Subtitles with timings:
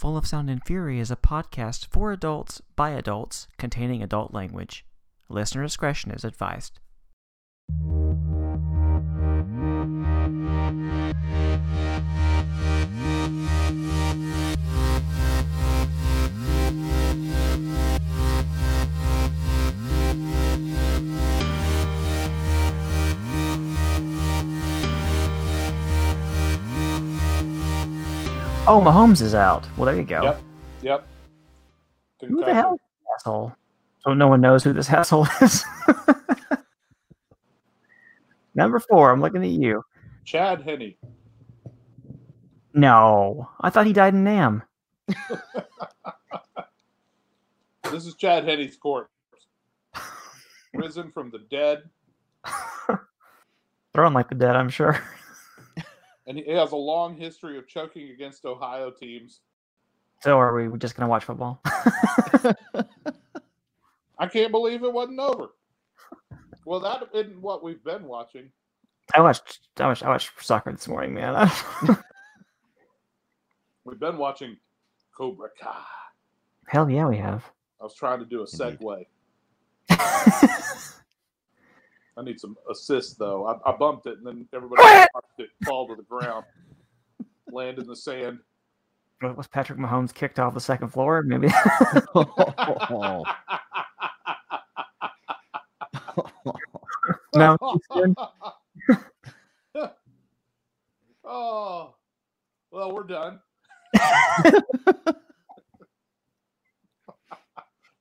[0.00, 4.86] Full of Sound and Fury is a podcast for adults by adults containing adult language.
[5.28, 6.80] Listener discretion is advised.
[28.70, 29.66] Oh, Mahomes is out.
[29.76, 30.22] Well, there you go.
[30.22, 30.42] Yep.
[30.82, 31.06] Yep.
[32.20, 33.52] Who the hell is this asshole?
[33.98, 35.64] So no one knows who this asshole is.
[38.54, 39.82] Number four, I'm looking at you.
[40.24, 40.94] Chad Henne.
[42.72, 44.62] No, I thought he died in Nam.
[47.90, 49.10] This is Chad Henne's corpse.
[50.74, 51.82] Risen from the dead,
[53.94, 55.02] Throwing like the dead, I'm sure.
[56.30, 59.40] And he has a long history of choking against Ohio teams.
[60.22, 61.60] So are we just gonna watch football?
[64.16, 65.48] I can't believe it wasn't over.
[66.64, 68.48] Well, that isn't what we've been watching.
[69.12, 69.58] I watched.
[69.78, 70.04] I watched.
[70.04, 71.50] I watched soccer this morning, man.
[73.84, 74.56] We've been watching
[75.16, 75.82] Cobra Kai.
[76.68, 77.42] Hell yeah, we have.
[77.80, 78.78] I was trying to do a Indeed.
[79.90, 80.94] segue.
[82.16, 83.46] I need some assist though.
[83.46, 84.82] I, I bumped it and then everybody
[85.14, 86.44] watched it fall to the ground,
[87.52, 88.38] land in the sand.
[89.20, 91.22] What was Patrick Mahomes kicked off the second floor?
[91.22, 91.48] Maybe.
[97.32, 98.16] Oh, no.
[101.24, 101.94] Oh,
[102.72, 103.38] well, we're done.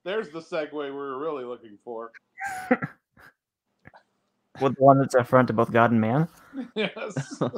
[0.03, 2.11] There's the segue we were really looking for.
[4.61, 6.27] With the one that's a front to both God and man.
[6.75, 7.41] Yes.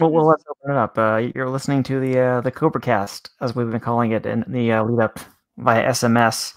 [0.00, 0.96] Well, well, let's open it up.
[0.96, 4.44] Uh, you're listening to the uh, the Cobra Cast, as we've been calling it in
[4.46, 5.18] the uh, lead up
[5.56, 6.54] via SMS.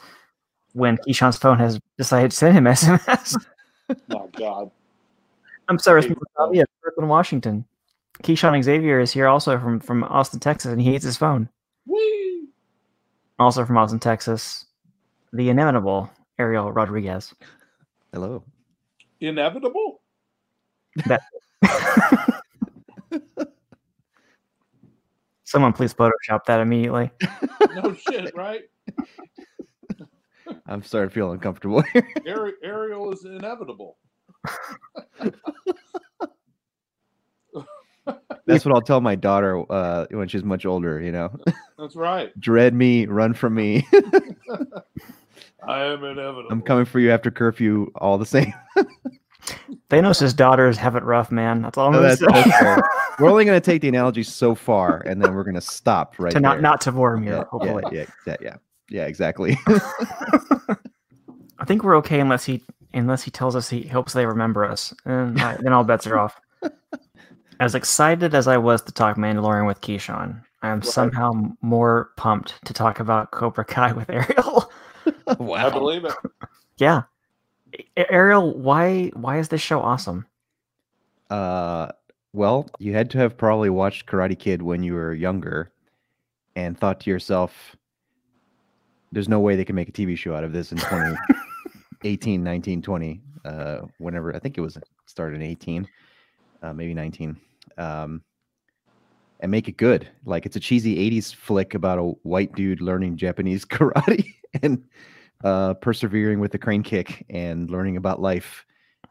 [0.73, 3.36] When Keyshawn's phone has decided to send him SMS.
[4.12, 4.69] oh God.
[5.69, 7.66] I'm sorry, Hey, from yeah, Brooklyn, Washington.
[8.22, 11.50] Keyshawn Xavier is here also from from Austin, Texas, and he hates his phone.
[11.88, 12.47] Whee!
[13.40, 14.66] Also from Austin, Texas,
[15.34, 17.34] the inimitable Ariel Rodriguez.
[18.14, 18.44] hello.
[19.22, 20.02] Inevitable.
[25.44, 27.12] Someone please Photoshop that immediately.
[27.76, 28.62] No shit, right?
[30.66, 32.08] I'm starting to feel uncomfortable here.
[32.28, 33.98] Ari- Ariel is inevitable.
[38.48, 41.00] That's what I'll tell my daughter uh, when she's much older.
[41.00, 41.38] You know,
[41.78, 42.38] That's right.
[42.40, 43.88] dread me, run from me.
[45.67, 46.47] I am inevitable.
[46.49, 47.91] I'm coming for you after curfew.
[47.95, 48.53] All the same.
[49.89, 51.61] Thanos' daughters have it rough, man.
[51.61, 52.51] That's all I'm No, gonna that's- say.
[52.59, 52.88] that's.
[53.19, 56.16] We're only going to take the analogy so far, and then we're going to stop
[56.17, 56.61] right to not there.
[56.61, 57.83] not to Vormir, yeah, hopefully.
[57.91, 58.55] yeah, yeah, yeah,
[58.89, 59.59] yeah, exactly.
[61.59, 62.63] I think we're okay unless he
[62.95, 66.17] unless he tells us he hopes they remember us, and I, then all bets are
[66.17, 66.39] off.
[67.59, 72.63] As excited as I was to talk Mandalorian with Keyshawn, I am somehow more pumped
[72.66, 74.71] to talk about Cobra Kai with Ariel.
[75.47, 75.68] wow.
[75.68, 76.13] I believe it.
[76.78, 77.03] yeah,
[77.97, 80.25] Ariel, why why is this show awesome?
[81.29, 81.90] Uh,
[82.34, 85.72] well, you had to have probably watched Karate Kid when you were younger,
[86.56, 87.75] and thought to yourself,
[89.12, 92.81] "There's no way they can make a TV show out of this in 2018, 19,
[92.81, 95.88] 20, uh, whenever I think it was started in 18,
[96.63, 97.38] uh, maybe 19,
[97.78, 98.22] um,
[99.40, 100.08] and make it good.
[100.25, 104.84] Like it's a cheesy 80s flick about a white dude learning Japanese karate and
[105.44, 108.66] uh, persevering with the crane kick and learning about life.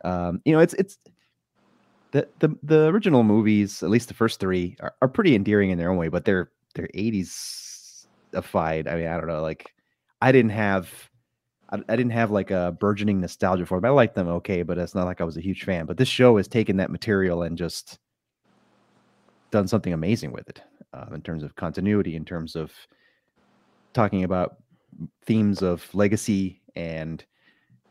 [0.05, 0.99] Um, you know, it's it's
[2.13, 5.79] the the the original movies, at least the first three, are, are pretty endearing in
[5.79, 8.89] their own way, but they're they're eighties ified.
[8.89, 9.43] I mean, I don't know.
[9.43, 9.75] Like,
[10.23, 10.89] I didn't have,
[11.71, 13.87] I, I didn't have like a burgeoning nostalgia for them.
[13.87, 15.87] I liked them okay, but it's not like I was a huge fan.
[15.87, 17.99] But this show has taken that material and just
[19.51, 20.63] done something amazing with it
[20.95, 22.73] uh, in terms of continuity, in terms of
[23.93, 24.59] talking about
[25.23, 27.25] themes of legacy and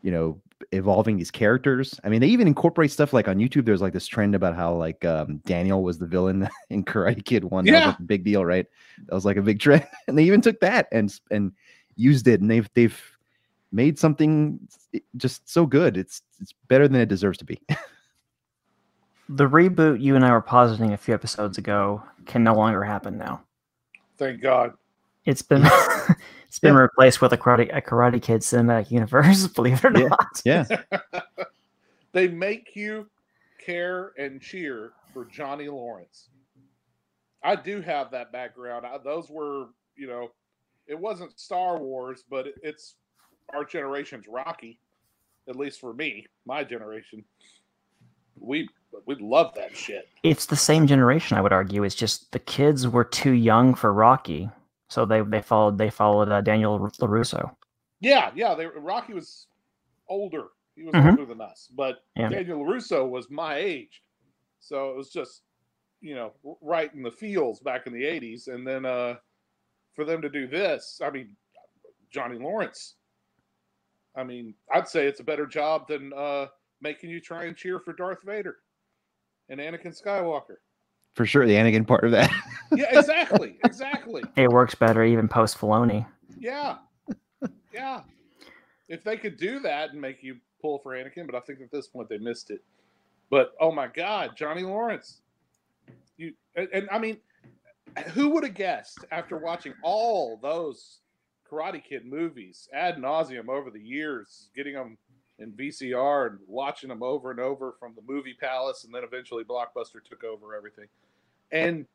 [0.01, 0.41] you know
[0.71, 1.99] evolving these characters.
[2.03, 3.65] I mean, they even incorporate stuff like on YouTube.
[3.65, 7.43] There's like this trend about how like um, Daniel was the villain in Karate Kid
[7.45, 7.65] One.
[7.65, 7.87] That was Yeah.
[7.87, 8.65] like a big deal, right?
[9.05, 11.51] That was like a big trend, and they even took that and and
[11.95, 13.01] used it, and they've they've
[13.71, 14.59] made something
[15.17, 15.95] just so good.
[15.97, 17.59] It's it's better than it deserves to be.
[19.31, 23.15] The reboot you and I were positing a few episodes ago can no longer happen
[23.15, 23.43] now.
[24.17, 24.73] Thank God.
[25.25, 25.63] It's been
[26.47, 29.47] it's been replaced with a karate a Karate Kid cinematic universe.
[29.47, 30.07] Believe it or Yeah.
[30.07, 30.41] not.
[30.45, 30.65] yeah,
[32.11, 33.07] they make you
[33.63, 36.29] care and cheer for Johnny Lawrence.
[37.43, 38.85] I do have that background.
[38.85, 40.31] I, those were, you know,
[40.87, 42.95] it wasn't Star Wars, but it, it's
[43.53, 44.79] our generation's Rocky.
[45.47, 47.23] At least for me, my generation,
[48.39, 48.67] we
[49.05, 50.07] we love that shit.
[50.23, 51.83] It's the same generation, I would argue.
[51.83, 54.49] It's just the kids were too young for Rocky,
[54.89, 57.55] so they they followed they followed uh, Daniel Larusso.
[58.01, 58.55] Yeah, yeah.
[58.55, 59.47] They, Rocky was
[60.07, 60.47] older.
[60.75, 61.11] He was Mhm.
[61.11, 62.29] older than us, but Yeah.
[62.29, 64.03] Daniel Larusso was my age,
[64.59, 65.43] so it was just
[66.01, 69.15] you know right in the fields back in the '80s, and then uh
[69.93, 71.35] for them to do this, I mean,
[72.09, 72.95] Johnny Lawrence.
[74.15, 76.47] I mean, I'd say it's a better job than uh
[76.81, 78.57] making you try and cheer for Darth Vader
[79.49, 80.57] and Anakin Skywalker.
[81.15, 82.31] For sure, the Anakin part of that.
[82.71, 84.21] Yeah, exactly, exactly.
[84.35, 86.05] It works better even post Filoni.
[86.37, 86.77] Yeah.
[87.73, 88.01] Yeah.
[88.87, 91.71] If they could do that and make you pull for Anakin, but I think at
[91.71, 92.63] this point they missed it.
[93.31, 95.21] But oh my God, Johnny Lawrence.
[96.17, 97.17] You and, and I mean,
[98.13, 100.99] who would have guessed after watching all those
[101.49, 104.97] Karate Kid movies ad nauseum over the years, getting them
[105.39, 109.43] in VCR and watching them over and over from the movie palace, and then eventually
[109.43, 110.85] Blockbuster took over everything.
[111.51, 111.85] And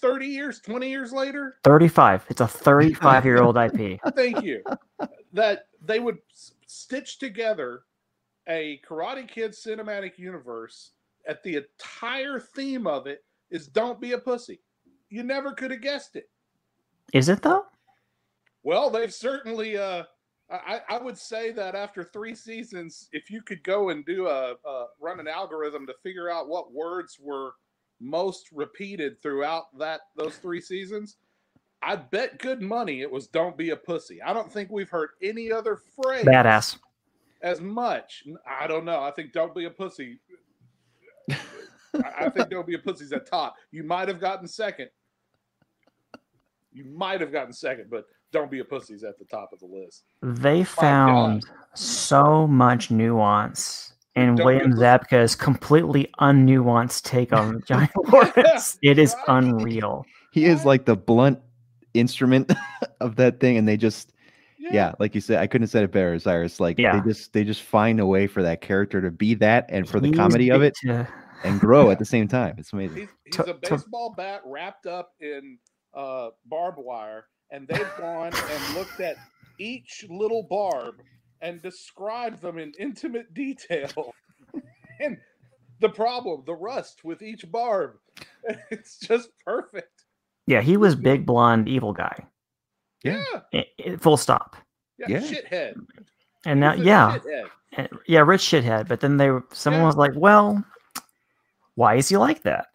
[0.00, 2.26] 30 years, 20 years later, 35.
[2.28, 4.00] It's a 35 year old IP.
[4.14, 4.62] thank you
[5.32, 6.18] that they would
[6.66, 7.82] stitch together
[8.48, 10.92] a karate kid cinematic universe
[11.28, 14.60] at the entire theme of it is don't be a pussy
[15.08, 16.28] you never could have guessed it
[17.12, 17.64] Is it though?
[18.62, 20.04] well they've certainly uh
[20.50, 24.54] I, I would say that after three seasons, if you could go and do a,
[24.64, 27.52] a run an algorithm to figure out what words were
[28.00, 31.16] most repeated throughout that those three seasons,
[31.82, 35.10] I bet good money it was "Don't be a pussy." I don't think we've heard
[35.22, 36.78] any other phrase Badass.
[37.42, 38.24] as much.
[38.46, 39.02] I don't know.
[39.02, 40.18] I think "Don't be a pussy."
[41.30, 41.36] I
[42.18, 43.54] I think "Don't be a pussy's at top.
[43.70, 44.90] You might have gotten second.
[46.72, 49.66] You might have gotten second, but "Don't be a pussy's at the top of the
[49.66, 50.04] list.
[50.22, 51.44] They found
[51.74, 58.78] so much nuance in Don't William be- Zabka's completely unnuanced take on Johnny Lawrence.
[58.82, 60.04] It is unreal.
[60.32, 61.38] he is like the blunt
[61.94, 62.52] instrument
[63.00, 64.12] of that thing, and they just
[64.58, 64.92] yeah.
[65.00, 66.60] like you said, I couldn't have said it better, Cyrus.
[66.60, 67.00] Like Yeah.
[67.00, 69.98] they just they just find a way for that character to be that, and for
[70.00, 71.08] the He's comedy of it, to-
[71.44, 72.54] and grow at the same time.
[72.58, 72.96] It's amazing.
[72.98, 75.58] He's, he's To- a to- baseball bat wrapped up in
[75.94, 79.16] uh, barbed wire, and they've gone and looked at
[79.58, 80.96] each little barb
[81.42, 84.12] and described them in intimate detail.
[85.00, 85.18] and
[85.80, 87.92] the problem, the rust with each barb,
[88.70, 90.04] it's just perfect.
[90.46, 92.26] yeah, he was big blonde evil guy.
[93.02, 93.22] Yeah.
[93.52, 94.56] Yeah, I- I- full stop.
[94.98, 95.20] yeah, Yeah.
[95.20, 95.74] shithead.
[96.46, 97.18] And now, yeah,
[97.76, 97.88] shithead.
[98.06, 98.88] yeah, rich shithead.
[98.88, 99.86] But then they, someone Yeah.
[99.86, 100.62] was like, "Well,
[101.74, 102.66] why is he like that?"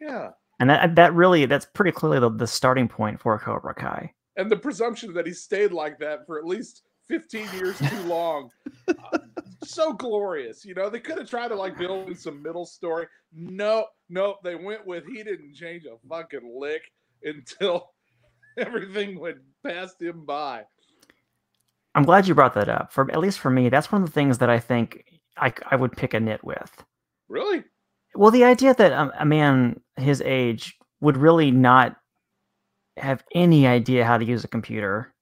[0.00, 0.30] yeah.
[0.60, 4.12] And that that really that's pretty clearly the, the starting point for Cobra Kai.
[4.36, 8.50] And the presumption that he stayed like that for at least 15 years too long.
[8.88, 9.18] uh,
[9.64, 10.64] so glorious.
[10.64, 13.06] You know, they could have tried to like build in some middle story.
[13.32, 16.82] No, no, they went with he didn't change a fucking lick
[17.22, 17.92] until
[18.58, 20.64] everything went past him by.
[21.94, 22.92] I'm glad you brought that up.
[22.92, 25.04] For at least for me, that's one of the things that I think
[25.36, 26.84] I, I would pick a nit with.
[27.28, 27.64] Really?
[28.14, 31.96] Well, the idea that um, a man his age would really not
[32.96, 35.14] have any idea how to use a computer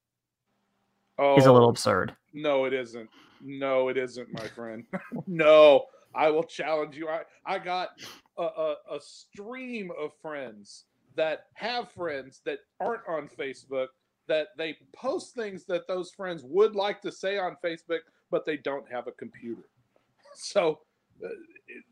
[1.17, 2.15] Oh, is a little absurd.
[2.33, 3.09] No, it isn't.
[3.41, 4.85] No, it isn't, my friend.
[5.27, 5.85] no,
[6.15, 7.07] I will challenge you.
[7.07, 7.89] I, I got
[8.37, 10.85] a, a, a stream of friends
[11.15, 13.87] that have friends that aren't on Facebook
[14.27, 17.99] that they post things that those friends would like to say on Facebook,
[18.31, 19.63] but they don't have a computer.
[20.35, 20.79] So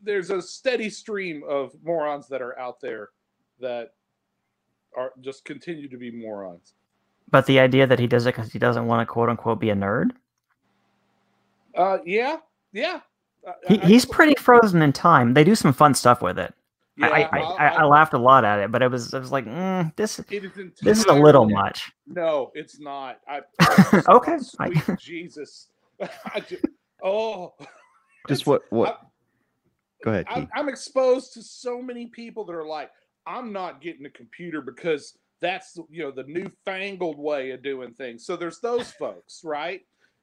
[0.02, 3.10] there's a steady stream of morons that are out there
[3.60, 3.94] that
[4.96, 6.74] are just continue to be morons.
[7.30, 9.70] But the idea that he does it because he doesn't want to quote unquote be
[9.70, 10.10] a nerd,
[11.76, 12.38] Uh, yeah,
[12.72, 13.00] yeah.
[13.46, 15.34] I- he, I- he's pretty frozen in time.
[15.34, 16.54] They do some fun stuff with it.
[17.00, 19.14] I, I, yeah, I, I'll- I, I I'll- a lot at it, but it was
[19.14, 20.52] I was like, mm, this It is
[20.82, 21.90] this is a little much.
[22.06, 23.20] No, it's not.
[23.26, 23.40] I,
[24.08, 25.68] Okay, I- Jesus.
[26.34, 26.58] I ju-
[27.02, 27.54] oh,
[28.28, 29.00] Just it's- what what?
[30.02, 30.26] Go ahead.
[30.28, 32.90] I'm, I'm exposed to so many people that are like,
[33.26, 38.24] I'm not getting a computer because that's you know the newfangled way of doing things.
[38.24, 39.82] So there's those folks, right?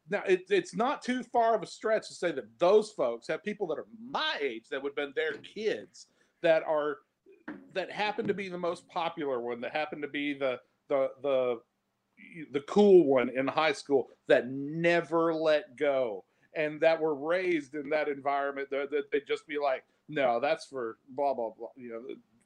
[0.09, 3.43] Now it, it's not too far of a stretch to say that those folks have
[3.43, 6.07] people that are my age that would have been their kids
[6.41, 6.97] that are
[7.73, 11.61] that happen to be the most popular one, that happen to be the the the
[12.51, 16.23] the cool one in high school that never let go
[16.59, 20.65] and that were raised in that environment that, that they'd just be like, no, that's
[20.65, 21.69] for blah blah blah.
[21.75, 21.89] You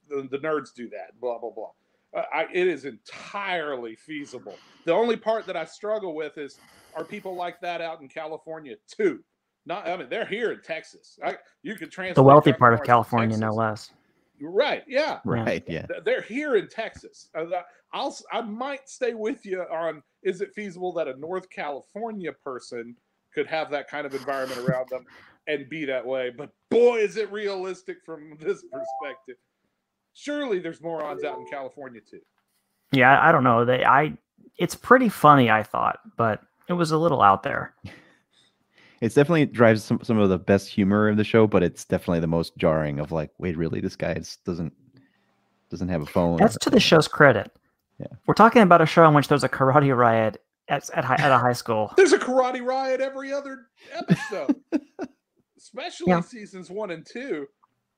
[0.10, 1.20] know, the, the nerds do that.
[1.20, 1.72] Blah blah blah.
[2.16, 4.56] Uh, I, it is entirely feasible.
[4.86, 6.60] The only part that I struggle with is
[6.96, 9.24] are people like that out in California too?
[9.66, 11.18] Not, I mean, they're here in Texas.
[11.26, 13.92] I, you could translate The wealthy part of California, no less.
[14.42, 14.84] Right?
[14.88, 15.20] Yeah.
[15.24, 15.64] Right.
[15.68, 15.86] Yeah.
[16.04, 17.30] They're here in Texas.
[17.34, 17.46] Uh,
[17.94, 22.34] I'll s- I might stay with you on is it feasible that a North California
[22.34, 22.96] person
[23.34, 25.06] could have that kind of environment around them
[25.48, 26.30] and be that way?
[26.30, 29.38] But boy, is it realistic from this perspective.
[30.14, 32.22] Surely there's morons out in California too.
[32.92, 33.66] Yeah, I, I don't know.
[33.66, 34.14] They, I,
[34.58, 35.50] it's pretty funny.
[35.50, 37.74] I thought, but it was a little out there.
[39.02, 42.22] It's definitely drives some, some of the best humor of the show, but it's definitely
[42.22, 43.82] the most jarring of like, wait, really?
[43.82, 44.72] This guy is, doesn't
[45.70, 46.38] doesn't have a phone.
[46.38, 47.52] That's to the show's credit.
[48.00, 48.08] Yeah.
[48.28, 50.42] We're talking about a show in which there's a karate riot
[50.74, 51.92] at at, hi- at a high school.
[51.98, 54.56] There's a karate riot every other episode,
[55.58, 56.22] especially Yeah.
[56.22, 57.48] seasons one and two.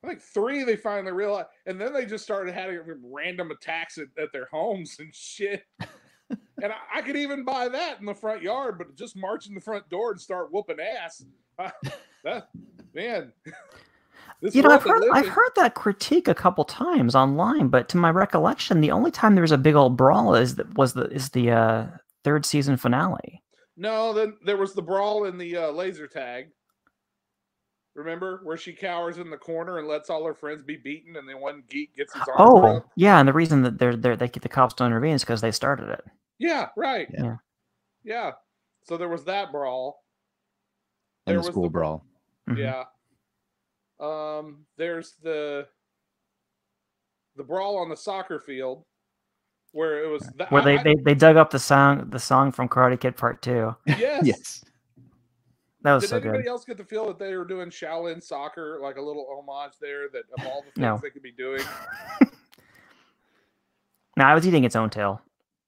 [0.03, 2.79] I think three they finally realized, and then they just started having
[3.11, 5.63] random attacks at, at their homes and shit.
[6.29, 9.55] and I, I could even buy that in the front yard, but just march in
[9.55, 11.23] the front door and start whooping ass.
[11.57, 11.71] Uh,
[12.23, 12.49] that
[12.93, 13.31] man,
[14.41, 18.11] You know, I've heard I've heard that critique a couple times online, but to my
[18.11, 21.29] recollection, the only time there was a big old brawl is that was the is
[21.29, 21.87] the uh,
[22.25, 23.41] third season finale.
[23.77, 26.47] No, then there was the brawl in the uh, laser tag.
[27.95, 31.27] Remember where she cowers in the corner and lets all her friends be beaten, and
[31.29, 32.35] then one geek gets his arm.
[32.39, 32.89] Oh, broke?
[32.97, 35.51] yeah, and the reason that they're, they're they the cops don't intervene is because they
[35.51, 36.03] started it.
[36.37, 37.07] yeah, right.
[37.13, 37.23] Yeah.
[37.23, 37.35] Yeah.
[38.03, 38.31] Yeah.
[38.83, 40.03] So there was that brawl.
[41.25, 42.05] and there the was school the- brawl.
[42.49, 42.57] Mhm.
[42.57, 42.83] Yeah.
[44.05, 44.65] Um.
[44.77, 45.67] There's the
[47.37, 48.83] the brawl on the soccer field
[49.75, 52.19] where it was that, Where they, I- I- they they dug up the song the
[52.19, 53.75] song from Karate Kid Part Two.
[53.85, 54.21] yes.
[54.25, 54.65] Yes.
[55.83, 56.49] That was Did so anybody good.
[56.49, 60.09] else get the feel that they were doing Shaolin soccer, like a little homage there,
[60.09, 60.99] that of all the things No.
[61.01, 61.61] they could be doing?
[64.17, 65.21] No, I was eating its own tail.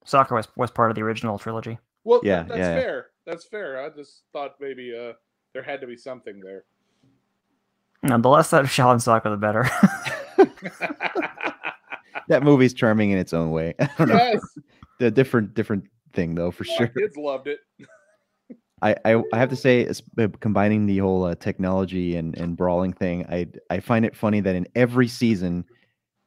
[0.06, 1.78] Soccer was was part of the original trilogy.
[2.06, 2.82] Well, Yeah, yeah, that's yeah, yeah.
[2.82, 3.08] fair.
[3.26, 3.84] That's fair.
[3.86, 5.14] I just thought maybe uh
[5.54, 6.64] there had to be something there.
[8.04, 9.70] No, the less that of Shaolin Soccer, the better.
[12.28, 13.74] That movie's charming in its own way.
[13.80, 14.16] I don't know.
[14.16, 14.42] yes,
[15.00, 16.88] The different different thing though, for my sure.
[16.88, 17.60] kids loved it.
[18.82, 19.88] I, I, I have to say,
[20.20, 24.40] uh, combining the whole uh, technology and, and brawling thing, I I find it funny
[24.42, 25.66] that in every season,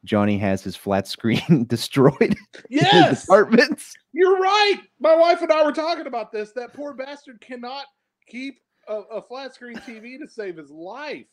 [0.05, 2.37] Johnny has his flat screen destroyed
[2.69, 3.95] Yes, apartments.
[4.13, 4.81] you're right.
[4.99, 6.53] My wife and I were talking about this.
[6.53, 7.85] That poor bastard cannot
[8.27, 11.27] keep a, a flat screen TV to save his life.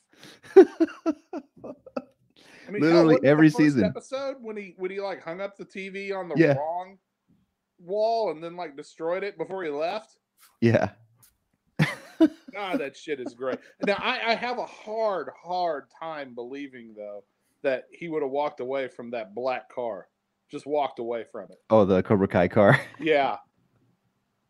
[2.67, 3.83] I mean, Literally every season.
[3.83, 6.53] episode when he when he like hung up the TV on the Yeah.
[6.53, 6.97] wrong
[7.79, 10.17] wall and then like destroyed it before he left.
[10.61, 10.89] Yeah.
[12.53, 13.59] God, that shit is great.
[13.85, 17.23] Now I, I have a hard, hard time believing though
[17.61, 20.07] that he would have walked away from that black car.
[20.49, 21.57] Just walked away from it.
[21.69, 22.79] Oh, the Cobra Kai car.
[22.99, 23.37] Yeah.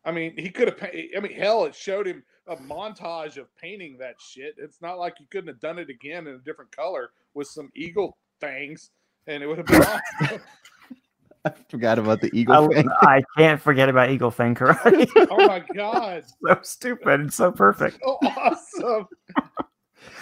[0.06, 0.82] I mean, he could have.
[0.82, 4.56] I mean, hell, it showed him a montage of painting that shit.
[4.58, 7.70] It's not like you couldn't have done it again in a different color with some
[7.76, 8.92] eagle things,
[9.28, 9.82] and it would have been
[10.22, 10.42] awesome.
[11.46, 12.90] I forgot about the eagle I, thing.
[13.02, 15.08] I can't forget about Eagle Fang Karate.
[15.32, 18.00] oh my god, so stupid and so perfect.
[18.04, 19.08] so awesome!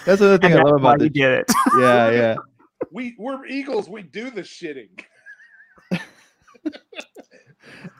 [0.06, 1.52] That's another thing And I love why about you the did it.
[1.80, 2.36] yeah yeah.
[2.92, 3.90] We we're eagles.
[3.90, 4.90] We do the shitting.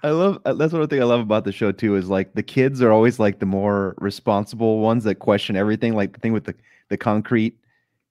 [0.04, 2.44] I love uh, that's one thing I love about the show too is like the
[2.44, 5.96] kids are always like the more responsible ones that question everything.
[5.96, 6.56] Like the thing with the
[6.90, 7.58] the concrete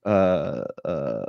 [0.05, 1.25] uh uh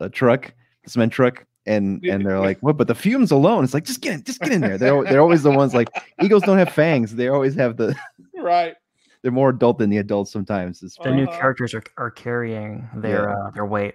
[0.00, 0.52] a truck,
[0.84, 2.76] the cement truck, and and they're like, what?
[2.76, 4.78] But the fumes alone, it's like just get in, just get in there.
[4.78, 5.88] They're they're always the ones like
[6.18, 7.14] eagles don't have fangs.
[7.14, 7.96] They always have the
[8.34, 8.74] Right.
[9.22, 10.82] they're more adult than the adults sometimes.
[10.82, 11.38] It's The new Uh-huh.
[11.38, 13.94] characters are, are carrying their uh, their weight.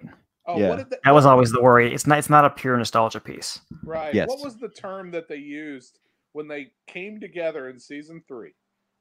[0.50, 0.68] Oh, Yeah.
[0.70, 1.92] what did That was always the worry.
[1.92, 3.60] It's not it's not a pure nostalgia piece.
[3.84, 4.12] Right.
[4.14, 4.28] Yes.
[4.28, 6.00] What was the term that they used
[6.32, 8.52] when they came together in season three?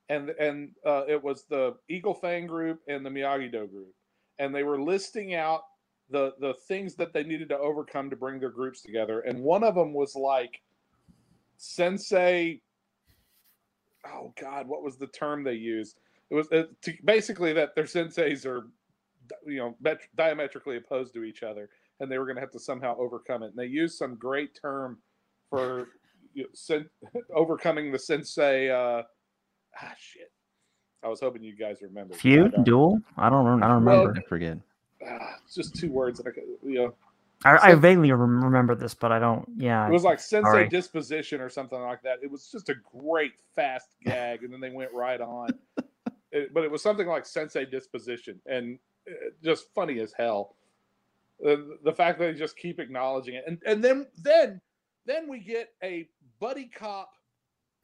[0.10, 3.94] And and uh, it was the Eagle Fang group and the Miyagi Do group,
[4.40, 5.64] and they were listing out
[6.10, 9.22] the the things that they needed to overcome to bring their groups together.
[9.22, 10.62] And one of them was like
[11.58, 12.62] sensei.
[14.08, 16.00] Oh God, what was the term they used?
[16.30, 18.68] It was uh, to, basically that their senseis are,
[19.46, 21.70] you know, met- diametrically opposed to each other
[22.00, 23.48] and they were going to have to somehow overcome it.
[23.48, 25.00] And they used some great term
[25.50, 25.90] for
[26.34, 26.90] you know, sen-
[27.36, 28.70] overcoming the sensei.
[28.70, 29.04] Uh,
[29.82, 30.32] ah, shit.
[31.04, 32.10] I was hoping you guys remember.
[32.10, 33.00] but I Feud, duel.
[33.18, 34.20] I don't I don't Well, remember.
[34.20, 34.58] I forget.
[35.08, 36.32] Ah, it's just two words that I
[36.68, 36.94] you know.
[37.46, 39.48] I, I vaguely rem- remember this, but I don't.
[39.56, 39.88] Yeah.
[39.88, 42.18] It was like sensei disposition or something like that.
[42.22, 45.50] It was just a great fast gag, and then they went right on.
[46.32, 48.78] It- but it was something like sensei disposition, and
[49.44, 50.56] just funny as hell.
[51.40, 54.60] the, the fact that they just keep acknowledging it, and and then then
[55.06, 56.08] then we get a
[56.40, 57.12] buddy cop.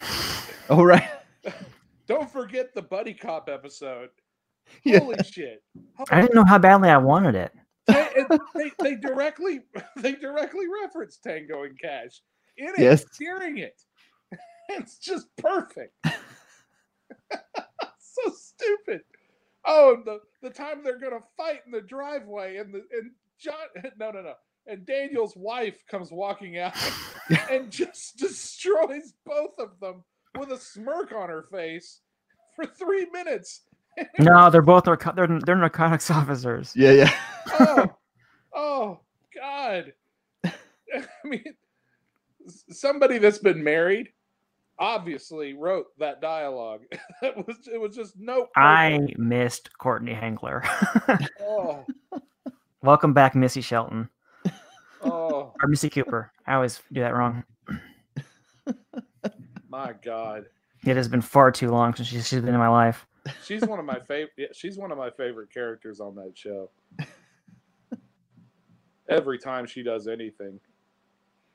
[0.69, 1.07] Oh right.
[2.07, 4.09] Don't forget the buddy cop episode.
[4.83, 4.99] Yeah.
[4.99, 5.61] Holy shit!
[6.09, 7.51] I didn't know how badly I wanted it.
[7.85, 9.59] they, they, they directly
[9.97, 12.21] they directly reference Tango and Cash
[12.57, 13.05] in it Yes.
[13.19, 13.79] during it.
[14.69, 15.93] It's just perfect.
[17.31, 19.01] so stupid.
[19.65, 23.53] Oh, the the time they're gonna fight in the driveway and the and John
[23.99, 24.33] no no no
[24.67, 26.73] and Daniel's wife comes walking out
[27.51, 30.03] and just destroys both of them
[30.37, 32.01] with a smirk on her face
[32.55, 33.61] for three minutes.
[34.19, 36.73] No, they're both narco- they're they're narcotics officers.
[36.75, 37.13] Yeah, yeah.
[37.53, 37.95] oh,
[38.53, 38.99] oh
[39.33, 39.93] God.
[40.43, 40.51] I
[41.23, 41.55] mean,
[42.69, 44.09] somebody that's been married
[44.79, 46.81] obviously wrote that dialogue.
[47.21, 48.47] it was it was just no.
[48.55, 50.65] I missed Courtney Henggeler.
[51.41, 51.85] Oh,
[52.81, 54.09] Welcome back, Missy Shelton
[55.05, 56.31] oh or Missy Cooper.
[56.45, 57.43] I always do that wrong.
[59.69, 60.45] my God.
[60.85, 63.07] It has been far too long since she's, she's been in my life.
[63.43, 64.31] She's one of my favorite.
[64.37, 66.69] Yeah, she's one of my favorite characters on that show.
[69.09, 70.59] Every time she does anything,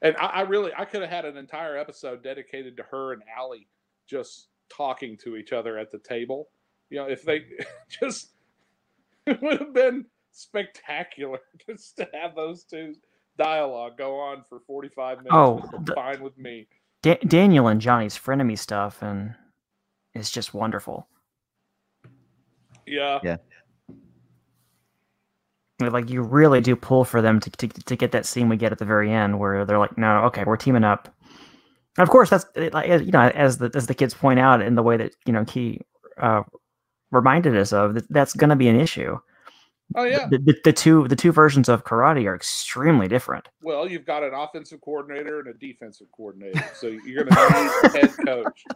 [0.02, 3.22] and I, I really, I could have had an entire episode dedicated to her and
[3.36, 3.68] Allie
[4.06, 6.48] just talking to each other at the table.
[6.90, 7.44] You know, if they
[7.88, 8.32] just,
[9.26, 11.38] it would have been spectacular
[11.68, 12.94] just to have those two
[13.38, 15.32] dialogue go on for forty-five minutes.
[15.34, 16.66] Oh, would have been the- fine with me.
[17.02, 19.34] Da- Daniel and Johnny's frenemy stuff and
[20.14, 21.08] is just wonderful.
[22.86, 23.20] Yeah.
[23.22, 23.36] Yeah,
[25.80, 28.72] Like you really do pull for them to, to to get that scene we get
[28.72, 31.14] at the very end where they're like, no, okay, we're teaming up.
[31.96, 34.74] And of course, that's like you know, as the as the kids point out in
[34.74, 35.80] the way that you know Key
[36.18, 36.42] uh,
[37.10, 39.18] reminded us of, that that's going to be an issue.
[39.96, 40.26] oh yeah.
[40.28, 43.48] The, the, the two the two versions of karate are extremely different.
[43.62, 47.70] Well, you've got an offensive coordinator and a defensive coordinator, so you're going to need
[47.84, 48.64] a head coach.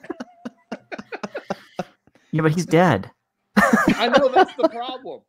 [2.32, 3.12] Yeah, but he's dead.
[3.56, 5.20] I know that's the problem.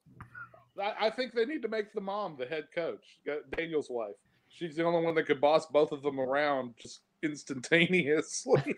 [0.81, 4.15] I, I think they need to make the mom the head coach, uh, Daniel's wife.
[4.49, 8.61] She's the only one that could boss both of them around just instantaneously.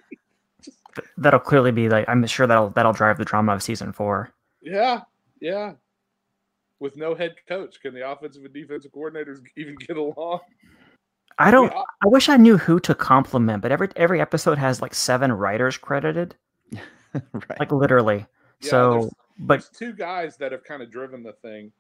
[0.64, 4.32] Th- That'll clearly be like I'm sure that'll that'll drive the drama of season four.
[4.62, 5.02] yeah,
[5.40, 5.74] yeah.
[6.80, 10.40] With no head coach, can the offensive and defensive coordinators even get along?
[11.40, 11.72] I don't.
[11.72, 11.82] Yeah.
[12.04, 15.78] I wish I knew who to compliment, but every every episode has like seven writers
[15.78, 16.36] credited,
[17.14, 17.60] right.
[17.60, 18.26] like literally.
[18.62, 21.72] Yeah, so, there's- but There's two guys that have kind of driven the thing.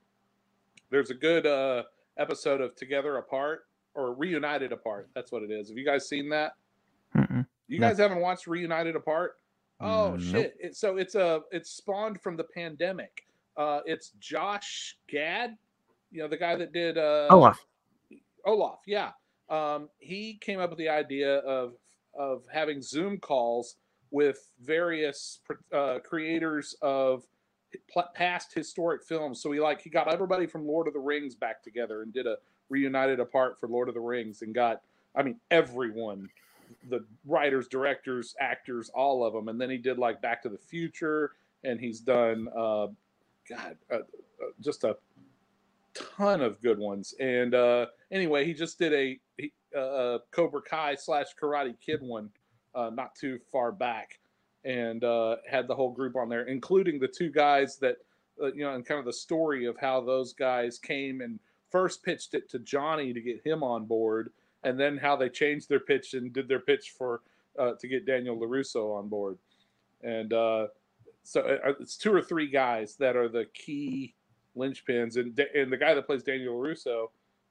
[0.89, 1.83] There's a good uh,
[2.17, 3.61] episode of Together Apart
[3.93, 5.09] or Reunited Apart.
[5.15, 5.69] That's what it is.
[5.69, 6.53] Have you guys seen that?
[7.15, 7.45] mm-mm.
[7.67, 7.87] You No.
[7.89, 9.37] guys haven't watched Reunited Apart?
[9.79, 10.43] Oh Mm, nope.
[10.43, 10.55] shit!
[10.59, 13.27] It, so it's a it's spawned from the pandemic.
[13.55, 15.55] Uh, it's Josh Gad,
[16.11, 17.59] you know the guy that did uh, Olaf.
[18.45, 19.11] Olaf, yeah.
[19.49, 21.73] Um, he came up with the idea of
[22.15, 23.75] of having Zoom calls
[24.09, 27.23] with various uh, creators of
[28.13, 29.41] past historic films.
[29.41, 32.27] So he like he got everybody from Lord of the Rings back together and did
[32.27, 32.37] a
[32.69, 34.81] reunited apart for Lord of the Rings and got
[35.15, 36.29] I mean everyone
[36.89, 39.47] the writers, directors, actors, all of them.
[39.47, 41.31] And then he did like Back to the Future
[41.63, 42.87] and he's done uh
[43.49, 43.99] God uh, uh,
[44.61, 44.97] just a
[45.93, 47.13] ton of good ones.
[47.19, 52.29] And uh, anyway, he just did a he, uh, Cobra Kai slash Karate Kid one
[52.75, 54.19] uh, not too far back,
[54.67, 57.97] and uh, had the whole group on there, including the two guys that
[58.43, 61.39] uh, you know, and kind of the story of how those guys came and
[61.71, 64.31] first pitched it to Johnny to get him on board,
[64.63, 67.21] and then how they changed their pitch and did their pitch for
[67.57, 69.37] uh, to get Daniel Larusso on board,
[70.03, 70.67] and uh,
[71.23, 74.13] so uh, it's two or three guys that are the key
[74.55, 77.07] linchpins, and and the guy that plays Daniel Larusso.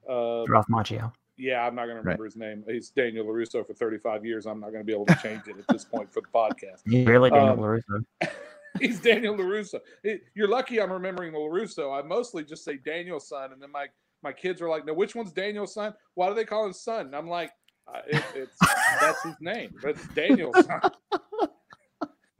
[0.08, 1.12] Uh, Ralph Macchio.
[1.38, 2.64] Yeah, I'm not going to remember his name.
[2.68, 4.46] He's Daniel Larusso for 35 years.
[4.46, 6.82] I'm not going to be able to change it at this point for the podcast.
[7.06, 8.04] Really, Daniel Um, LaRusso.
[8.80, 9.80] He's Daniel Larusso.
[10.04, 11.98] It- You're lucky I'm remembering Larusso.
[11.98, 13.86] I mostly just say Daniel's son, and then my
[14.22, 15.94] my kids are like, "No, which one's Daniel's son?
[16.14, 17.52] Why do they call him son?" And I'm like,
[17.86, 18.56] uh, it, "It's
[19.00, 19.72] that's his name.
[19.82, 20.80] That's Daniel's son."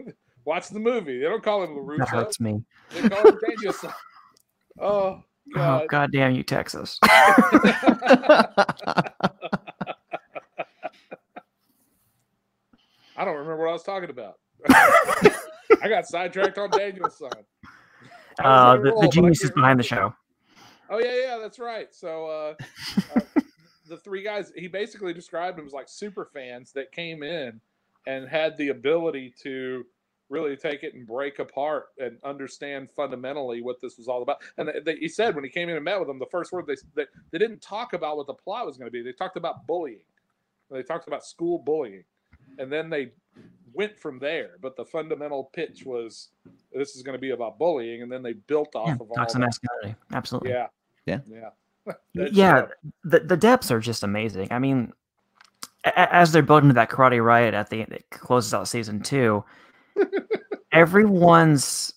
[0.44, 1.18] Watch the movie.
[1.18, 2.08] They don't call him That Larusso.
[2.08, 2.62] hurts me.
[2.90, 3.92] They call him Daniel's son.
[4.78, 5.22] Oh
[5.54, 5.88] Oh, God.
[5.88, 6.98] God damn you, Texas.
[13.16, 14.34] I don't remember what I was talking about.
[14.68, 17.30] I got sidetracked on Daniel's son.
[18.38, 20.14] I was Uh, the, roll, the genius is behind the show.
[20.90, 21.92] Oh yeah, yeah, that's right.
[21.94, 22.54] So uh,
[23.16, 23.20] uh,
[23.88, 27.60] the three guys, he basically described them as like super fans that came in
[28.06, 29.84] and had the ability to
[30.28, 34.38] really take it and break apart and understand fundamentally what this was all about.
[34.58, 36.52] And they, they, he said when he came in and met with them, the first
[36.52, 39.02] word they, they they didn't talk about what the plot was going to be.
[39.02, 40.00] They talked about bullying.
[40.70, 42.02] They talked about school bullying,
[42.58, 43.12] and then they
[43.72, 44.52] went from there.
[44.60, 46.30] But the fundamental pitch was
[46.72, 49.14] this is going to be about bullying, and then they built off Yeah, of all.
[49.14, 49.46] toxic that.
[49.46, 49.94] masculinity.
[50.12, 50.50] Absolutely.
[50.50, 50.66] Yeah.
[51.06, 51.18] Yeah.
[51.28, 51.50] Yeah.
[52.14, 52.70] Yeah, shit-
[53.04, 54.48] the the depths are just amazing.
[54.50, 54.92] I mean,
[55.84, 59.00] a- a- as they're building to that karate riot at the it closes out season
[59.00, 59.44] two,
[60.72, 61.92] everyone's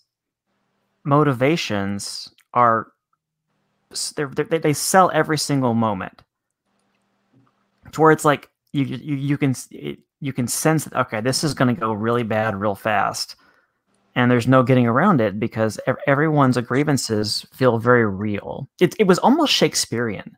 [1.04, 2.88] motivations are
[4.16, 6.22] they're, they're, they they sell every single moment
[7.92, 11.44] to where it's like you you you can it, you can sense that okay this
[11.44, 13.36] is going to go really bad real fast
[14.16, 19.20] and there's no getting around it because everyone's grievances feel very real it, it was
[19.20, 20.38] almost shakespearean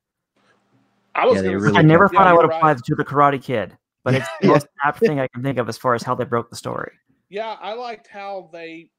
[1.15, 2.57] I was yeah, really i never yeah, thought I you're would right.
[2.57, 5.67] apply to the Karate Kid, but it's the most apt thing I can think of
[5.67, 6.93] as far as how they broke the story.
[7.31, 8.89] Yeah, I liked how they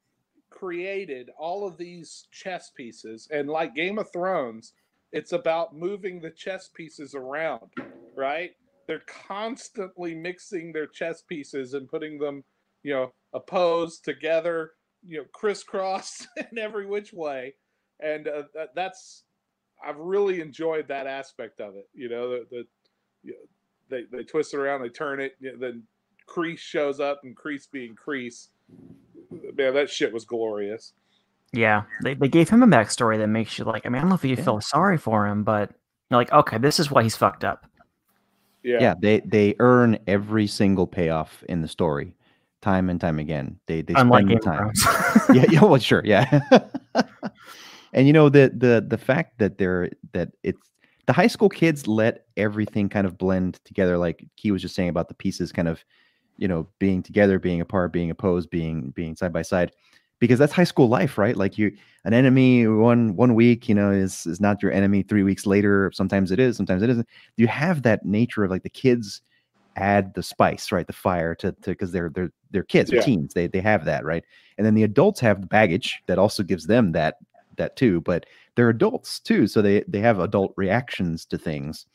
[0.48, 3.28] created all of these chess pieces.
[3.30, 4.72] And like Game of Thrones,
[5.12, 7.68] it's about moving the chess pieces around,
[8.16, 8.52] right?
[8.86, 12.42] They're constantly mixing their chess pieces and putting them,
[12.82, 14.70] you know, opposed together,
[15.06, 17.52] you know, crisscrossed in every which way.
[18.00, 19.24] And uh, that, that's,
[19.86, 21.86] I've really enjoyed that aspect of it.
[21.92, 22.64] You know, the, the
[23.24, 23.38] you know,
[23.90, 25.82] they, they twist it around, they turn it, you know, then
[26.32, 28.48] Kreese shows up and Kreese being Kreese.
[29.30, 30.92] Man, that shit was glorious.
[31.52, 34.08] Yeah, they, they gave him a backstory that makes you like, I mean, I don't
[34.08, 34.44] know if you Yeah.
[34.44, 35.70] feel sorry for him, but
[36.10, 37.66] you're like, okay, this is why he's fucked up.
[38.62, 38.78] Yeah.
[38.80, 42.14] yeah they they earn every single payoff in the story
[42.60, 45.80] time and time again they they Unlike spend Game the of time yeah, yeah, well,
[45.80, 46.40] sure, yeah.
[47.92, 50.70] and you know the the the fact that they're that it's
[51.06, 54.88] the high school kids let everything kind of blend together, like Key was just saying
[54.88, 55.84] about the pieces kind of,
[56.36, 59.72] you know, being together, being apart, being opposed, being being side by side,
[60.18, 61.36] because that's high school life, right?
[61.36, 65.22] Like you, an enemy one one week, you know, is is not your enemy three
[65.22, 65.90] weeks later.
[65.94, 67.08] Sometimes it is, sometimes it isn't.
[67.36, 69.22] You have that nature of like the kids
[69.76, 70.86] add the spice, right?
[70.86, 74.04] The fire to to because they're they're they're kids, they're teens, they they have that,
[74.04, 74.24] right?
[74.58, 77.16] and then the adults have the baggage that also gives them that
[77.56, 81.86] that too but they're adults too so they they have adult reactions to things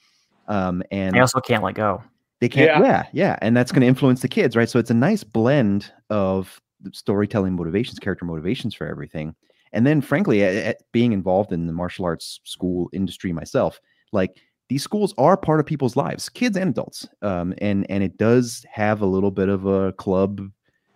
[0.47, 2.03] um and they also can't let go.
[2.39, 2.81] They can't Yeah.
[2.81, 5.91] yeah yeah, and that's going to influence the kids right so it's a nice blend
[6.09, 6.59] of
[6.93, 9.35] storytelling motivations character motivations for everything
[9.73, 13.79] and then frankly a- a- being involved in the martial arts school industry myself
[14.11, 14.37] like
[14.69, 18.65] these schools are part of people's lives kids and adults um and and it does
[18.71, 20.41] have a little bit of a club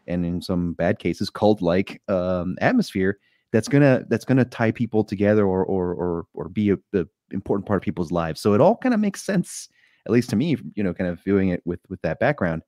[0.07, 3.17] and in some bad cases cult like um atmosphere
[3.51, 7.65] that's gonna that's gonna tie people together or or or, or be a, the important
[7.65, 9.67] part of people's lives so it all kind of makes sense
[10.05, 12.61] at least to me you know kind of viewing it with with that background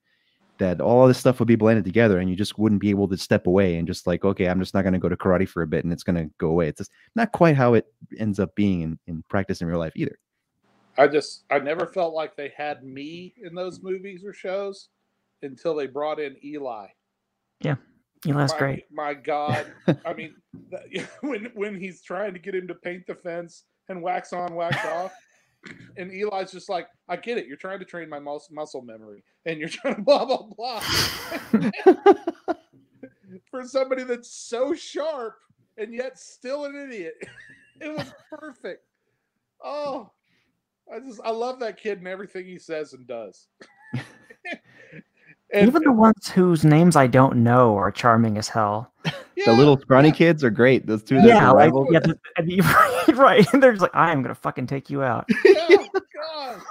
[0.59, 3.17] that all this stuff would be blended together and you just wouldn't be able to
[3.17, 5.61] step away and just like okay i'm just not going to go to karate for
[5.61, 7.85] a bit and it's going to go away it's just not quite how it
[8.17, 10.17] ends up being in, in practice in real life either
[10.97, 14.89] I just I never felt like they had me in those movies or shows
[15.41, 16.87] until they brought in Eli.
[17.61, 17.75] Yeah.
[18.25, 18.83] Eli's my, great.
[18.91, 19.73] My God,
[20.05, 20.35] I mean,
[21.21, 24.85] when when he's trying to get him to paint the fence and wax on, wax
[24.85, 25.13] off,
[25.97, 27.47] and Eli's just like, "I get it.
[27.47, 30.79] You're trying to train my mus- muscle memory, and you're trying to blah blah blah."
[33.49, 35.35] For somebody that's so sharp
[35.77, 37.15] and yet still an idiot,
[37.81, 38.83] it was perfect.
[39.63, 40.11] Oh,
[40.93, 43.47] I just I love that kid and everything he says and does.
[45.53, 48.91] And, Even the ones whose names I don't know are charming as hell.
[49.05, 50.13] yeah, the little scrawny yeah.
[50.15, 53.53] kids are great those two that Yeah, are like, yeah, the- I right, right.
[53.53, 55.29] And they're just like, I am gonna fucking take you out.
[55.45, 56.61] oh god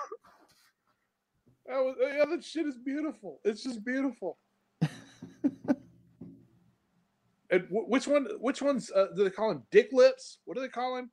[1.67, 4.37] that was, yeah, that shit is beautiful it's just beautiful
[7.51, 10.61] and wh- which one which ones uh, do they call him dick lips what do
[10.61, 11.11] they call him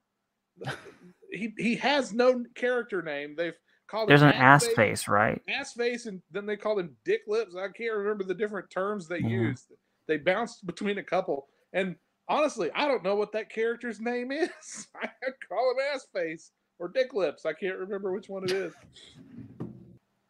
[1.32, 3.58] he he has no character name they've
[3.89, 5.41] called There's an ass face, right?
[5.49, 7.56] ass face and then they called him dick lips.
[7.56, 9.30] I can't remember the different terms they Mhm.
[9.30, 9.71] used.
[10.08, 11.47] They bounced between a couple.
[11.73, 11.95] And
[12.32, 14.88] honestly i don't know what that character's name is.
[14.95, 15.10] I
[15.47, 17.45] call him ass face or dick lips.
[17.45, 18.73] I can't remember which one it is.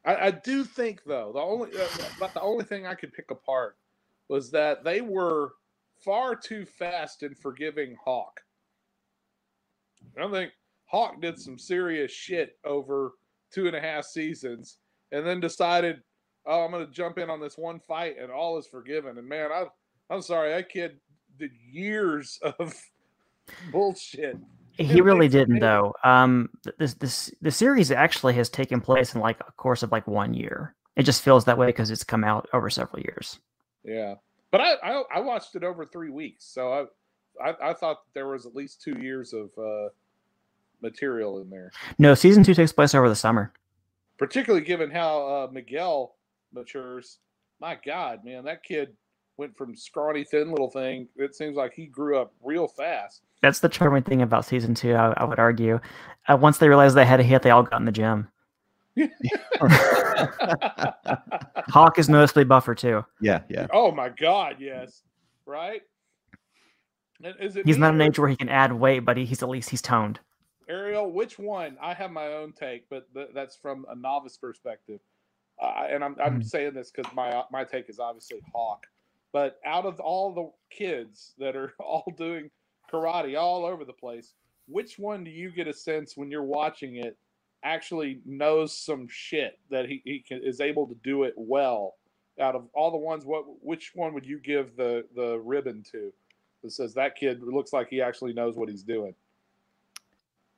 [0.05, 1.87] I, I do think though the only uh,
[2.19, 3.77] but the only thing i could pick apart
[4.29, 5.53] was that they were
[6.03, 8.39] far too fast in forgiving hawk.
[10.17, 10.53] I think
[10.85, 13.13] hawk did some serious shit over
[13.51, 14.77] two and a half seasons
[15.11, 16.01] and then decided,
[16.45, 19.17] oh, I'm going to jump in on this one fight and all is forgiven.
[19.17, 19.65] And man, I,
[20.09, 20.99] I'm sorry, that kid
[21.37, 22.75] did years of
[23.71, 24.37] bullshit.
[24.73, 25.93] He really didn't though.
[26.05, 30.07] Um, this this the series actually has taken place in like a course of like
[30.07, 30.73] one year.
[30.95, 33.39] It just feels that way because it's come out over several years.
[33.83, 34.15] Yeah.
[34.51, 36.85] But I, I, I watched it over three weeks, so I
[37.49, 39.89] I, I thought there was at least two years of uh,
[40.81, 41.71] material in there.
[41.97, 43.51] No, season two takes place over the summer.
[44.17, 46.15] Particularly given how uh, Miguel
[46.53, 47.19] matures.
[47.59, 48.95] My God, man, that kid
[49.37, 51.07] went from scrawny, thin little thing.
[51.15, 53.23] It seems like he grew up real fast.
[53.41, 54.93] That's the charming thing about season two.
[54.93, 55.79] I, I would argue.
[56.27, 58.27] Uh, once they realized they had a hit, they all got in the gym.
[61.69, 63.05] Hawk is noticeably buffer too.
[63.21, 63.67] Yeah, yeah.
[63.71, 65.03] Oh my God, yes,
[65.45, 65.81] right.
[67.39, 69.49] Is it He's not an age where he can add weight, but he, he's at
[69.49, 70.19] least he's toned.
[70.69, 71.77] Ariel, which one?
[71.81, 74.99] I have my own take, but th- that's from a novice perspective.
[75.61, 76.45] Uh, and I'm, I'm Mhm.
[76.45, 78.85] saying this because my my take is obviously Hawk.
[79.33, 82.49] But out of all the kids that are all doing
[82.89, 84.33] karate all over the place,
[84.67, 87.17] which one do you get a sense when you're watching it
[87.63, 91.95] actually knows some shit that he, he can, is able to do it well?
[92.39, 96.13] Out of all the ones, what which one would you give the the ribbon to?
[96.63, 99.13] That says that kid looks like he actually knows what he's doing.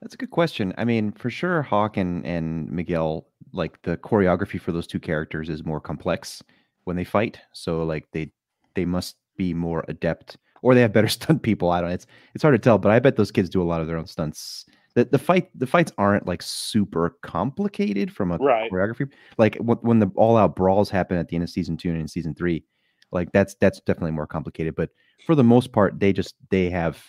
[0.02, 0.74] That's a good question.
[0.78, 5.50] I mean, for sure, Hawk and, and Miguel, like the choreography for those two characters
[5.50, 6.42] is more complex
[6.86, 7.40] when they fight.
[7.54, 8.32] So like they
[8.74, 11.70] they must be more adept or they have better stunt people.
[11.70, 11.94] I don't know.
[11.94, 13.98] It's it's hard to tell, but I bet those kids do a lot of their
[13.98, 14.66] own stunts.
[14.96, 18.72] The the fight the fights aren't like super complicated from a Right.
[18.72, 19.12] choreography.
[19.38, 22.02] Like when, when the all out brawls happen at the end of season two and
[22.02, 22.64] in season three,
[23.12, 24.76] like that's that's definitely more complicated.
[24.76, 24.90] But
[25.26, 27.04] for the most part, they just they have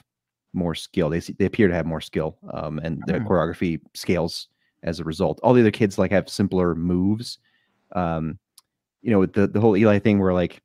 [0.52, 1.08] more skill.
[1.10, 3.26] They they appear to have more skill, um, and their Mhm.
[3.28, 4.48] choreography scales
[4.82, 5.40] as a result.
[5.42, 7.38] All the other kids like have simpler moves.
[7.92, 8.38] Um,
[9.02, 10.62] you know, the the whole Eli thing where like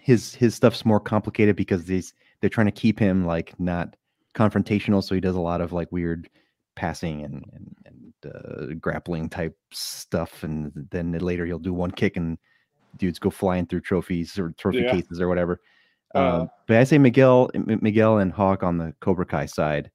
[0.00, 3.96] his his stuff's more complicated because these they're trying to keep him like not
[4.34, 6.28] confrontational, so he does a lot of like weird
[6.76, 12.16] passing and and, and uh, grappling type stuff, and then later he'll do one kick
[12.16, 12.38] and
[12.96, 14.90] dudes go flying through trophies or trophy Yeah.
[14.92, 15.60] cases or whatever.
[16.14, 19.90] Uh, Um, but I say Miguel, Miguel and Hawk on the Cobra Kai side,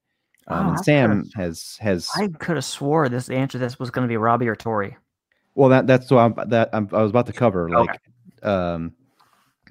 [0.48, 4.06] um, and Sam has has I could have swore this answer to this was going
[4.06, 4.96] to be Robbie or Tori.
[5.54, 7.68] well that that's what I'm, that I'm, I was about to cover.
[7.74, 7.92] Okay.
[7.92, 8.92] Like, um,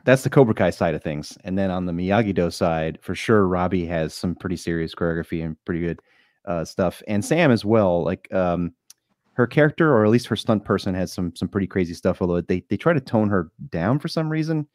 [0.06, 3.14] that's the Cobra Kai side of things, and then on the Miyagi Do side, for
[3.16, 6.00] sure, Robbie has some pretty serious choreography and pretty good
[6.46, 8.04] uh, stuff, and Sam as well.
[8.04, 8.74] Like, um,
[9.34, 12.22] her character, or at least her stunt person, has some some pretty crazy stuff.
[12.22, 14.68] Although they they try to tone her down for some reason,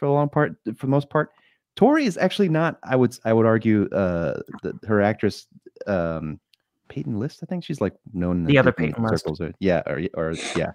[0.00, 1.30] for the long part, for the most part.
[1.76, 2.78] Tori is actually not.
[2.82, 5.46] I would I would argue uh, the, her actress
[5.86, 6.40] um,
[6.88, 7.40] Peyton List.
[7.42, 9.26] I think she's like known The other Peyton List.
[9.40, 10.72] Or, yeah, or or yeah,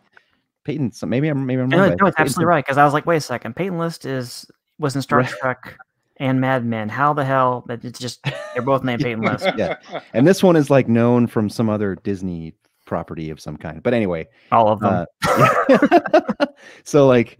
[0.63, 0.91] Peyton.
[0.93, 1.95] So maybe I'm maybe I'm No, wrong.
[1.99, 2.63] no, I it's absolutely right.
[2.63, 5.29] Because I was like, wait a second, Peyton List is was in Star Right.
[5.29, 5.77] Trek
[6.17, 6.87] and Mad Men.
[6.87, 9.47] How the hell that it's just they're both named Peyton List.
[9.57, 9.77] Yeah.
[10.13, 12.53] And this one is like known from some other Disney
[12.85, 13.83] property of some kind.
[13.83, 15.05] But anyway, All of them.
[15.27, 16.45] uh, yeah.
[16.83, 17.37] so like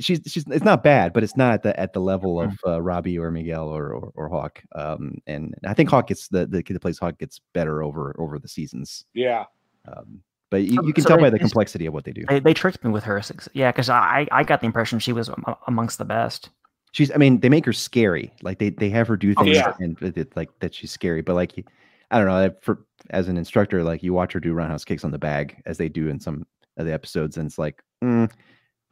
[0.00, 2.80] she's she's it's not bad, but it's not at the at the level of uh,
[2.82, 4.62] Robbie or Miguel or, or or Hawk.
[4.74, 8.14] Um, and I think Hawk gets the the kid that plays Hawk gets better over
[8.18, 9.04] over the seasons.
[9.14, 9.44] yeah.
[9.86, 12.24] Um, but you, you can so tell they- by the complexity of what they do.
[12.28, 13.20] they, they tricked me with her.
[13.52, 15.30] Yeah, because I I got the impression she was
[15.66, 16.50] amongst the best.
[16.92, 18.32] She's I mean they make her scary.
[18.42, 19.74] Like they they have her do Oh, things yeah.
[19.78, 21.20] and it, it- like that she's scary.
[21.22, 21.66] But like
[22.10, 25.10] I don't know for as an instructor like you watch her do roundhouse kicks on
[25.10, 26.46] the bag as they do in some
[26.78, 28.30] of the episodes and it's like mm,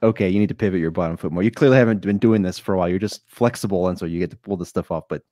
[0.02, 1.42] okay you need to pivot your bottom foot more.
[1.42, 2.88] You clearly haven't been doing this for a while.
[2.88, 5.04] You're just flexible and so you get to pull the stuff off.
[5.08, 5.22] But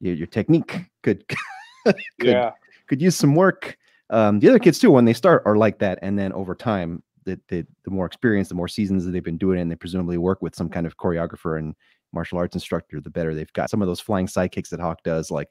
[0.00, 2.52] your, your technique could could Yeah.
[2.86, 3.76] could use some work.
[4.10, 7.02] Um, the other kids too, when they start, are like that, and then over time,
[7.24, 9.76] the the, the more experience, the more seasons that they've been doing, it, and they
[9.76, 11.74] presumably work with some kind of choreographer and
[12.12, 13.70] martial arts instructor, the better they've got.
[13.70, 15.48] Some of those flying side kicks that Hawk does, like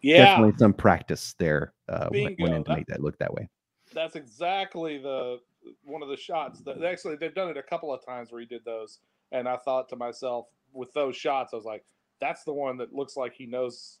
[0.00, 0.24] Yeah.
[0.24, 3.48] definitely some practice there uh, went, went in to That- make that look that way.
[3.92, 5.40] That's exactly the
[5.84, 8.46] one of the shots that actually they've done it a couple of times where he
[8.46, 8.98] did those.
[9.30, 11.84] And I thought to myself, with those shots, I was like,
[12.20, 13.98] that's the one that looks like he knows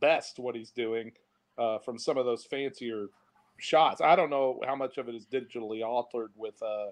[0.00, 1.12] best what he's doing
[1.58, 3.08] uh, from some of those fancier
[3.58, 4.00] shots.
[4.00, 6.86] I don't know how much of it is digitally altered with uh,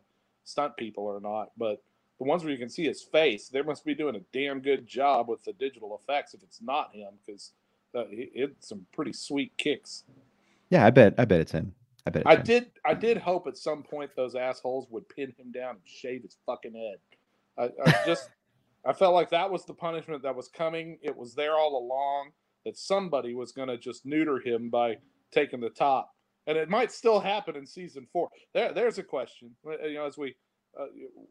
[0.44, 1.82] stunt people or not, but
[2.18, 4.86] the ones where you can see his face, they must be doing a damn good
[4.86, 7.52] job with the digital effects if it's not him, because
[7.94, 10.04] uh, it, it's some pretty sweet kicks.
[10.68, 11.14] Yeah, I bet.
[11.16, 11.74] I bet it's him.
[12.08, 12.22] I bet.
[12.26, 12.70] I did.
[12.86, 16.38] I did hope at some point those assholes would pin him down and shave his
[16.46, 17.70] fucking head.
[17.86, 18.30] I, I just,
[18.86, 20.98] I felt like that was the punishment that was coming.
[21.02, 22.30] It was there all along.
[22.64, 24.96] That somebody was going to just neuter him by
[25.32, 26.10] taking the top,
[26.46, 28.28] and it might still happen in season four.
[28.54, 29.50] There, there's a question.
[29.66, 30.34] uh, You know, as we,
[30.78, 30.86] uh,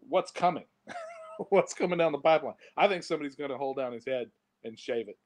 [0.07, 0.65] what's coming?
[1.49, 2.55] what's coming down the pipeline?
[2.77, 4.31] I think somebody's going to hold down his head
[4.63, 5.17] and shave it.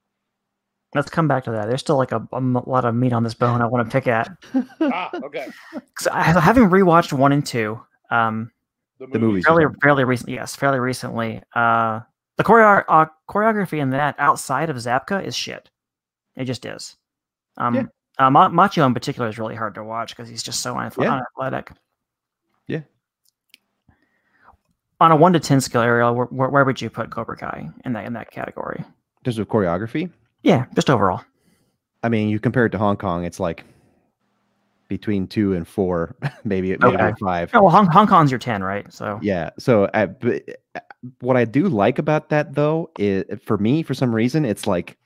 [0.94, 1.68] Let's come back to that.
[1.68, 4.30] There's still like a lot of meat on this bone I want to pick at.
[4.80, 5.48] Ah, okay.
[5.94, 8.50] 'Cause I, having rewatched one and two, um,
[8.98, 9.44] The, The movies.
[9.46, 11.42] fairly fairly recently, yes, fairly recently.
[11.54, 12.00] Uh,
[12.36, 15.70] the choreo- uh, choreography in that outside of Zabka is shit.
[16.36, 16.96] It just is.
[17.56, 17.82] Um, Yeah.
[18.18, 20.96] uh, Ma- Macchio in particular is really hard to watch because he's just so unath-
[21.02, 21.20] Yeah.
[22.66, 22.80] Yeah.
[25.00, 27.68] On a one to ten scale, Ariel, where, where, where would you put Cobra Kai
[27.84, 28.78] in that in that category?
[28.78, 30.10] In terms of choreography,
[30.42, 31.22] Yeah, just overall.
[32.02, 33.64] I mean, you compare it to Hong Kong, it's like
[34.88, 37.12] between two and four, maybe maybe Okay.
[37.20, 37.50] five.
[37.54, 38.92] Oh, well, Hong, Hong Kong's your ten, right?
[38.92, 39.50] So Yeah.
[39.58, 40.42] So, uh, but,
[40.74, 40.80] uh,
[41.20, 44.96] what I do like about that though is for me, for some reason, it's like,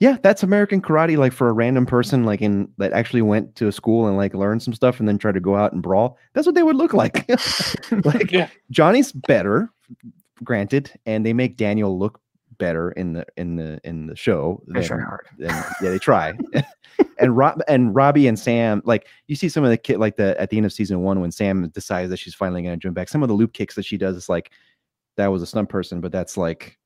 [0.00, 1.16] yeah, that's American karate.
[1.16, 4.34] Like for a random person, like in that actually went to a school and like
[4.34, 6.18] learned some stuff and then tried to go out and brawl.
[6.34, 7.26] That's what they would look like.
[8.04, 8.48] like Yeah.
[8.70, 9.70] Johnny's better,
[10.42, 12.20] granted, and they make Daniel look
[12.58, 14.62] better in the in the in the show.
[14.66, 15.26] they than- try hard.
[15.38, 16.34] and yeah, they try.
[17.18, 20.40] and Rob and Robbie and Sam, like you see some of the kid, like the
[20.40, 22.92] at the end of season one when Sam decides that she's finally going to join
[22.92, 23.08] back.
[23.08, 24.52] Some of the loop kicks that she does is like
[25.16, 26.78] that was a stunt person, but that's like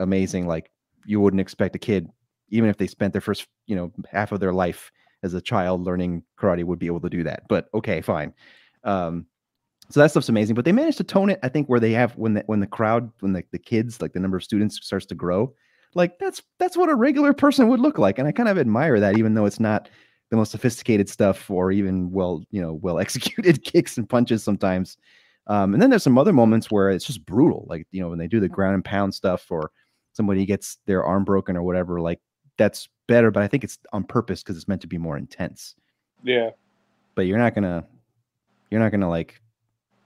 [0.00, 0.46] amazing.
[0.46, 0.70] Like
[1.04, 2.08] you wouldn't expect a kid,
[2.48, 4.90] even if they spent their first, you know, half of their life
[5.22, 7.42] as a child learning karate, would be able to do that.
[7.48, 8.34] But okay, fine.
[8.84, 9.26] Um,
[9.90, 10.54] so that stuff's amazing.
[10.54, 12.66] But they managed to tone it, I think, where they have when the when the
[12.66, 15.54] crowd, when the, the kids, like the number of students starts to grow,
[15.94, 19.00] like that's that's what a regular person would look like and i kind of admire
[19.00, 19.88] that even though it's not
[20.30, 24.96] the most sophisticated stuff or even well you know well executed kicks and punches sometimes
[25.46, 28.18] um, and then there's some other moments where it's just brutal like you know when
[28.18, 29.70] they do the ground and pound stuff or
[30.12, 32.20] somebody gets their arm broken or whatever like
[32.56, 35.74] that's better but i think it's on purpose because it's meant to be more intense
[36.22, 36.50] Yeah.
[37.14, 37.84] but you're not gonna
[38.70, 39.40] you're not gonna like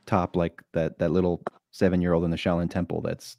[0.09, 1.41] top like that that little
[1.71, 3.37] seven year old in the shaolin temple that's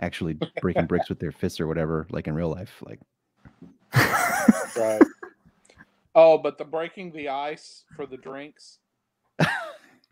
[0.00, 2.98] actually breaking bricks with their fists or whatever like in real life like
[4.76, 5.02] Right.
[6.14, 8.78] oh, but the breaking the ice for the drinks.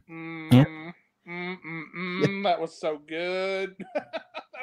[0.08, 0.92] Mm, mm,
[1.28, 3.74] mm, mm, That was so good.
[3.96, 4.06] that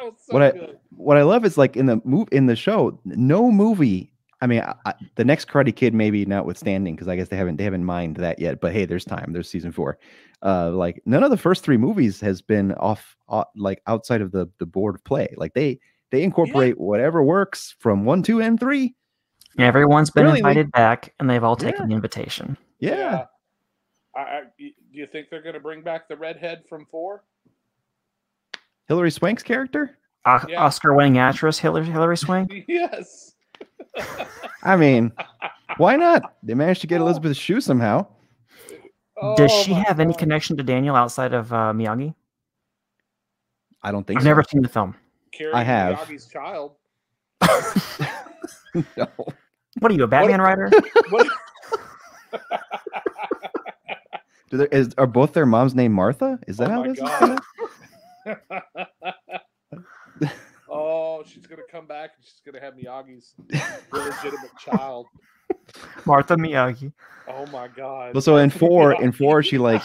[0.02, 0.80] was so What I- good.
[0.96, 4.13] what I love is like in the move in the show, no movie.
[4.44, 7.56] I mean, I, I, the next Karate Kid maybe notwithstanding, because I guess they haven't
[7.56, 8.60] they haven't mined that yet.
[8.60, 9.32] But hey, there's time.
[9.32, 9.98] There's season four.
[10.44, 14.32] Uh, like none of the first three movies has been off, off like outside of
[14.34, 15.34] the the board of play.
[15.38, 15.80] Like they
[16.12, 18.96] they incorporate whatever works from one, two, and three.
[19.58, 21.88] Everyone's been Really, invited back, and they've all taken Yeah.
[21.88, 22.58] the invitation.
[22.80, 23.26] Yeah,
[24.16, 27.24] I, I, y- do you think they're going to bring back the redhead from four?
[28.90, 29.98] Hilary Swank's character.
[30.26, 30.64] O- Yeah.
[30.64, 32.52] Oscar-winning actress Hilary Hilary Swank.
[32.68, 33.33] yes.
[34.64, 35.12] I mean,
[35.78, 36.36] why not?
[36.44, 37.06] They managed to get Oh.
[37.06, 38.08] Elizabeth Shue somehow.
[39.38, 42.14] Does Oh she my have any connection to Daniel outside of uh, Miyagi?
[43.82, 44.30] I don't think I've so.
[44.30, 44.96] never seen the film.
[45.54, 45.98] I have.
[45.98, 46.76] Miyagi's child.
[48.98, 49.08] no.
[49.80, 50.70] What are you, a Batman writer?
[51.10, 51.28] What?
[54.50, 56.40] Do there, is, are both their moms named Martha?
[56.48, 57.00] Is that Oh how my this
[60.22, 60.30] is?
[60.74, 60.80] God.
[60.80, 60.86] set up?
[60.86, 63.34] oh, she's gonna come back and she's gonna have Miyagi's
[63.94, 65.08] illegitimate child.
[66.06, 66.92] Martha Miyagi.
[67.28, 68.14] Oh my god.
[68.14, 69.84] Well, so in four, in four, she like,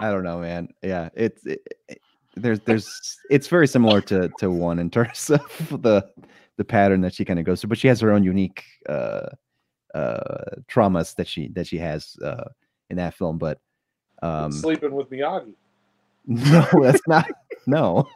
[0.00, 0.68] I don't know, man.
[0.82, 2.00] Yeah, it's it, it-
[2.34, 5.42] there's there's it's very similar to to one in terms of
[5.82, 6.08] the
[6.56, 9.26] the pattern that she kind of goes through, but she has her own unique uh
[9.94, 12.44] uh traumas that she that she has uh
[12.90, 13.38] in that film.
[13.38, 13.58] But
[14.22, 15.54] um sleeping with Miyagi.
[16.26, 17.28] no, that's not
[17.66, 18.06] no.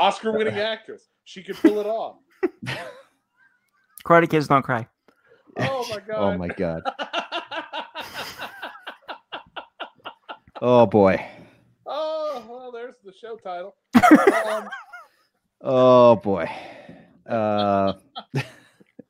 [0.00, 1.08] Oscar winning actress.
[1.24, 2.16] She could pull it off.
[4.04, 4.88] Karate Kids don't cry.
[5.58, 6.16] Oh my god.
[6.16, 6.82] Oh my god.
[10.62, 11.24] Oh boy.
[11.86, 13.74] oh, well, there's the show title.
[14.46, 14.68] Um,
[15.62, 16.48] Oh boy.
[17.28, 17.92] Uh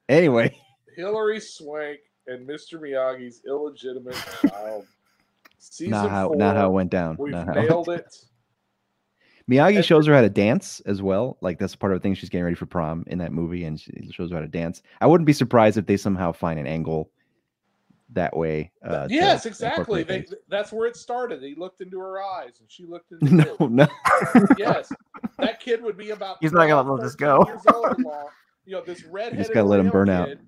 [0.08, 0.56] anyway.
[0.96, 2.74] Hilary Swank and Mr.
[2.80, 4.16] Miyagi's illegitimate
[4.48, 4.84] child.
[5.58, 6.36] Season not how four.
[6.36, 7.16] not how it went down.
[7.18, 8.16] We've Not how- nailed it.
[9.50, 11.36] Miyagi shows her how to dance as well.
[11.40, 13.78] Like that's part of the thing she's getting ready for prom in that movie, and
[13.80, 14.82] she shows her how to dance.
[15.00, 17.10] I wouldn't be surprised if they somehow find an angle
[18.12, 18.70] that way.
[18.84, 20.02] Uh, yes, exactly.
[20.02, 21.42] They, that's where it started.
[21.42, 23.70] He looked into her eyes, and she looked into no, his.
[23.70, 23.88] no.
[24.58, 24.90] Yes,
[25.38, 26.36] that kid would be about.
[26.40, 27.44] He's not gonna let this go.
[27.46, 28.28] years old along-
[28.66, 29.52] You know, this redheaded.
[29.54, 30.28] gotta let him burn out.
[30.28, 30.40] kid-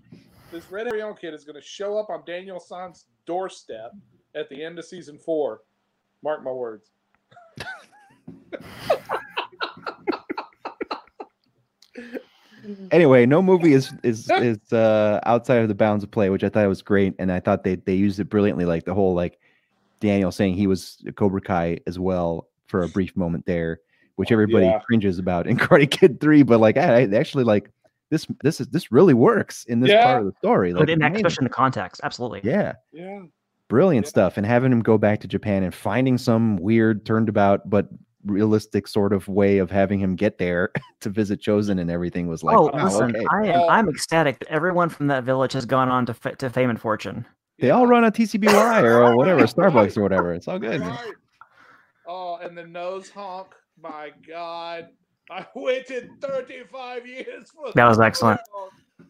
[0.51, 3.93] This redheaded kid is going to show up on Daniel San's doorstep
[4.35, 5.61] at the end of season four.
[6.23, 6.91] Mark my words.
[12.93, 16.49] Anyway, no movie is is is uh, outside of the bounds of play, which I
[16.49, 18.65] thought was great, and I thought they they used it brilliantly.
[18.67, 19.41] Like the whole like
[20.01, 23.81] Daniel saying he was a Cobra Kai as well for a brief moment there,
[24.15, 24.79] which everybody Yeah.
[24.87, 26.45] cringes about in Karate Kid Three.
[26.45, 27.69] But like, I, I actually like
[28.11, 28.29] this.
[28.45, 30.03] This is this really works in this Yeah.
[30.05, 30.73] part of the story.
[30.73, 31.27] Like, But in that, amazing.
[31.27, 32.43] especially in the context, absolutely.
[32.45, 33.23] yeah, Yeah.
[33.69, 34.11] brilliant Yeah.
[34.11, 34.37] stuff.
[34.37, 37.89] And having him go back to Japan and finding some weird turned about but
[38.25, 40.71] realistic sort of way of having him get there
[41.01, 43.25] to visit Chozen and everything was like, oh, wow, listen, okay.
[43.31, 43.69] I am Oh.
[43.69, 46.81] I'm ecstatic that everyone from that village has gone on to fa- to fame and
[46.81, 47.27] fortune.
[47.59, 50.33] They all run a TCBY or whatever, Starbucks or whatever.
[50.35, 50.81] It's all good.
[50.81, 51.13] Right.
[52.09, 53.49] Oh, and the nose honk.
[53.81, 54.89] My God.
[55.31, 58.41] I waited 35 years for That was the excellent.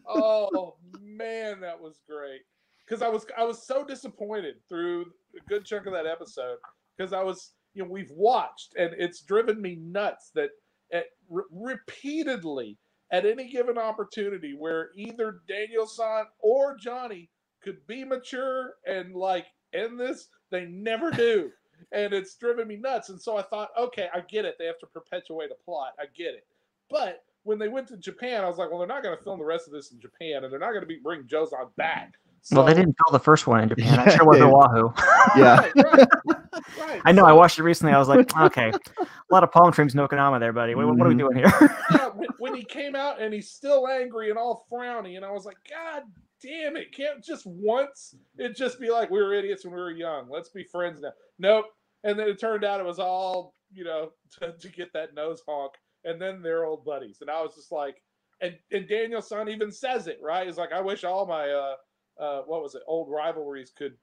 [0.07, 2.41] Oh man, that was great.
[2.85, 5.05] Because I was I was so disappointed through
[5.35, 6.57] a good chunk of that episode.
[6.97, 10.49] Because I was, you know, we've watched and it's driven me nuts that
[10.91, 12.77] at, re- repeatedly
[13.11, 17.29] at any given opportunity where either Daniel San or Johnny
[17.63, 21.49] could be mature and like end this, they never do.
[21.91, 23.09] and it's driven me nuts.
[23.09, 24.55] And so I thought, okay, I get it.
[24.59, 25.93] They have to perpetuate a plot.
[25.99, 26.45] I get it.
[26.89, 29.39] But when they went to Japan, I was like, well, they're not going to film
[29.39, 32.13] the rest of this in Japan, and they're not going to be bring Chozen back.
[32.51, 33.85] well, they didn't film the first one in Japan.
[33.85, 34.93] Yeah, That sure was they- Oahu.
[35.37, 35.69] Yeah.
[35.75, 36.37] Right, right,
[36.79, 37.01] right.
[37.05, 37.25] I know.
[37.25, 37.93] I watched it recently.
[37.93, 40.75] I was like, okay, a lot of palm trees in Okinawa there, buddy.
[40.75, 41.19] What, what are we Mhm.
[41.19, 41.53] doing here?
[41.91, 45.31] yeah, when, when he came out and he's still angry and all frowny, and I
[45.31, 46.03] was like, God
[46.41, 46.91] damn it!
[46.95, 50.27] Can't just once it just be like we were idiots when we were young.
[50.29, 51.11] Let's be friends now.
[51.39, 51.65] Nope.
[52.03, 55.41] And then it turned out it was all you know to, to get that nose
[55.47, 55.73] honk,
[56.05, 57.19] and then they're old buddies.
[57.21, 58.01] And I was just like,
[58.41, 60.45] and and Daniel San even says it right.
[60.47, 61.75] He's like, I wish all my uh
[62.19, 63.93] uh what was it old rivalries could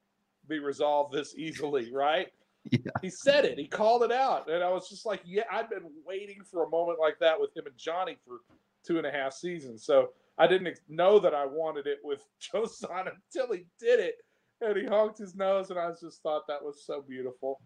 [0.49, 2.29] be resolved this easily, right?
[2.71, 2.79] Yeah.
[3.01, 3.59] He said it.
[3.59, 6.69] He called it out, and I was just like, "Yeah, I've been waiting for a
[6.69, 8.41] moment like that with him and Johnny for
[8.85, 12.25] two and a half seasons." So I didn't ex- know that I wanted it with
[12.41, 14.17] Chozen until he did it,
[14.61, 17.61] and he honked his nose, and I just thought that was so beautiful.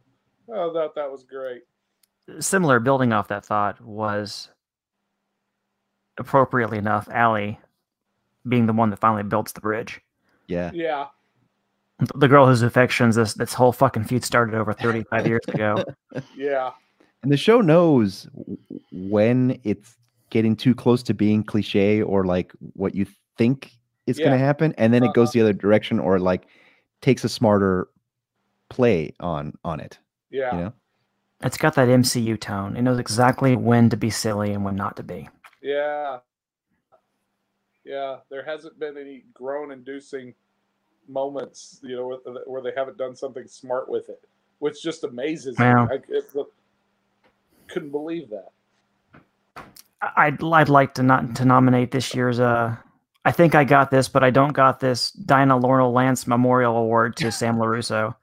[0.49, 1.63] I thought that was great.
[2.39, 4.51] Similar, building off that thought, was
[6.19, 7.59] appropriately enough, Allie
[8.47, 10.01] being the one that finally builds the bridge.
[10.47, 10.71] Yeah.
[10.75, 11.07] Yeah,
[12.15, 15.85] The girl whose affections this this whole fucking feud started over 35 years ago.
[16.37, 16.71] yeah,
[17.23, 18.29] And the show knows
[18.93, 19.97] when it's
[20.31, 23.07] getting too close to being cliche or like what you
[23.39, 23.73] think
[24.07, 25.13] is going to happen, and then it Uh-huh.
[25.15, 26.47] goes the other direction or like
[27.01, 27.89] takes a smarter
[28.69, 29.99] play on on it.
[30.31, 30.55] yeah.
[30.55, 30.73] You know?
[31.43, 32.77] It's got that MCU tone.
[32.77, 35.29] It knows exactly when to be silly and when not to be.
[35.63, 36.19] Yeah.
[37.85, 40.33] Yeah, there hasn't been any groan inducing
[41.09, 44.23] moments, you know, where, where they haven't done something smart with it,
[44.59, 45.87] which just amazes Wow.
[45.87, 45.93] me.
[45.93, 46.25] I it,
[47.69, 48.51] couldn't believe that.
[50.03, 52.77] I- I'd I'd like to not to nominate this year's uh
[53.25, 57.17] I think I got this, but I don't got this Dinah Laurel Lance Memorial Award
[57.17, 58.15] to Sam LaRusso.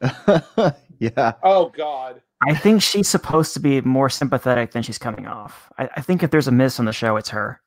[0.98, 1.32] yeah.
[1.42, 2.20] Oh God.
[2.44, 5.70] I think she's supposed to be more sympathetic than she's coming off.
[5.78, 7.60] I, I think if there's a miss on the show, it's her.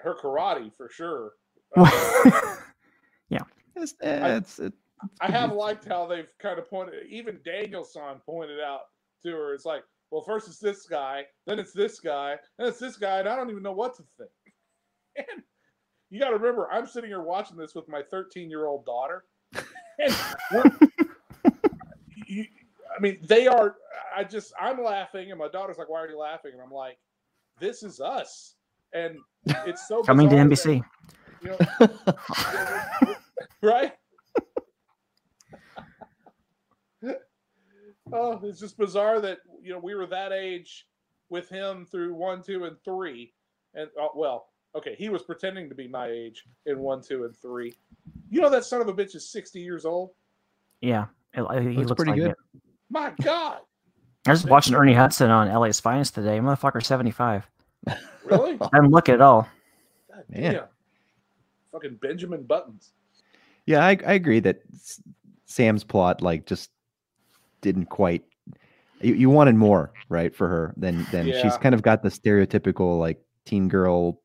[0.00, 1.32] Her karate for sure.
[3.76, 4.72] It's, eh, it's, it,
[5.20, 6.94] I have liked how they've kind of pointed.
[7.08, 8.82] Even Daniel San pointed out
[9.22, 9.54] to her.
[9.54, 13.18] It's like, well, first it's this guy, then it's this guy, then it's this guy,
[13.18, 14.30] and I don't even know what to think.
[15.16, 15.44] And
[16.10, 19.24] you got to remember, I'm sitting here watching this with my 13 year old daughter,
[19.54, 20.12] and
[22.26, 22.46] you,
[22.96, 23.76] I mean, they are.
[24.16, 26.98] I just, I'm laughing, and my daughter's like, "Why are you laughing?" And I'm like,
[27.60, 28.56] "This is us,"
[28.92, 30.84] and it's so Coming to bizarre that, NBC.
[31.44, 33.16] You know,
[33.62, 33.92] right?
[38.12, 40.86] oh, it's just bizarre that you know we were that age
[41.28, 43.32] with him through one, two, and three,
[43.74, 47.36] and uh, well, okay, he was pretending to be my age in one, two, and
[47.36, 47.74] three.
[48.30, 50.10] You know that son of a bitch is sixty years old.
[50.80, 52.30] Yeah, it, he Looks looks pretty like good.
[52.30, 52.36] it.
[52.90, 53.60] My God,
[54.26, 56.38] I was watching Ernie Hudson on LA's Finest today.
[56.38, 57.46] Motherfucker, 75.
[58.24, 58.58] really?
[58.60, 59.46] I didn't look at all.
[60.10, 60.62] God Man.
[61.74, 61.80] Damn.
[61.80, 62.92] Fucking Benjamin Buttons.
[63.66, 64.62] yeah, I, I agree that
[65.46, 66.70] Sam's plot like just
[67.60, 68.24] didn't quite.
[69.00, 72.98] You, you wanted more, right, for her than than she's kind of got the stereotypical
[72.98, 74.20] like teen girl,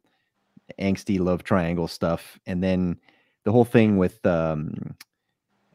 [0.79, 2.97] angsty love triangle stuff, and then
[3.43, 4.95] the whole thing with um,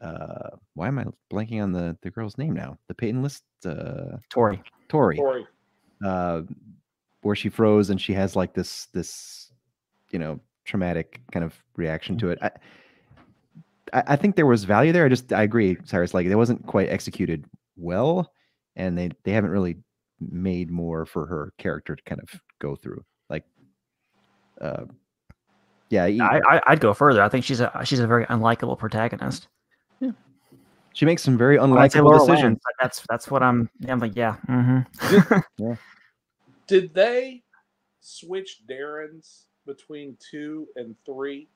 [0.01, 2.77] uh, why am I blanking on the the girl's name now?
[2.87, 4.61] The Peyton List, uh, Tori.
[4.87, 5.17] Tori.
[5.17, 5.45] Corey.
[6.03, 6.41] uh,
[7.21, 9.51] where she froze and she has like this this
[10.11, 12.39] you know traumatic kind of reaction to it.
[12.41, 12.51] I,
[13.93, 15.05] I I think there was value there.
[15.05, 16.13] I just I agree, Cyrus.
[16.13, 17.45] Like it wasn't quite executed
[17.77, 18.31] well,
[18.75, 19.77] and they they haven't really
[20.19, 23.03] made more for her character to kind of go through.
[23.29, 23.43] Like,
[24.61, 24.85] uh,
[25.89, 27.21] yeah, he- I, I, I'd go further.
[27.21, 29.47] I think she's a she's a very unlikable protagonist.
[29.99, 30.11] Yeah,
[30.93, 32.41] she makes some very When unlikable decisions.
[32.41, 33.69] Lance, that's that's what I'm.
[33.87, 34.35] I'm like, yeah.
[34.47, 34.79] hmm
[36.67, 37.43] Did they
[38.01, 41.47] switch Darren's between two and three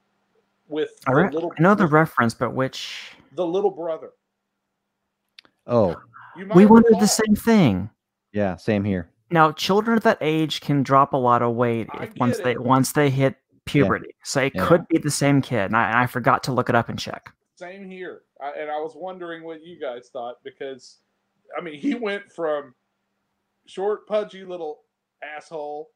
[0.68, 1.52] with I, the re- little?
[1.58, 3.12] I know the reference, but which?
[3.34, 4.12] the little brother.
[5.68, 5.96] Oh,
[6.36, 7.90] We have wondered the same thing.
[8.32, 9.10] Yeah, same here.
[9.32, 12.58] Now, children at that age can drop a lot of weight if, once get they
[12.58, 13.36] once they hit
[13.66, 14.16] puberty.
[14.24, 14.66] So it Yeah.
[14.66, 17.32] could be the same kid, and I, I forgot to look it up and check.
[17.56, 18.22] Same here.
[18.42, 20.98] I, and I was wondering what you guys thought because,
[21.56, 22.74] I mean, he went from
[23.68, 24.80] short, pudgy little
[25.22, 25.92] asshole,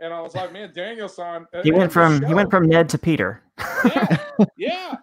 [0.00, 1.46] and I was like, man, Daniel San.
[1.52, 3.42] uh, He went from he went from Ned to Peter.
[3.84, 4.16] yeah,
[4.56, 4.94] yeah,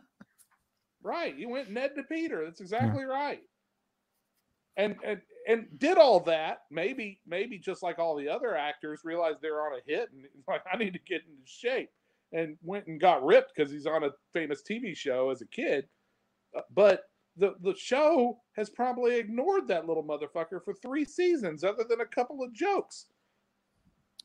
[1.04, 1.36] right.
[1.38, 2.44] You went Ned to Peter.
[2.46, 3.42] That's exactly right.
[4.78, 6.60] And and and did all that.
[6.72, 10.64] Maybe maybe just like all the other actors, realized they're on a hit and like
[10.72, 11.90] I need to get into shape,
[12.34, 15.88] and went and got ripped because he's on a famous TV show as a kid.
[16.58, 17.04] Uh, But
[17.38, 22.06] the the show has probably ignored that little motherfucker for three seasons, other than a
[22.06, 23.08] couple of jokes.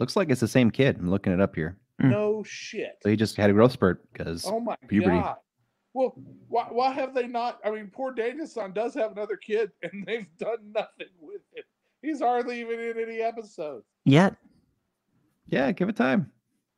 [0.00, 0.96] Looks like it's the same kid.
[0.98, 1.76] I'm looking it up here.
[2.00, 2.10] Hmm.
[2.10, 2.96] No shit.
[3.02, 5.18] So he just had a growth spurt because Oh my puberty.
[5.18, 5.36] god.
[5.92, 6.14] Well,
[6.48, 7.58] why, why have they not?
[7.64, 11.64] I mean, poor Daniel San does have another kid, and they've done nothing with him.
[12.00, 13.84] He's hardly even in any episodes.
[14.04, 14.34] Yet,
[15.46, 16.30] yeah, give it time.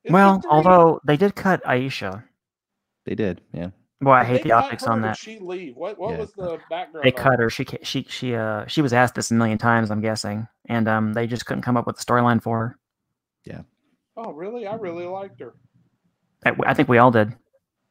[0.03, 0.51] It's well, three.
[0.51, 2.25] although they did cut Aisha.
[3.07, 3.41] They did.
[3.53, 3.69] Yeah.
[4.01, 5.17] Boy, I hate they the optics her or on did that.
[5.19, 5.77] She leave.
[5.77, 5.97] What?
[5.99, 6.19] What Yeah.
[6.19, 7.05] was the background?
[7.05, 7.51] They on cut her.
[7.51, 9.93] She she she uh she was asked this a million times.
[9.93, 12.79] I'm guessing, and um they just couldn't come up with a storyline for her.
[14.15, 14.67] Oh, really?
[14.67, 15.55] I really liked her.
[16.45, 17.35] I, I think we all did.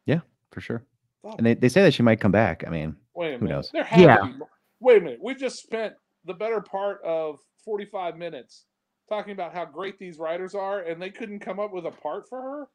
[0.05, 0.19] Yeah,
[0.51, 0.83] for sure.
[1.23, 2.63] Oh, And they, they say that she might come back.
[2.67, 3.55] I mean, wait a who minute.
[3.55, 3.69] knows?
[3.73, 4.17] There had to Yeah.
[4.27, 4.33] be
[4.79, 5.19] Wait a minute.
[5.21, 5.93] We just spent
[6.25, 8.65] the better part of 45 minutes
[9.09, 12.27] talking about how great these writers are, and they couldn't come up with a part
[12.29, 12.67] for her.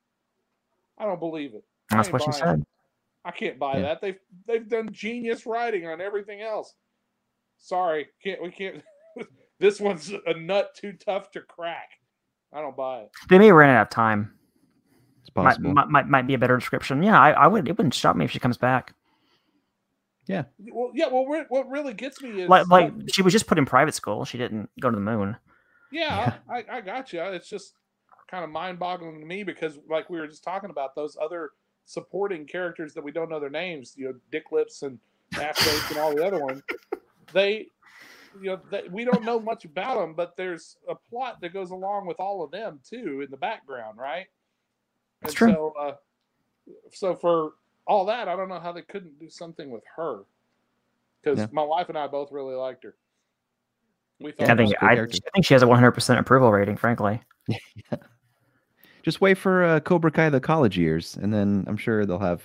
[0.98, 1.64] I don't believe it.
[1.90, 2.46] That's what she buying it.
[2.58, 2.66] said.
[3.24, 3.82] I can't buy Yeah.
[3.82, 4.00] that.
[4.00, 6.74] They've they've done genius writing on everything else.
[7.58, 8.82] Sorry, can't we can't.
[9.60, 11.88] this one's a nut too tough to crack.
[12.56, 13.10] I don't buy it.
[13.28, 14.32] They may run out of time.
[15.20, 15.72] it's Might, possible.
[15.74, 17.02] might, might might be a better description.
[17.02, 17.68] Yeah, I, I would.
[17.68, 18.94] It wouldn't shock me if she comes back.
[20.26, 20.44] Yeah.
[20.72, 21.08] Well, yeah.
[21.08, 23.94] Well, re- what really gets me is Like like she was just put in private
[23.94, 24.24] school.
[24.24, 25.36] She didn't go to the moon.
[25.92, 27.20] yeah, I, I got you.
[27.22, 27.74] It's just
[28.28, 31.50] kind of mind-boggling to me because, like we were just talking about, those other
[31.84, 34.98] supporting characters that we don't know their names, you know, Dick Lips and
[35.40, 36.60] Ass and all the other ones,
[37.32, 37.68] they,
[38.40, 41.70] you know, they, we don't know much about them, but there's a plot that goes
[41.70, 44.26] along with all of them too in the background, right?
[45.22, 45.48] That's and true.
[45.48, 45.94] So, uh,
[46.92, 47.52] so for
[47.86, 50.24] all that, I don't know how they couldn't do something with her
[51.22, 51.46] because Yeah.
[51.52, 52.94] my wife and I both really liked her.
[54.20, 55.02] We Yeah, I think she's a good I.
[55.02, 56.76] I think she has a 100 percent approval rating.
[56.76, 57.20] Frankly,
[59.02, 62.42] Just wait for uh, Cobra Kai the college years, and then I'm sure they'll have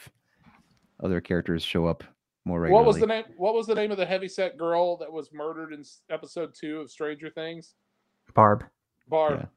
[1.02, 2.04] other characters show up
[2.46, 2.86] more regularly.
[2.86, 3.24] What was the name?
[3.38, 6.92] What was the name of the heavyset girl that was murdered in episode two of
[6.92, 7.76] Stranger Things?
[8.34, 8.66] Barb.
[9.08, 9.48] Barb.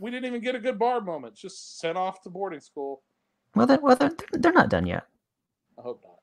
[0.00, 1.34] We didn't even get a good Barb moment.
[1.34, 3.02] Just sent off to boarding school.
[3.54, 5.04] Well, they're, well, they're, they're not done yet.
[5.78, 6.16] I hope not.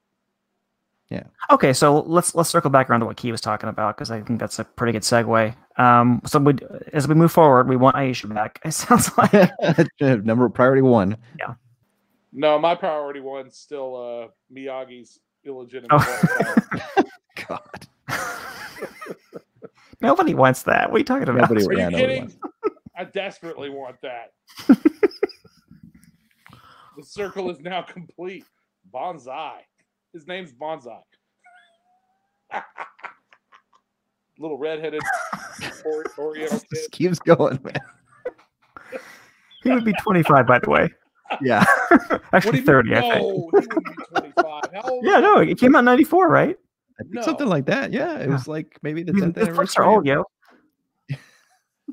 [1.09, 1.23] Yeah.
[1.51, 4.21] Okay, so let's let's circle back around to what Key was talking about because I
[4.21, 5.55] think that's a pretty good segue.
[5.77, 6.55] Um, so we,
[6.91, 8.59] as we move forward, we want Aisha back.
[8.65, 9.51] It sounds like
[10.01, 11.17] Number priority one.
[11.37, 11.53] Yeah.
[12.31, 15.91] No, my priority one's still uh, Miyagi's illegitimate.
[15.91, 16.23] Oh.
[17.47, 17.87] God.
[20.01, 20.89] nobody wants that.
[20.89, 21.49] What are you talking about?
[21.49, 22.23] Nobody- Are you no, kidding?
[22.23, 22.41] wasn't.
[22.97, 24.31] I desperately want that.
[24.67, 24.77] the
[27.03, 28.45] circle is now complete.
[28.93, 29.59] Bonsai.
[30.13, 31.01] His name's Bonsai.
[34.37, 35.01] Little redheaded
[35.85, 36.91] or- Oriental kid.
[36.91, 38.99] Keeps going, man.
[39.63, 40.89] He would be 25, by the way.
[41.41, 41.65] Yeah.
[42.33, 42.97] Actually, 30, mean?
[42.97, 43.21] I think.
[43.23, 44.63] No, he wouldn't be 25.
[44.73, 46.57] How old Yeah, no, it came out in 94, right?
[47.09, 47.21] No.
[47.21, 47.91] Something like that.
[47.91, 48.17] Yeah.
[48.19, 48.33] It Yeah.
[48.33, 49.85] was like maybe the These, 10th these books are anniversary.
[49.85, 50.23] old, yo.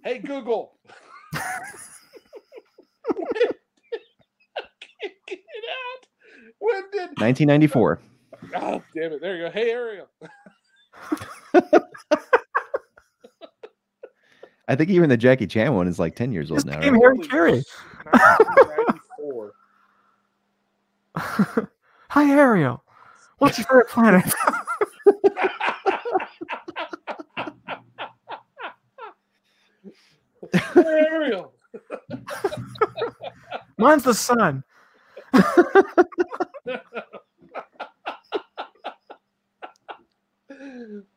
[0.05, 0.78] Hey, Google.
[1.34, 1.41] I
[4.80, 6.07] can't get it out.
[6.59, 7.18] When did.
[7.20, 8.01] 1994.
[8.57, 9.20] Oh, damn it.
[9.20, 9.51] There you go.
[9.51, 10.09] Hey, Ariel.
[14.68, 16.74] I think even the Jackie Chan one is like 10 years old Just now.
[16.74, 16.84] Right?
[16.84, 17.61] Harry Holy Carey.
[17.62, 17.64] sh-
[18.12, 19.53] 1994.
[22.11, 22.82] Hi, Ariel.
[23.38, 24.24] What's your favorite planet?
[30.74, 31.53] Hey, Ariel.
[33.78, 34.64] Mine's the sun.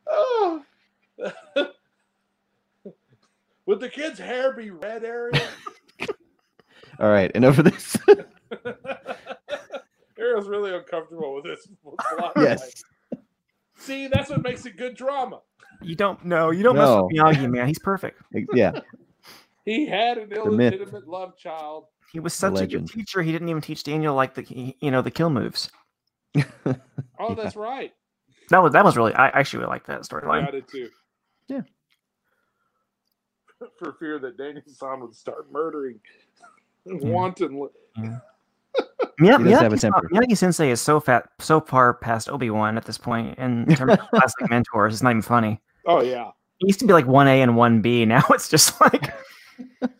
[0.06, 0.62] oh.
[3.66, 5.40] Would the kid's hair be red, Ariel?
[7.00, 7.30] All right.
[7.32, 7.96] Enough of this.
[10.94, 11.68] Ariel's really uncomfortable with this.
[12.36, 12.82] yes.
[13.76, 15.40] See, that's what makes it good drama.
[15.82, 16.50] You don't know.
[16.50, 17.08] You don't No.
[17.08, 17.66] mess with Miyagi, man.
[17.66, 18.22] He's perfect.
[18.54, 18.80] Yeah.
[19.64, 21.86] He had an illegitimate love child.
[22.12, 22.88] He was such a legend.
[22.88, 23.22] good teacher.
[23.22, 25.70] He didn't even teach Daniel like the you know the kill moves.
[27.18, 27.34] Oh, Yeah.
[27.34, 27.92] that's right.
[28.50, 30.46] that was that was really I actually really like that storyline.
[30.46, 30.90] I did too.
[31.48, 31.62] Yeah.
[33.78, 35.98] For fear that Daniel San would start murdering
[36.84, 36.96] Yeah.
[37.00, 37.70] wantonly.
[37.96, 38.18] Yeah,
[39.18, 40.08] He does have a Miyagi, temper.
[40.12, 43.92] Miyagi Sensei is so fat, so far past Obi Wan at this point in terms
[43.94, 44.94] of classic mentors.
[44.94, 45.60] It's not even funny.
[45.86, 46.28] Oh yeah.
[46.60, 48.04] It used to be like one A and one B.
[48.06, 49.12] Now it's just like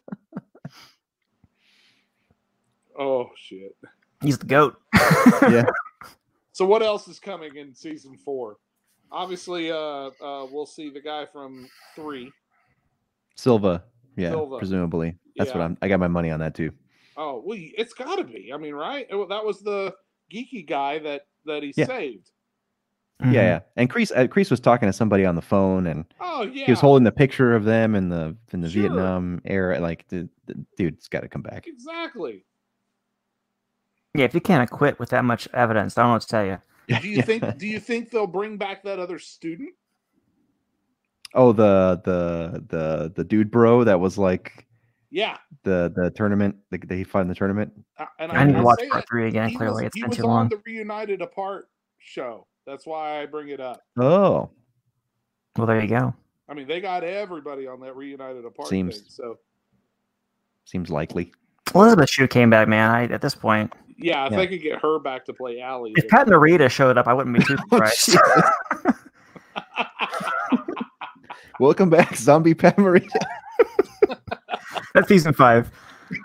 [2.99, 3.77] Oh shit.
[4.23, 4.77] he's the goat.
[5.43, 5.65] Yeah.
[6.53, 8.57] So what else is coming in season four?
[9.11, 12.31] Obviously, uh, uh, we'll see the guy from three.
[13.37, 13.83] Silver.
[14.17, 14.59] Yeah, Silver.
[14.59, 15.17] presumably.
[15.37, 15.59] That's Yeah.
[15.59, 15.79] what I'm.
[15.83, 16.71] I got my money on that too.
[17.17, 18.53] Oh, well, it's got to be.
[18.53, 19.07] I mean, right?
[19.09, 19.95] It- that was the
[20.33, 21.87] geeky guy that that he Yeah.
[21.87, 22.31] saved.
[23.23, 23.61] Yeah, yeah.
[23.77, 26.65] And Kreese, uh, Kreese was talking to somebody on the phone, and Oh yeah.
[26.67, 28.83] he was holding the picture of them in the in the Sure.
[28.83, 29.79] Vietnam era.
[29.81, 31.67] Like, the, the dude's got to come back.
[31.67, 32.45] exactly.
[34.15, 36.45] Yeah, if you can't acquit with that much evidence, I don't know what to tell
[36.47, 36.59] you.
[37.01, 37.57] Do you think?
[37.59, 39.71] Do you think they'll bring back that other student?
[41.35, 44.67] Oh, the the the the dude bro that was like
[45.15, 45.37] Yeah.
[45.63, 46.57] the the tournament.
[46.73, 47.73] The, the he fought in the tournament.
[47.97, 49.49] Uh, and I need to watch part that three again.
[49.49, 50.49] he Clearly, was, it's he been was too on long.
[50.49, 52.49] the Reunited Apart show.
[52.67, 53.81] That's why I bring it up.
[53.97, 54.51] Oh,
[55.57, 56.13] Well, there you go.
[56.49, 59.05] I mean, they got everybody on that Reunited Apart Seems- thing.
[59.09, 59.39] So
[60.65, 61.31] seems likely.
[61.75, 62.91] Elizabeth Shue came back, man.
[62.91, 64.39] I, at this point, yeah, if Yeah.
[64.39, 67.15] they could get her back to play Allie, if then- Pat Morita showed up, I
[67.15, 68.19] wouldn't be too Oh, surprised.
[71.61, 73.09] Welcome back, Zombie Pat Morita.
[74.95, 75.71] That's season five.
[76.11, 76.19] We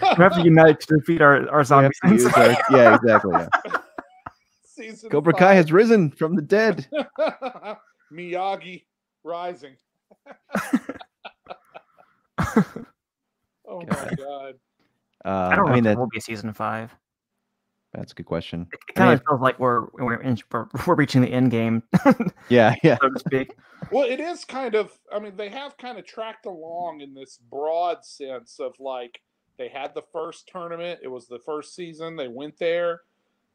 [0.00, 1.98] have to unite to defeat our, our We zombies.
[2.02, 3.32] have to use our- yeah, exactly.
[3.32, 3.48] Yeah.
[4.64, 6.86] season Cobra Kai has risen from the dead.
[8.12, 8.84] Miyagi
[9.24, 9.74] rising.
[12.38, 14.16] oh my God.
[14.16, 14.54] god.
[15.24, 16.94] Uh, I don't know I mean, if that, there will be a season five.
[17.94, 18.66] That's a good question.
[18.72, 21.28] It, it I kind mean, of feels like we're we're, in, we're we're reaching the
[21.32, 21.82] end game,
[22.48, 22.98] Yeah, yeah.
[23.00, 23.54] so to speak.
[23.90, 24.92] Well, it is kind of.
[25.12, 29.20] I mean, they have kind of tracked along in this broad sense of like
[29.58, 31.00] they had the first tournament.
[31.02, 32.16] It was the first season.
[32.16, 33.02] They went there.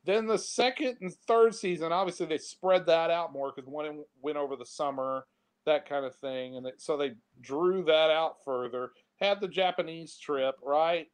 [0.06, 4.38] Then the second and third season, obviously they spread that out more because one went
[4.38, 5.26] over the summer,
[5.66, 7.12] that kind of thing, and it, so they
[7.42, 8.92] drew that out further.
[9.20, 11.08] Had the Japanese trip, right?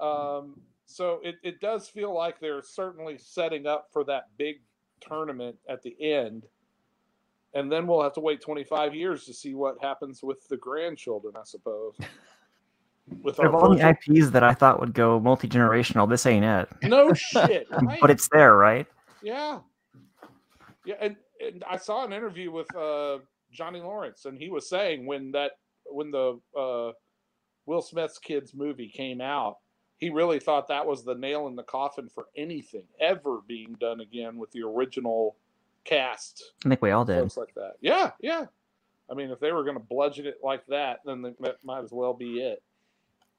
[0.00, 4.56] Um, so it, it does feel like they're certainly setting up for that big
[5.00, 6.44] tournament at the end
[7.54, 11.34] and then we'll have to wait 25 years to see what happens with the grandchildren,
[11.36, 11.96] I suppose.
[13.22, 16.68] With Of all the IPs that I thought would go multi generational, this ain't it.
[16.84, 17.98] no shit, right?
[18.00, 18.86] But it's there, right?
[19.22, 19.58] yeah,
[20.86, 20.94] yeah.
[21.02, 23.18] And, and I saw an interview with uh,
[23.52, 25.50] Johnny Lawrence, and he was saying when that
[25.84, 26.92] when the uh,
[27.66, 29.56] Will Smith's kids movie came out,
[30.04, 34.00] he really thought that was the nail in the coffin for anything ever being done
[34.00, 35.34] again with the original
[35.84, 36.52] cast.
[36.64, 37.20] I think we all did.
[37.20, 37.76] folks like that.
[37.80, 38.44] Yeah, yeah.
[39.10, 41.82] I mean, if they were going to bludgeon it like that, then they- that might
[41.84, 42.62] as well be it.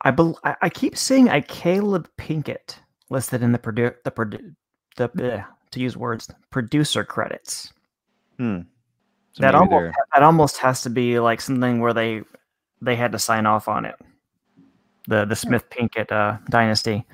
[0.01, 2.78] I, bel I I keep seeing a Caleb Pinkett
[3.11, 4.55] listed in the produ- the produ-
[4.95, 7.72] the bleh, to use words producer credits.
[8.38, 8.61] Hmm.
[9.34, 12.24] So that almost they're- that almost has to be like something where they
[12.82, 13.95] they had to sign off on it.
[15.08, 17.06] The the Smith Pinkett uh, dynasty.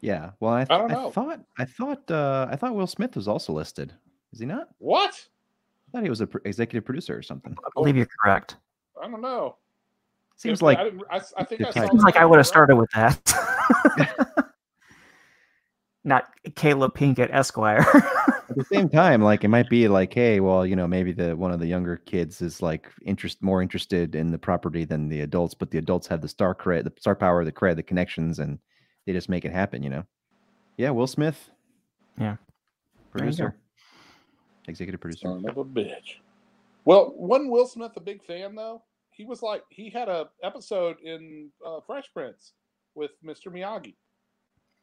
[0.00, 0.30] Yeah.
[0.40, 3.92] Well, I, I I thought I thought uh, I thought Will Smith was also listed.
[4.32, 4.68] Is he not?
[4.78, 5.14] What?
[5.88, 7.56] I thought he was a pr- executive producer or something.
[7.64, 8.56] I believe you're correct.
[9.00, 9.56] I don't know.
[10.36, 12.46] Seems like I, didn't, I, I think the I saw Seems like I would have
[12.46, 13.20] started with that.
[16.04, 17.86] Not Caleb Pinkett Esquire.
[18.58, 21.36] at the same time, like it might be like, hey, well, you know, maybe the
[21.36, 25.20] one of the younger kids is like interest more interested in the property than the
[25.20, 28.38] adults, but the adults have the star cred, the star power, the cred, the connections,
[28.38, 28.58] and
[29.06, 29.82] they just make it happen.
[29.82, 30.04] You know?
[30.76, 31.50] Yeah, Will Smith.
[32.18, 32.36] Yeah.
[33.14, 33.36] There you go.
[33.36, 33.56] Producer.
[34.68, 35.28] Executive producer.
[35.28, 36.18] Son of a bitch.
[36.84, 38.82] Well, wasn't Will Smith a big fan though?
[39.10, 42.52] He was like he had a episode in uh, Fresh Prince
[42.94, 43.46] with Mr.
[43.48, 43.94] Miyagi.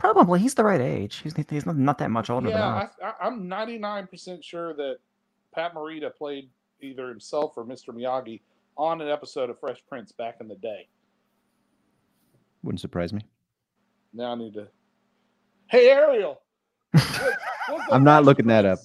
[0.01, 1.17] Probably he's the right age.
[1.17, 2.91] He's he's not, not that much older than yeah, us.
[3.03, 4.97] I, I, I'm 99 percent sure that
[5.53, 6.49] Pat Morita played
[6.81, 7.89] either himself or Mr.
[7.89, 8.41] Miyagi
[8.77, 10.87] on an episode of Fresh Prince back in the day.
[12.63, 13.21] Wouldn't surprise me.
[14.11, 14.69] Now I need to.
[15.69, 16.41] Hey Ariel,
[16.95, 17.03] was-
[17.69, 18.79] was the I'm not Fresh looking that up.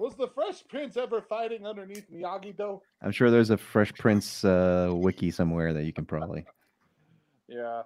[0.00, 2.82] Was the Fresh Prince ever fighting underneath Miyagi though?
[3.02, 6.44] I'm sure there's a Fresh Prince uh, wiki somewhere that you can probably.
[7.46, 7.82] Yeah.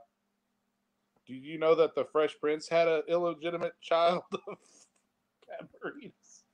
[1.26, 4.58] Do you know that the Fresh Prince had an illegitimate child of
[5.48, 6.44] Pat Morita's?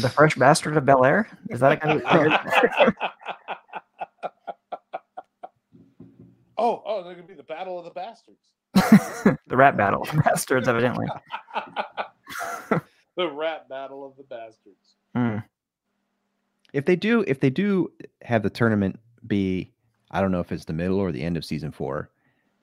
[0.00, 1.28] The Fresh Bastard of Bel Air.
[1.50, 2.06] Is that a kind of
[6.58, 8.38] oh, oh, they're gonna be the Battle of the Bastards.
[9.48, 10.02] the rap battle?
[10.02, 11.06] Of the bastards, evidently.
[13.16, 14.94] the rap battle of the bastards.
[15.16, 15.38] Hmm.
[16.72, 17.90] if they do, if they do
[18.22, 19.72] have the tournament be,
[20.10, 22.10] I don't know if it's the middle or the end of season four,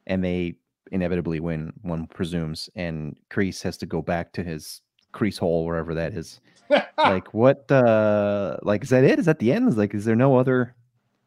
[0.08, 0.56] and they
[0.92, 4.82] inevitably win, one presumes, and Kreese has to go back to his
[5.12, 6.40] crease hole wherever that is.
[6.98, 7.70] like what?
[7.72, 9.20] uh Like is that it?
[9.20, 9.70] Is that the end?
[9.70, 10.76] Is like is there no other?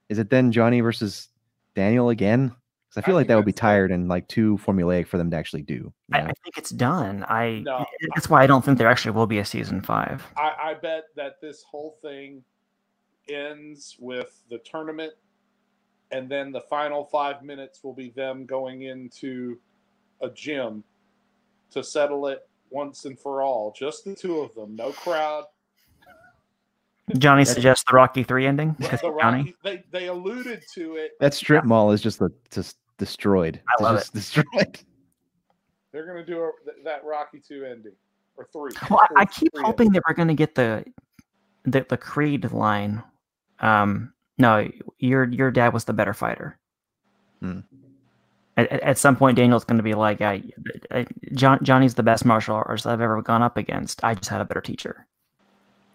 [0.08, 1.28] Is it then Johnny versus
[1.74, 2.54] Daniel again?
[2.88, 5.30] Because I feel I like that would be tired and like too formulaic for them
[5.30, 5.74] to actually do.
[5.74, 6.20] you I.
[6.20, 7.24] I think it's done.
[7.28, 7.84] I No.
[8.14, 10.24] that's why I don't think there actually will be a season five.
[10.36, 12.42] I, I bet that this whole thing
[13.28, 15.12] ends with the tournament,
[16.10, 19.58] and then the final five minutes will be them going into
[20.22, 20.82] a gym
[21.70, 23.72] to settle it once and for all.
[23.76, 25.44] Just the two of them, no crowd.
[27.16, 28.76] Johnny suggests the Rocky Three ending.
[28.78, 29.38] The Johnny.
[29.38, 31.12] Rocky, they they alluded to it.
[31.20, 33.60] that strip mall is just the, just destroyed.
[33.66, 34.44] I It's love just destroyed.
[35.92, 36.50] They're going to do a,
[36.84, 37.94] that Rocky two ending
[38.36, 38.72] or three.
[38.90, 40.84] Well, I, I keep three hoping that we're going to get the
[41.64, 43.02] the the Creed line.
[43.60, 46.58] Um, no, your your dad was the better fighter.
[47.40, 47.60] Hmm.
[48.56, 50.42] At, at- at some point, Daniel's going to be like, I,
[50.90, 54.02] I, John, Johnny's the best martial artist I've ever gone up against.
[54.02, 55.06] I just had a better teacher.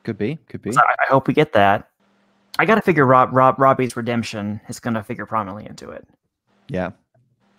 [0.03, 0.37] Could be.
[0.47, 0.71] Could be.
[0.71, 1.89] So I, I hope we get that.
[2.59, 6.07] I got to figure Rob, Rob Robbie's redemption is going to figure prominently into it.
[6.69, 6.91] Yeah.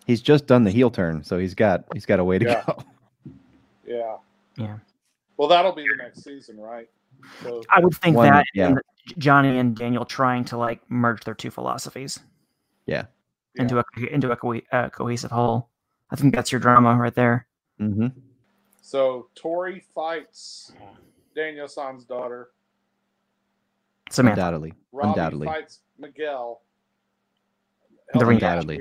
[0.06, 2.62] He's just done the heel turn, so he's got he's got a way to Yeah.
[2.66, 2.78] go.
[3.86, 4.16] Yeah.
[4.56, 4.76] Yeah.
[5.36, 6.88] Well, that'll be the next season, right?
[7.42, 8.74] So I would think One- that yeah.
[9.06, 12.20] And Johnny and Daniel trying to like merge their two philosophies
[12.86, 13.04] yeah.
[13.56, 15.70] into a into a co- uh, cohesive whole.
[16.10, 17.46] I think that's your drama right there.
[17.78, 18.08] hmm
[18.82, 20.72] So Tori fights
[21.34, 22.50] Daniel San's daughter.
[24.10, 24.40] Samantha.
[24.40, 24.74] Undoubtedly.
[24.92, 25.46] Robbie Undoubtedly.
[25.46, 26.62] fights Miguel.
[28.12, 28.80] The Help me out Undoubtedly.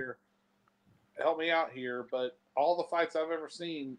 [1.17, 3.97] Help me out here, but all the fights I've ever seen,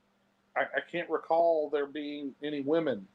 [0.56, 3.06] I, I can't recall there being any women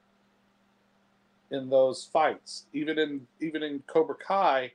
[1.51, 2.65] in those fights.
[2.73, 4.71] Even in even in Cobra Kai,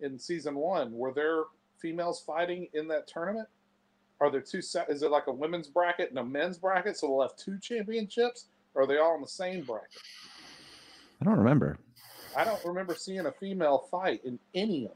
[0.00, 1.44] in season one, were there
[1.78, 3.48] females fighting in that tournament?
[4.20, 4.90] Are there two set?
[4.90, 6.96] Is it like a women's bracket and a men's bracket?
[6.96, 10.00] So they'll have two championships, or are they all in the same bracket?
[11.20, 11.78] I don't remember.
[12.36, 14.92] I don't remember seeing a female fight in any of.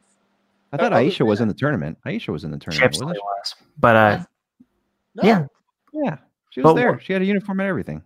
[0.73, 1.99] I That thought Aisha was in the tournament.
[2.07, 4.25] Aisha was in the tournament, Chips wasn't was, but uh,
[5.15, 5.47] No, Yeah.
[5.93, 6.17] Yeah.
[6.51, 7.01] She was But there.
[7.01, 8.03] She had a uniform and everything.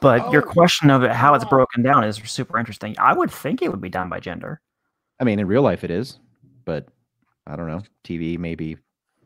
[0.00, 2.94] But your Oh, question of it, how it's broken down is super interesting.
[2.98, 4.60] I would think it would be done by gender.
[5.20, 6.18] I mean, in real life it is,
[6.64, 6.88] but
[7.46, 7.82] I don't know.
[8.04, 8.76] TV maybe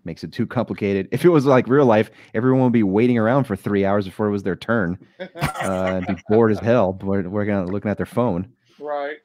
[0.04, 1.08] makes it too complicated.
[1.12, 4.26] If it was like real life, everyone would be waiting around for three hours before
[4.26, 5.28] it was their turn uh,
[5.62, 8.48] and be bored as hell, bored- working on looking at their phone.
[8.78, 9.16] right.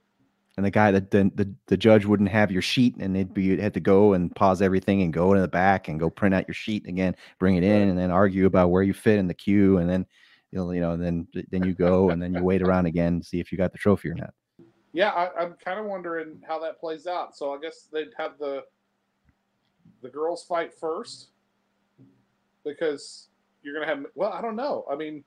[0.57, 3.43] And the guy that the, the the judge wouldn't have your sheet, and they'd be
[3.43, 6.35] you'd have to go and pause everything and go to the back and go print
[6.35, 9.27] out your sheet again, bring it in, and then argue about where you fit in
[9.27, 10.05] the queue, and then
[10.51, 13.51] you'll you know then then you go and then you wait around again see if
[13.51, 14.33] you got the trophy or not.
[14.91, 17.37] Yeah, I, I'm kind of wondering how that plays out.
[17.37, 18.63] So I guess they'd have the
[20.01, 21.27] the girls fight first
[22.63, 23.27] because
[23.63, 24.05] you're gonna have.
[24.15, 24.85] Well, I don't know.
[24.91, 25.23] I mean,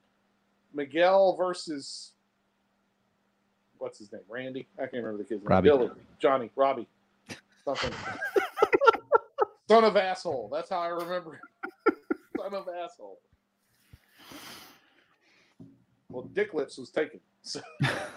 [0.74, 2.12] Miguel versus
[3.78, 4.22] what's his name?
[4.28, 4.66] Randy.
[4.78, 5.48] I can't remember the kid's name.
[5.48, 5.68] Robbie.
[5.68, 6.88] Billy, Johnny, Robbie,
[7.64, 7.92] something.
[9.68, 10.50] Son of asshole.
[10.52, 11.34] That's how I remember.
[11.34, 11.94] him.
[12.36, 13.20] Son of asshole.
[16.12, 17.20] Well, Dick Lips was taken.
[17.42, 18.08] So oh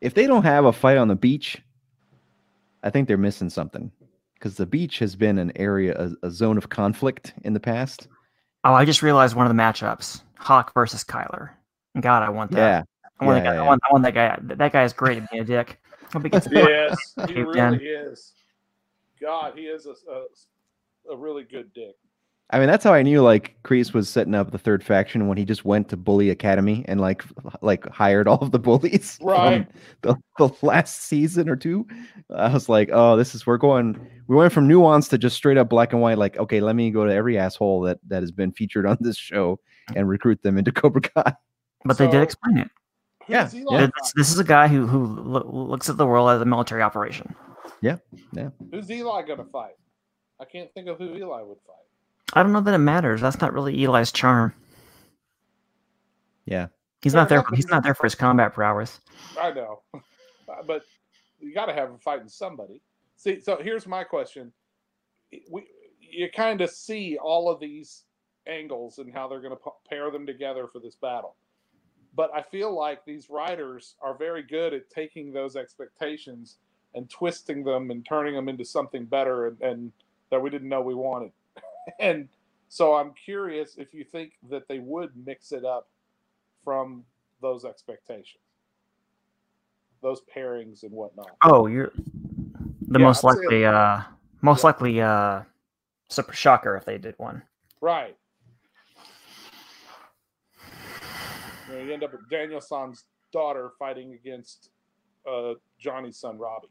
[0.00, 1.60] if they don't have a fight on the beach,
[2.82, 3.90] I think they're missing something
[4.34, 8.08] because the beach has been an area, a, a zone of conflict in the past.
[8.64, 11.50] Oh, I just realized one of the matchups: Hawk versus Kyler.
[12.00, 12.56] God, I want that.
[12.58, 12.82] Yeah,
[13.20, 14.38] I want, yeah, that guy, yeah, I, want, I want that guy.
[14.56, 15.80] That guy is great at being a dick.
[16.12, 16.96] Hope he gets yes,
[17.26, 18.32] he really is.
[19.20, 21.96] God, he is a, a, a really good dick.
[22.50, 25.36] I mean that's how I knew like Kreese was setting up the third faction when
[25.36, 27.22] he just went to Bully Academy and like
[27.60, 29.16] like hired all of the bullies.
[29.18, 29.68] from Right.
[30.02, 31.86] The, the last season or two,
[32.34, 33.98] I was like, oh, this is we're going.
[34.28, 36.18] We went from nuance to just straight up black and white.
[36.18, 39.16] Like, okay, let me go to every asshole that that has been featured on this
[39.16, 39.58] show
[39.96, 41.34] and recruit them into Cobra Kai.
[41.84, 42.70] But they did explain it.
[43.28, 43.88] Yeah, yeah.
[44.00, 46.82] This, this is a guy who who lo- looks at the world as a military
[46.82, 47.34] operation.
[47.82, 47.96] Yeah,
[48.32, 48.50] yeah.
[48.70, 49.74] Who's Eli going to fight?
[50.40, 51.87] I can't think of who Eli would fight.
[52.34, 53.20] I don't know that it matters.
[53.20, 54.54] That's not really Eli's charm.
[56.46, 56.68] Yeah,
[57.02, 57.44] He's not there.
[57.54, 59.00] He's he's- not there for his combat prowess.
[59.40, 60.00] I know, uh,
[60.66, 60.82] but
[61.40, 62.82] you got to have him fighting somebody.
[63.16, 64.52] See, so here's my question:
[65.50, 65.66] We
[66.00, 68.04] you kind of see all of these
[68.48, 71.36] angles and how they're going to pair them together for this battle,
[72.14, 76.58] but I feel like these writers are very good at taking those expectations
[76.94, 79.92] and twisting them and turning them into something better and, and
[80.30, 81.32] that we didn't know we wanted.
[82.00, 82.28] and
[82.68, 85.88] so I'm curious if you think that they would mix it up
[86.64, 87.04] from
[87.40, 88.42] those expectations.
[90.00, 91.30] those pairings and whatnot.
[91.42, 94.02] Oh, you're the Yeah, most I'd say- likely, uh,
[94.42, 94.66] most Yeah.
[94.68, 95.42] likely, uh,
[96.08, 97.42] super shocker if they did one.
[97.80, 98.16] Right.
[101.68, 104.70] You, know, you end up with Daniel San's daughter fighting against
[105.26, 106.68] uh, Johnny's son Robbie,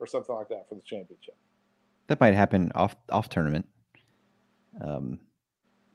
[0.00, 1.36] or something like that for the championship.
[2.08, 3.66] That might happen off off tournament.
[4.80, 5.18] Um,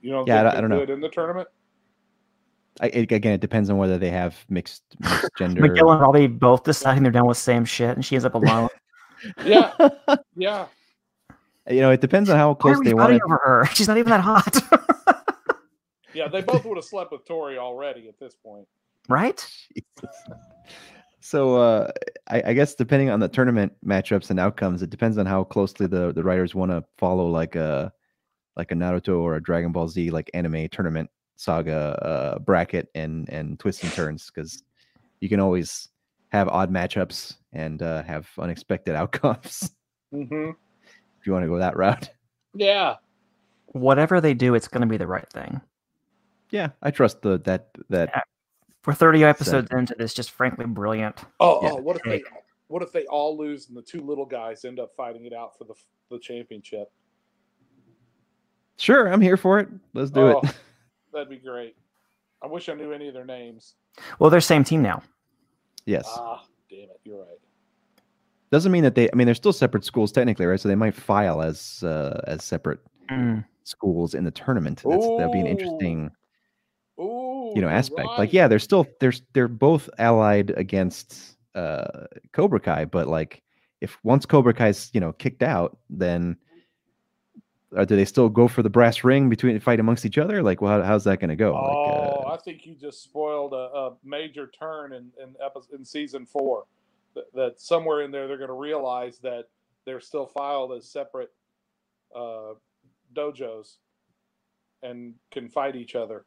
[0.02, 0.80] You know, Yeah, I think don't- I don't know.
[0.82, 1.48] it in the tournament.
[2.80, 5.62] I, it, again, it depends on whether they have mixed, mixed gender.
[5.62, 8.70] Miguel and Robbie both deciding they're done with same shit, and she ends up alone.
[9.46, 9.72] Yeah,
[10.36, 10.66] yeah.
[11.70, 13.66] you know, it depends on how close they fighting want over her?
[13.76, 14.58] She's not even that hot,
[16.16, 18.66] Yeah, they both would have slept with Tori already at this point.
[19.10, 19.46] right?
[21.20, 21.92] So uh,
[22.30, 25.86] I, I guess depending on the tournament matchups and outcomes, it depends on how closely
[25.86, 27.94] the, the writers want to follow like a
[28.56, 31.98] like a Naruto or a Dragon Ball Z like anime tournament saga
[32.36, 34.64] uh, bracket and and twists and turns because
[35.20, 35.90] you can always
[36.30, 39.72] have odd matchups and uh, have unexpected outcomes
[40.12, 40.52] hmm
[41.20, 42.10] if you want to go that route.
[42.54, 42.96] Yeah,
[43.68, 45.62] Whatever they do, it's going to be the right thing.
[46.50, 48.26] Yeah, I trust the that that
[48.86, 51.18] We're 30 episodes into this, just frankly brilliant.
[51.40, 51.70] Oh, Yeah.
[51.72, 52.24] oh, what if they
[52.68, 55.58] what if they all lose and the two little guys end up fighting it out
[55.58, 55.76] for the
[56.10, 56.92] the championship?
[58.82, 59.70] Sure I'm here for it.
[59.94, 60.56] Let's do oh, it.
[61.14, 61.76] That'd be great.
[62.42, 63.76] I wish I knew any of their names.
[64.20, 65.04] Well, they're same team now.
[65.86, 66.06] Yes.
[66.08, 67.40] Ah, damn it, you're right.
[68.52, 69.10] Doesn't mean that they.
[69.12, 70.60] I mean, they're still separate schools technically, right?
[70.60, 72.80] So they might file as uh, as separate
[73.12, 73.46] Mm.
[73.64, 74.82] schools in the tournament.
[74.88, 76.12] That's that'd be an interesting,
[77.00, 78.08] Ooh, you know, you're aspect.
[78.18, 83.44] Like, yeah, they're still they're they're both allied against uh Cobra Kai, but like,
[83.82, 86.38] if once Cobra Kai's you know kicked out, then
[87.86, 90.44] do they still go for the brass ring between fight amongst each other?
[90.44, 91.54] Like, well, how, how's that going to go?
[91.56, 95.80] Oh, like, uh, I think you just spoiled a, a major turn in in, episode,
[95.80, 96.66] in season four.
[97.16, 99.46] That, that somewhere in there they're going to realize that
[99.86, 101.32] they're still filed as separate
[102.16, 102.54] uh,
[103.14, 103.78] dojos
[104.84, 106.26] and can fight each other.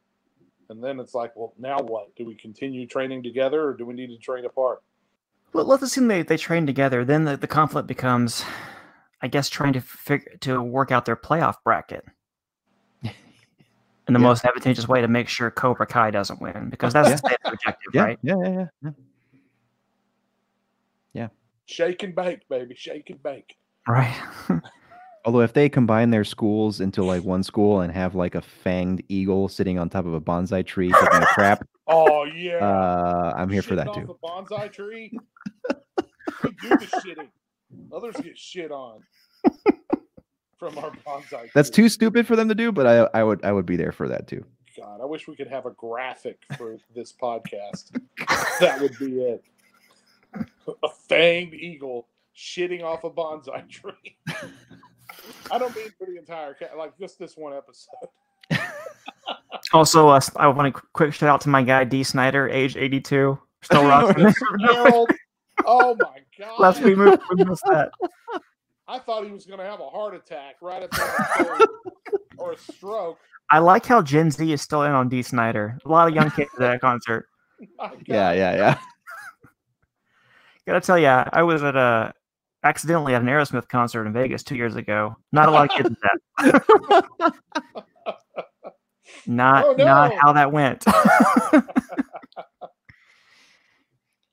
[0.70, 2.14] And then it's like, well, now what?
[2.16, 4.82] Do we continue training together or do we need to train apart?
[5.52, 7.04] Let- Let's assume they, they train together.
[7.04, 8.44] Then the, the conflict becomes,
[9.22, 12.04] I guess, trying to figure to work out their playoff bracket
[13.02, 13.10] in
[14.08, 14.18] the Yeah.
[14.18, 17.36] most advantageous way to make sure Cobra Kai doesn't win because that's Yeah.
[17.44, 18.18] the objective, yeah, right?
[18.22, 18.90] yeah, yeah, yeah,
[21.14, 21.28] yeah.
[21.66, 22.74] Shake and bake, baby.
[22.74, 23.56] Shake and bake.
[23.88, 24.14] Right.
[25.24, 29.02] Although if they combine their schools into like one school and have like a fanged
[29.08, 32.56] eagle sitting on top of a bonsai tree taking a crap, Oh, yeah.
[32.58, 34.04] uh, I'm here for that too.
[34.06, 35.16] The bonsai tree.
[36.42, 37.28] we do the shitting.
[37.92, 39.00] Others get shit on
[40.58, 41.50] from our bonsai.
[41.54, 41.84] That's tree.
[41.84, 44.08] too stupid for them to do, but I I would I would be there for
[44.08, 44.44] that too.
[44.76, 47.92] God, I wish we could have a graphic for this podcast.
[48.60, 49.44] that would be it.
[50.66, 54.16] A fanged eagle shitting off a bonsai tree.
[55.50, 58.08] I don't mean for the entire cat, like just this one episode.
[59.72, 63.38] also, uh, I want a quick shout out to my guy Dee Snider, age 82,
[63.62, 64.32] still rocking.
[64.60, 65.10] Harold.
[65.64, 66.60] Oh my god.
[66.60, 67.90] Last we moved, we missed that.
[68.86, 71.68] I thought he was going to have a heart attack right at the
[72.38, 73.18] or a stroke.
[73.50, 75.78] I like how Gen Z is still in on Dee Snider.
[75.84, 77.26] A lot of young kids at that concert.
[78.06, 78.78] Yeah, yeah, yeah.
[80.66, 82.12] Gotta tell you, I was at a
[82.62, 85.16] accidentally at an Aerosmith concert in Vegas two years ago.
[85.32, 87.34] Not a lot of kids at that.
[89.26, 90.84] not Oh, not how that went.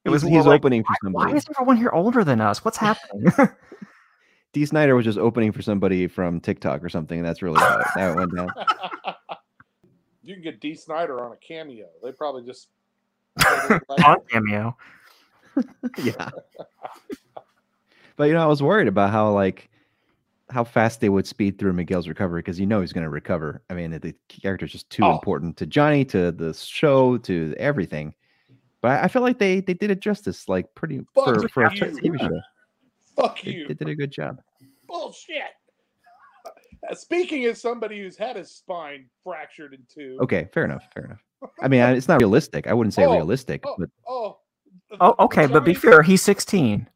[0.04, 1.16] It was he's, more he's like, opening for somebody.
[1.16, 1.38] why somebody.
[1.38, 2.66] is everyone here older than us?
[2.66, 3.32] What's happening?
[4.54, 7.80] Dee Snider was just opening for somebody from TikTok or something, and that's really how
[7.80, 8.49] it, how it went down.
[10.24, 11.88] you can get Dee Snider on a cameo.
[12.04, 12.68] They probably just.
[14.06, 14.76] On cameo.
[16.04, 16.30] yeah.
[18.18, 19.70] But you know, I was worried about how like
[20.49, 23.62] how fast they would speed through Miguel's recovery because you know he's going to recover.
[23.70, 25.14] I mean, the character is just too Oh.
[25.14, 28.14] important to Johnny, to the show, to everything.
[28.82, 31.64] But I- I feel like they they did it justice, like pretty Fuck for for
[31.64, 31.82] a you.
[31.82, 32.42] TV show.
[33.16, 33.68] Fuck They, you.
[33.68, 34.42] they did a good job.
[34.88, 35.44] Bullshit.
[36.90, 40.18] Uh, Speaking as somebody who's had his spine fractured in two.
[40.22, 41.20] Okay, fair enough, fair enough.
[41.62, 42.68] I mean, I- it's not realistic.
[42.68, 44.38] I wouldn't say Oh, realistic, Oh, but oh.
[45.00, 46.88] Oh, okay, but be fair, he's 16.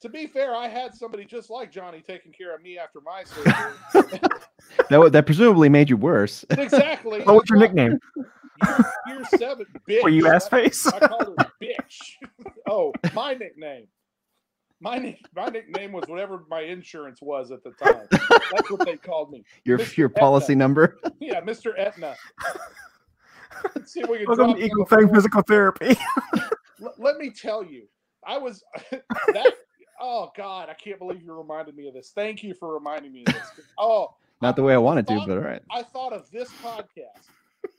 [0.00, 3.24] To be fair, I had somebody just like Johnny taking care of me after my
[3.24, 4.20] surgery.
[4.90, 6.44] that that presumably made you worse.
[6.50, 7.20] exactly.
[7.22, 7.98] What was your nickname?
[8.64, 10.02] Year, year seven, bitch.
[10.02, 10.86] Were you I- ass face?
[10.86, 12.16] I called her bitch.
[12.68, 13.86] oh, my nickname.
[14.80, 18.06] My nick- my nickname was whatever my insurance was at the time.
[18.10, 19.44] That's what they called me.
[19.64, 19.96] Your Mr.
[19.96, 20.98] your policy number.
[21.20, 21.76] Yeah, Mr.
[21.78, 22.14] Aetna.
[23.74, 25.12] Let's see if we can Welcome to Eagle Fang.
[25.12, 25.96] Physical Therapy.
[26.80, 27.88] L- let me tell you,
[28.24, 29.54] I was that.
[30.00, 32.12] Oh God, I can't believe you reminded me of this.
[32.14, 33.50] Thank you for reminding me of this.
[33.78, 35.62] Oh, Not the way I wanted to, thought- but all right.
[35.72, 37.26] I thought of this podcast,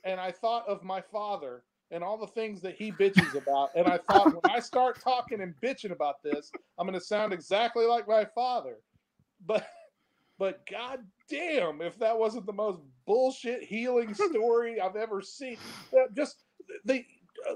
[0.04, 3.86] and I thought of my father and all the things that he bitches about, and
[3.86, 7.84] I thought when I start talking and bitching about this, I'm going to sound exactly
[7.84, 8.76] like my father.
[9.46, 9.66] But,
[10.38, 15.56] but god damn, if that wasn't the most bullshit healing story I've ever seen,
[16.14, 16.44] just
[16.84, 17.04] the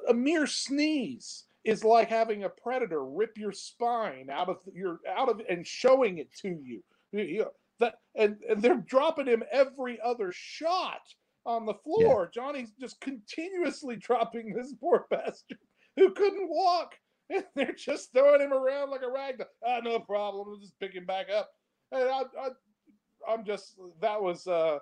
[0.09, 5.29] a mere sneeze is like having a predator rip your spine out of your out
[5.29, 6.49] of and showing it to
[7.13, 7.47] you.
[7.81, 11.15] That and, and they're dropping him every other shot
[11.47, 12.31] on the floor.
[12.33, 15.59] Johnny's just continuously dropping this poor bastard
[15.97, 16.95] who couldn't walk.
[17.31, 19.39] And they're just throwing him around like a rag.
[19.39, 19.47] doll.
[19.67, 20.47] Ah, no problem.
[20.47, 21.49] We'll just pick him back up.
[21.91, 22.49] And I, I,
[23.27, 24.79] I'm just that was uh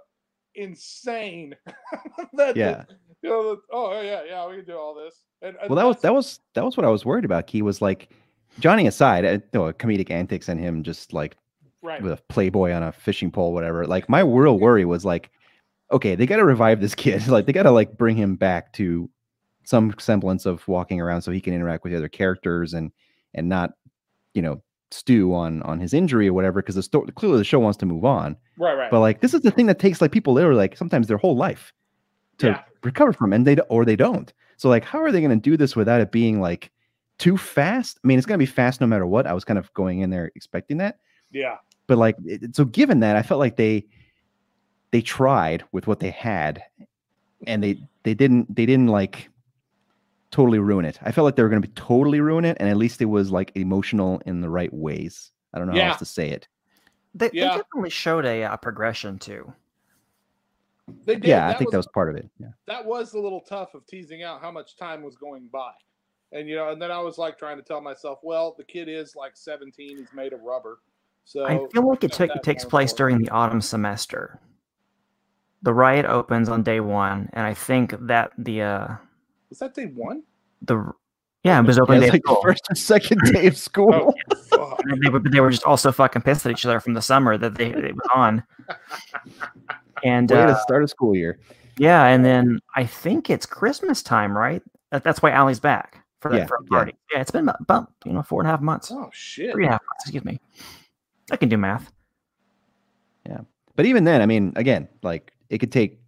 [0.57, 1.55] insane.
[2.33, 2.83] that, Yeah.
[3.23, 5.23] You know, oh yeah, yeah, we can do all this.
[5.41, 7.47] And, and Well, that was that was that was what I was worried about.
[7.47, 8.11] Key was like
[8.59, 11.37] Johnny aside, uh, no comedic antics and him just like
[11.83, 12.03] right.
[12.03, 13.87] with a playboy on a fishing pole, whatever.
[13.87, 15.31] Like my real worry was like,
[15.93, 17.27] okay, they got to revive this kid.
[17.29, 19.09] like they got to like bring him back to
[19.65, 22.91] some semblance of walking around so he can interact with the other characters and
[23.35, 23.71] and not,
[24.35, 26.61] you know, stew on on his injury or whatever.
[26.61, 28.37] Because the story clearly the show wants to move on.
[28.59, 28.91] Right, right.
[28.91, 31.37] But like this is the thing that takes like people literally like sometimes their whole
[31.37, 31.73] life
[32.39, 32.63] to Yeah.
[32.83, 34.33] recover from, and they or they don't.
[34.57, 36.71] So like, how are they going to do this without it being like
[37.19, 37.99] too fast?
[38.03, 39.27] I mean, it's going to be fast no matter what.
[39.27, 40.99] I was kind of going in there expecting that
[41.33, 41.57] yeah.
[41.87, 43.87] but like it- so given that i felt like they
[44.93, 46.63] they tried with what they had
[47.47, 49.29] and they they didn't they didn't like
[50.31, 52.69] totally ruin it i felt like they were going to be totally ruin it and
[52.69, 55.99] at least it was like emotional in the right ways i don't know how else
[55.99, 56.47] to say it
[57.15, 59.53] They, they definitely showed a, uh progression too.
[61.05, 61.25] They did.
[61.25, 63.87] yeah i think that was part of it yeah that was a little tough of
[63.87, 65.73] teasing out how much time was going by.
[66.35, 68.89] And you know, and then I was like trying to tell myself, well, the kid
[68.89, 70.79] is like 17, he's made of rubber.
[71.25, 72.97] So I feel like it, not took, it takes place forward.
[72.97, 74.41] during the autumn semester.
[75.63, 78.89] The riot opens on day one, and I think that the uh
[79.51, 80.23] is that day one?
[80.63, 80.93] the
[81.45, 82.13] yeah it was Yeah, open it's day.
[82.13, 84.81] like the first or second day of school Oh, fuck.
[84.85, 87.37] And they, were, they were just also fucking pissed at each other from the summer
[87.39, 88.43] that they it was on.
[90.05, 91.39] And way uh, to start a school year
[91.79, 94.63] yeah, and then I think it's Christmas time, right?
[94.91, 96.69] That, that's why Allie's back for that Yeah, for a yeah.
[96.77, 96.95] party.
[97.13, 97.21] Yeah.
[97.23, 99.53] it's been about, about you know four and a half months, Oh shit.
[99.53, 100.03] three and a half months.
[100.05, 100.39] Excuse me.
[101.31, 101.91] I can do math.
[103.27, 103.41] Yeah,
[103.77, 106.01] but even then i mean again like it could take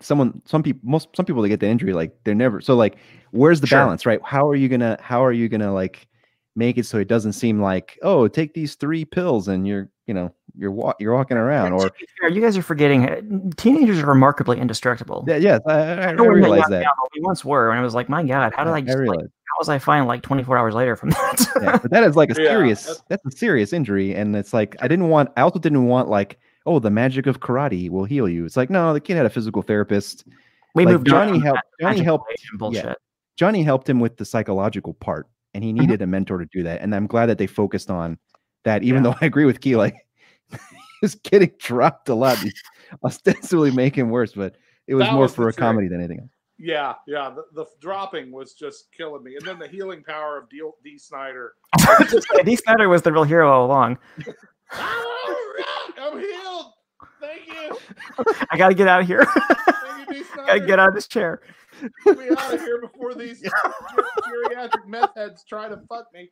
[0.00, 2.96] someone some people most some people that get the injury like they're never so like
[3.30, 3.78] where's the Sure.
[3.78, 6.08] balance right how are you gonna how are you gonna like
[6.56, 10.14] make it so it doesn't seem like oh take these three pills and you're you
[10.14, 13.20] know you're wa- you're walking around or fair, you guys are forgetting uh,
[13.56, 15.24] teenagers are remarkably indestructible.
[15.28, 17.44] yeah yes i, I, I know we're not realize young that now, but we once
[17.44, 19.68] were, and I was like, my God, how did I I just like, how was
[19.68, 21.46] I fine like 24 hours later from that?
[21.62, 24.52] yeah, but that is like a Yeah, serious that's- that's a serious injury and it's
[24.52, 28.04] like i didn't want i also didn't want like oh the magic of karate will
[28.04, 30.24] heal you it's like no the kid had a physical therapist
[30.74, 32.98] we like moved on johnny from helped johnny helped relation bullshit.
[33.36, 35.80] Johnny helped him with the psychological part, and he mm-hmm.
[35.80, 36.80] needed a mentor to do that.
[36.80, 38.18] And I'm glad that they focused on
[38.64, 39.10] that, even Yeah.
[39.10, 39.96] though I agree with Key, like
[41.00, 42.38] he's getting dropped a lot.
[42.38, 42.62] He's
[43.04, 44.56] ostensibly making worse, but
[44.86, 45.60] it was That more was for a trick.
[45.60, 46.30] comedy than anything else.
[46.58, 47.30] Yeah, yeah.
[47.30, 49.34] The, the dropping was just killing me.
[49.34, 51.54] And then the healing power of D, Dee Snider.
[51.80, 53.98] Yeah, Dee Snider was the real hero all along.
[54.74, 56.72] All right, I'm healed.
[57.20, 57.78] Thank you.
[58.50, 59.24] I got to get out of here.
[59.24, 60.24] Thank you, D.
[60.36, 61.40] got to get out of this chair.
[62.04, 63.42] Get me out of here before these
[64.28, 66.30] geriatric meth heads try to fuck me.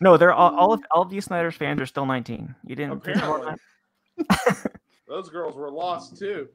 [0.00, 2.54] No, they're all, all of all of Dee Snider's fans are still 19.
[2.66, 2.92] You didn't.
[2.92, 3.54] Apparently.
[5.08, 6.48] Those girls were lost too.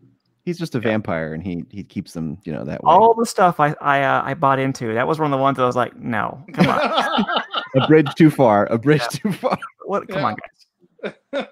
[0.43, 2.89] He's just a vampire, and he he keeps them, you know, that way.
[2.89, 4.93] All the stuff I I uh, I bought into.
[4.93, 7.25] That was one of the ones that I was like, no, come on,
[7.77, 8.65] a bridge too far.
[8.67, 9.57] A bridge too far.
[9.85, 10.07] what?
[10.07, 10.35] Come on,
[11.33, 11.33] guys.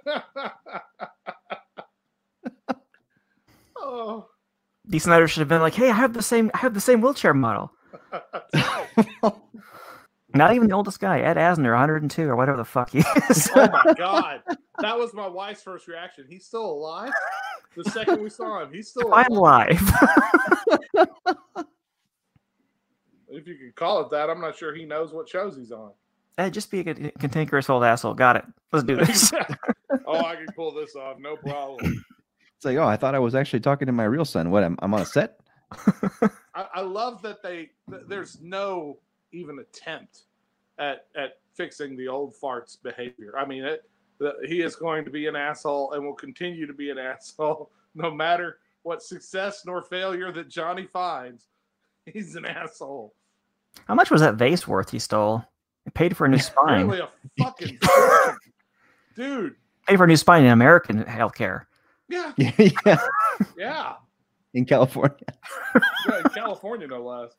[3.77, 4.27] oh.
[4.87, 7.01] Dee Snider should have been like, hey, I have the same I have the same
[7.01, 7.71] wheelchair model.
[10.33, 13.49] Not even the oldest guy, Ed Asner, 102 or whatever the fuck he is.
[13.55, 14.41] oh my god.
[14.79, 16.25] That was my wife's first reaction.
[16.27, 17.13] He's still alive?
[17.77, 19.27] The second we saw him, he's still alive.
[19.29, 19.91] I'm alive.
[20.93, 21.65] alive.
[23.35, 25.91] If you could call it that, I'm not sure he knows what shows he's on.
[26.37, 28.13] Ed, just be a cantankerous old asshole.
[28.13, 28.45] Got it.
[28.71, 29.31] Let's do this.
[30.05, 32.03] oh, I can pull this off, no problem.
[32.57, 34.49] It's like, oh, I thought I was actually talking to my real son.
[34.49, 34.63] What?
[34.63, 35.41] I'm, I'm on a set.
[36.55, 38.97] I, I love that they th- there's no
[39.33, 40.21] even attempt
[40.79, 43.33] at at fixing the old fart's behavior.
[43.37, 43.83] I mean, it,
[44.19, 47.71] the, he is going to be an asshole and will continue to be an asshole
[47.93, 51.47] no matter what success nor failure that Johnny finds.
[52.05, 53.13] He's an asshole.
[53.85, 55.43] How much was that vase worth he stole?
[55.85, 56.89] He paid for a new spine.
[56.89, 57.79] Apparently a fucking
[59.15, 59.55] dude.
[59.87, 61.65] Paid for a new spine in American healthcare.
[62.09, 62.97] Yeah, yeah,
[63.57, 63.93] yeah.
[64.53, 65.17] in California.
[66.07, 67.31] yeah in California, no less.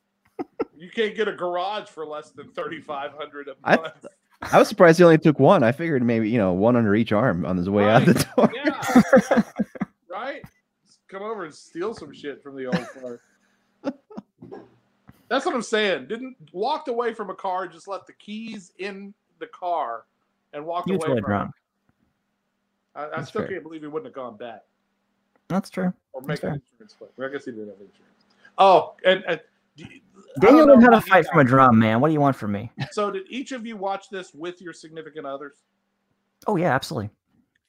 [0.76, 4.07] You can't get a garage for less than thirty five hundred a month.
[4.42, 5.62] I was surprised he only took one.
[5.62, 8.53] I figured maybe you know one under each arm on his way out the door.
[8.55, 9.42] Yeah.
[10.11, 10.42] right?
[10.86, 13.20] Just come over and steal some shit from the old car.
[15.29, 16.07] That's what I'm saying.
[16.07, 20.05] Didn't walked away from a car, just left the keys in the car
[20.53, 21.51] and walked He was away really from drunk.
[22.95, 22.99] it.
[23.14, 23.51] I, I still fair.
[23.51, 24.62] can't believe he wouldn't have gone back
[25.49, 25.93] That's true.
[26.12, 27.11] or make an insurance claim.
[27.29, 28.24] I guess he did have insurance.
[28.59, 29.41] Oh, and, and
[29.77, 29.87] you-
[30.41, 31.51] Daniel don't learned know how to fight from a guys.
[31.51, 32.01] drum, man.
[32.01, 32.70] What do you want from me?
[32.93, 35.55] So, did each of you watch this with your significant others?
[36.47, 37.11] Oh yeah, absolutely.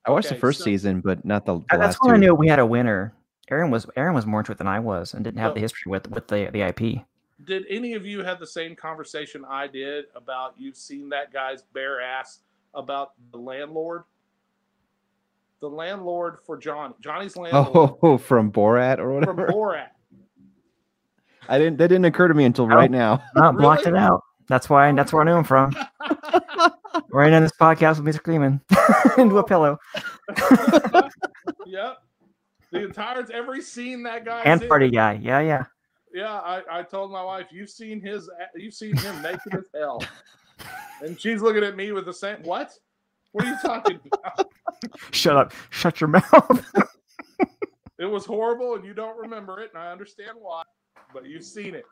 [0.05, 2.18] I watched Okay, the first so- season, but not the, the That's last when I
[2.18, 3.14] knew we had a winner.
[3.49, 5.60] Aaron was Aaron was more into it than I was, and didn't have So- the
[5.60, 5.64] oh.
[5.64, 7.05] history with with the the IP.
[7.45, 11.61] Did any of you have the same conversation I did about you've seen that guy's
[11.73, 12.39] bare ass
[12.73, 14.03] about the landlord?
[15.59, 19.47] The landlord for John, Johnny's landlord Oh, from Borat or whatever.
[19.47, 19.55] from.
[19.55, 19.88] Borat.
[21.49, 21.77] I didn't.
[21.77, 23.23] That didn't occur to me until right now.
[23.35, 24.21] No, blocked it out.
[24.49, 24.91] That's why.
[24.91, 25.71] That's where I knew him from.
[27.11, 28.59] right in this podcast with me screaming
[29.17, 29.77] into a pillow
[31.65, 31.97] yep.
[32.71, 35.19] The entire every scene that guy and party guy.
[35.21, 35.65] Yeah, yeah.
[36.14, 40.03] Yeah, I, I told my wife, you've seen his you've seen him naked as hell.
[40.99, 42.72] And she's looking at me with the same what?
[43.32, 44.49] What are you talking about?
[45.12, 45.53] Shut up.
[45.70, 46.66] Shut your mouth.
[47.99, 50.62] It was horrible and you don't remember it, and I understand why,
[51.14, 51.84] but you've seen it.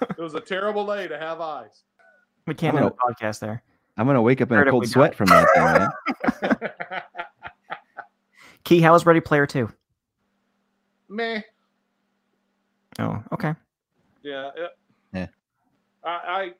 [0.00, 1.84] It was a terrible day to have eyes.
[2.48, 3.62] we can't have a podcast there.
[3.96, 7.02] I'm gonna wake up in Heard a cold we sweat from that thing, man.
[8.64, 9.70] Key, how was Ready Player Two?
[11.08, 11.42] Meh.
[12.98, 13.54] Oh, okay.
[14.22, 14.50] Yeah.
[14.56, 14.70] It,
[15.12, 15.26] Yeah.
[16.04, 16.52] I, I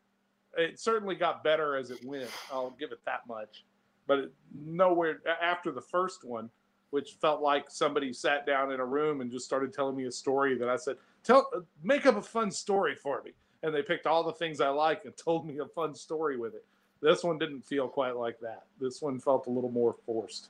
[0.56, 2.30] it certainly got better as it went.
[2.52, 3.64] I'll give it that much.
[4.06, 6.50] But it, nowhere after the first one,
[6.90, 10.12] which felt like somebody sat down in a room and just started telling me a
[10.12, 13.32] story that I said, "Tell, uh, make up a fun story for me."
[13.62, 16.54] And they picked all the things I like and told me a fun story with
[16.54, 16.64] it.
[17.00, 18.64] This one didn't feel quite like that.
[18.80, 20.48] This one felt a little more forced.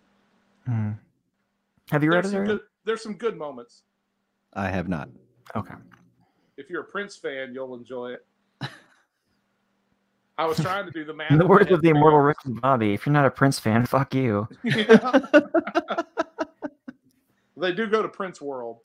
[0.67, 0.93] Hmm.
[1.91, 2.37] Have you read There's it?
[2.37, 3.83] some good, there's some good moments.
[4.53, 5.09] I have not.
[5.57, 5.75] Okay.
[6.57, 8.25] If you're a Prince fan, you'll enjoy it.
[10.37, 11.31] I was trying to do the math.
[11.31, 12.19] In the words of the immortal.
[12.19, 14.49] Rick and Bobby, if you're not a Prince fan, fuck you.
[14.65, 15.21] Yeah.
[17.57, 18.79] they do go to Prince World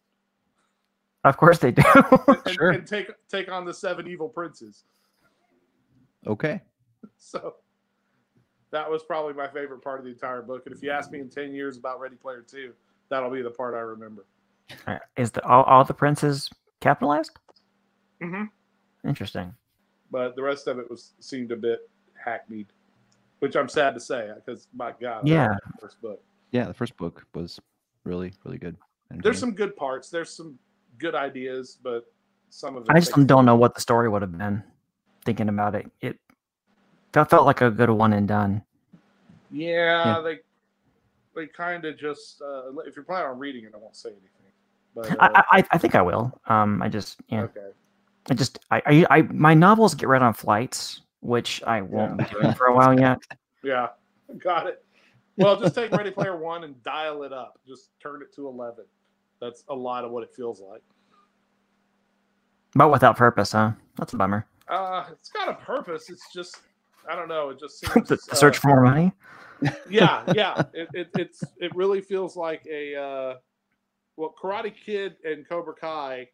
[1.23, 1.81] Of course they do.
[2.27, 2.69] and, Sure.
[2.71, 4.83] and take take on the seven evil princes.
[6.27, 6.61] Okay.
[7.17, 7.55] So
[8.71, 10.63] that was probably my favorite part of the entire book.
[10.67, 12.73] And if you ask me in ten years about Ready Player Two,
[13.09, 14.25] that'll be the part I remember.
[14.87, 16.49] Alright, Is the all, all the princes
[16.79, 17.31] capitalized?
[18.21, 18.45] Mm-hmm.
[19.07, 19.53] Interesting.
[20.11, 21.89] But the rest of it was seemed a bit
[22.23, 22.67] hackneyed,
[23.39, 25.55] which I'm sad to say because my God, Yeah.
[25.73, 26.21] the first book.
[26.51, 27.59] Yeah, the first book was
[28.03, 28.75] really, really good.
[29.11, 30.09] There's some good parts.
[30.09, 30.57] There's some
[30.97, 32.11] good ideas, but
[32.49, 32.89] some of it.
[32.89, 34.63] I just don't know what the story would have been.
[35.25, 36.17] Thinking about it, it
[37.13, 38.63] felt, felt like a good one and done.
[39.51, 40.21] Yeah, Yeah.
[40.21, 40.39] they
[41.35, 42.41] they kind of just.
[42.41, 44.29] Uh, if you're planning on reading it, I won't say anything.
[44.95, 46.39] But uh, I, I I think I will.
[46.47, 47.69] Um, I just yeah, okay,
[48.29, 52.25] I just I, I I my novels get read on flights, which I won't be
[52.25, 53.19] doing for a while yet.
[53.63, 53.87] yeah,
[54.37, 54.83] got it.
[55.37, 57.59] Well, just take Ready Player One and dial it up.
[57.67, 58.85] Just turn it to eleven.
[59.39, 60.81] That's a lot of what it feels like.
[62.75, 63.71] But without purpose, huh?
[63.97, 64.45] That's a bummer.
[64.67, 66.09] Uh, it's got a purpose.
[66.09, 66.59] It's just
[67.09, 67.49] I don't know.
[67.49, 69.11] It just seems the, the search uh, for more money.
[69.89, 70.61] yeah, yeah.
[70.73, 73.33] It, it it's it really feels like a uh,
[74.19, 76.27] well, Karate Kid and Cobra Kai.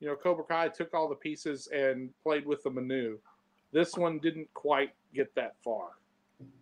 [0.00, 3.18] You know, Cobra Kai took all the pieces and played with the menu.
[3.72, 5.88] This one didn't quite get that far.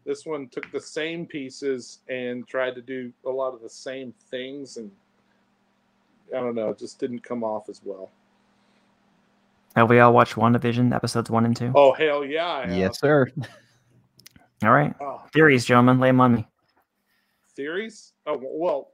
[0.05, 4.13] This one took the same pieces and tried to do a lot of the same
[4.31, 4.91] things, and
[6.35, 8.11] I don't know, it just didn't come off as well.
[9.77, 11.73] Have we all watched WandaVision episodes one and two?
[11.75, 12.47] Oh hell yeah!
[12.47, 12.75] I.
[12.75, 13.29] Yes, sir.
[14.65, 16.49] All right, Oh, theories, gentlemen, lay them on me.
[17.55, 18.14] theories.
[18.27, 18.93] Oh well,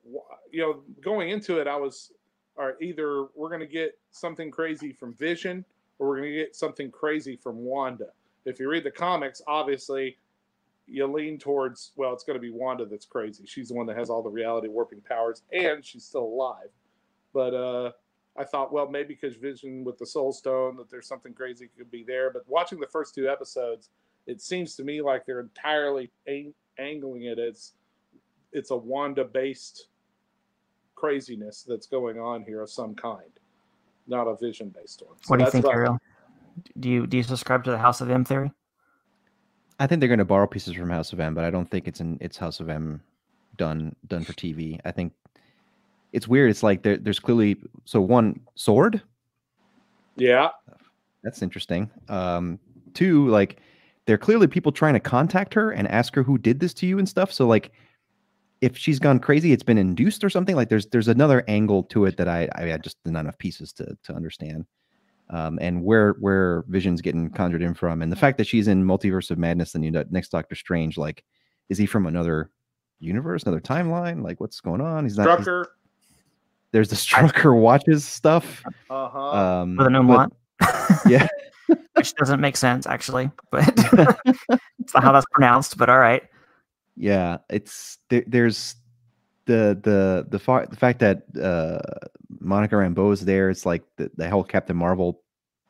[0.51, 2.13] you know, going into it, I was,
[2.59, 5.65] all right, either we're going to get something crazy from Vision,
[5.99, 8.09] or we're going to get something crazy from Wanda.
[8.45, 10.17] If you read the comics, obviously,
[10.87, 13.45] you lean towards, well, it's going to be Wanda that's crazy.
[13.47, 16.71] She's the one that has all the reality warping powers, and she's still alive.
[17.33, 17.93] But uh,
[18.37, 21.91] I thought, well, maybe because Vision with the Soul Stone, that there's something crazy could
[21.91, 22.33] be there.
[22.33, 23.91] But watching the first two episodes,
[24.27, 27.73] it seems to me like they're entirely ang- angling it as
[28.53, 29.89] it's a Wanda based
[30.95, 33.31] craziness that's going on here of some kind,
[34.07, 35.17] not a Vision based one.
[35.23, 35.99] So What do you think, I- Ariel?
[36.79, 38.53] Do you do you subscribe to the House of M theory?
[39.79, 41.89] I think they're going to borrow pieces from House of M, but I don't think
[41.89, 43.01] it's in it's House of M
[43.57, 44.79] done done for TV.
[44.85, 45.13] I think
[46.13, 46.51] it's weird.
[46.51, 49.01] It's like there, there's clearly so one sword.
[50.17, 50.49] Yeah.
[51.23, 51.91] That's interesting.
[52.09, 52.59] Um,
[52.95, 53.61] two, like
[54.07, 56.87] there are clearly people trying to contact her and ask her who did this to
[56.87, 57.33] you and stuff.
[57.33, 57.73] So like
[58.61, 60.55] if she's gone crazy, it's been induced or something.
[60.57, 63.73] Like there's there's another angle to it that I I, I just not enough pieces
[63.75, 64.67] to to understand.
[65.31, 68.85] Um, and where where Vision's getting conjured in from, and the fact that she's in
[68.85, 71.23] Multiverse of Madness and you know, next Doctor Strange, like,
[71.69, 72.51] is he from another
[72.99, 74.25] universe, another timeline?
[74.25, 75.05] Like, what's going on?
[75.05, 75.29] He's not.
[75.29, 75.65] he's- Strucker.
[76.73, 78.63] there's the Strucker watches stuff.
[78.91, 79.31] Uh huh.
[79.31, 80.33] Um, With an but- umlaut.
[81.07, 81.27] yeah,
[81.95, 83.63] Which doesn't make sense actually, but
[84.81, 86.25] it's not how that's pronounced, but all right.
[87.01, 87.39] Yeah.
[87.49, 88.77] It's there, there's
[89.47, 91.81] the the the, fa- the fact that uh,
[92.41, 93.51] Monica Rambeau is there.
[93.51, 95.23] It's like the, the whole Captain Marvel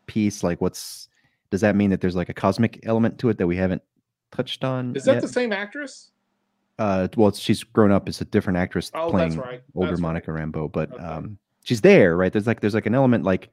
[0.07, 0.43] piece.
[0.43, 1.09] Like, what's
[1.51, 3.83] does that mean that there's like a cosmic element to it that we haven't
[4.33, 4.95] touched on?
[4.97, 5.23] Is that yet?
[5.23, 6.11] the same actress?
[6.79, 8.09] Uh, well, she's grown up.
[8.09, 9.63] It's a different actress Oh, playing right.
[9.75, 10.09] older That's right.
[10.09, 11.03] Monica Rambeau, but Okay.
[11.05, 12.33] um, she's there, right?
[12.33, 13.51] There's like there's like an element like,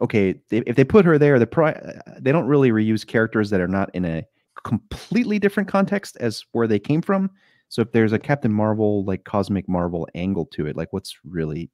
[0.00, 3.50] okay, they, if they put her there, the pri- uh, they don't really reuse characters
[3.50, 4.26] that are not in a
[4.64, 7.30] completely different context as where they came from.
[7.68, 11.70] So if there's a Captain Marvel like cosmic Marvel angle to it, like what's really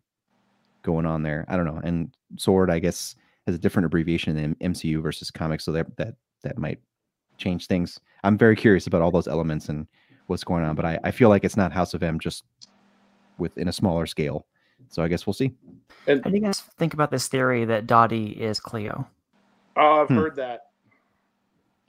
[0.82, 1.44] going on there?
[1.48, 1.80] I don't know.
[1.82, 3.14] And Sword, I guess,
[3.46, 6.78] has a different abbreviation in MCU versus comics, so that that that might
[7.38, 7.98] change things.
[8.22, 9.86] I'm very curious about all those elements and
[10.26, 12.44] what's going on, but I, I feel like it's not House of M just
[13.38, 14.46] within a smaller scale.
[14.88, 15.52] So I guess we'll see.
[16.06, 19.06] How do you guys think about this theory that Dottie is Cleo?
[19.76, 20.16] Oh, I've Hmm.
[20.16, 20.60] heard that.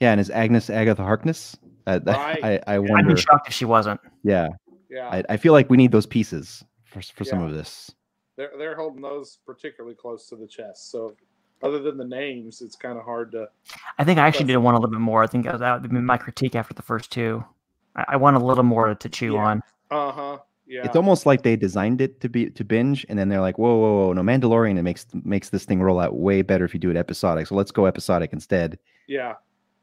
[0.02, 1.56] Yeah, and is Agnes Agatha Harkness?
[1.86, 2.42] Uh, Right.
[2.42, 3.14] I, I I'd wonder.
[3.14, 4.00] be shocked if she wasn't.
[4.24, 4.48] Yeah,
[4.90, 5.08] Yeah.
[5.08, 7.90] I, I feel like we need those pieces for for some of this.
[8.36, 10.90] they're they're holding those particularly close to the chest.
[10.90, 11.14] So
[11.62, 13.46] other than the names, it's kind of hard to.
[13.98, 15.22] I think I actually did want a little bit more.
[15.22, 17.44] I think that would be my critique after the first two.
[17.94, 19.44] I, I want a little more to chew Yeah.
[19.44, 19.62] on.
[19.92, 20.38] Uh huh.
[20.66, 20.84] Yeah.
[20.84, 23.76] It's almost like they designed it to be to binge, and then they're like, "Whoa,
[23.76, 24.12] whoa, whoa!
[24.14, 26.96] No, Mandalorian it makes makes this thing roll out way better if you do it
[26.96, 27.46] episodic.
[27.46, 29.34] So let's go episodic instead." yeah.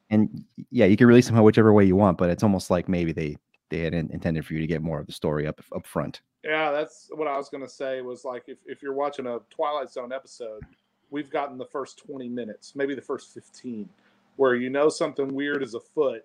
[0.09, 3.11] And yeah, you can release them whichever way you want, but it's almost like maybe
[3.11, 3.37] they
[3.69, 6.21] they had in- intended for you to get more of the story up up front.
[6.43, 8.01] Yeah, that's what I was gonna say.
[8.01, 10.63] Was like if, if you're watching a Twilight Zone episode,
[11.09, 13.87] we've gotten the first 20 minutes, maybe the first 15,
[14.35, 16.23] where you know something weird is afoot,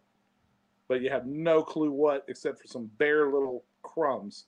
[0.89, 4.47] but you have no clue what, except for some bare little crumbs.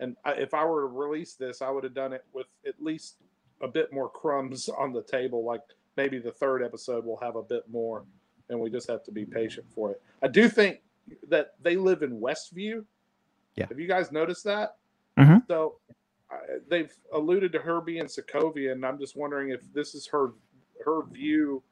[0.00, 2.80] And I, if I were to release this, I would have done it with at
[2.80, 3.16] least
[3.62, 5.44] a bit more crumbs on the table.
[5.44, 5.62] Like
[5.96, 8.04] maybe the third episode will have a bit more,
[8.48, 10.02] and we just have to be patient for it.
[10.22, 10.80] I do think
[11.28, 12.84] that they live in Westview.
[13.54, 13.66] Yeah.
[13.68, 14.76] Have you guys noticed that?
[15.16, 15.46] Mhm.
[15.46, 15.78] So
[16.30, 16.36] I
[16.68, 20.32] they've alluded to her being Sokovia, and I'm just wondering if this is her
[20.84, 21.62] her view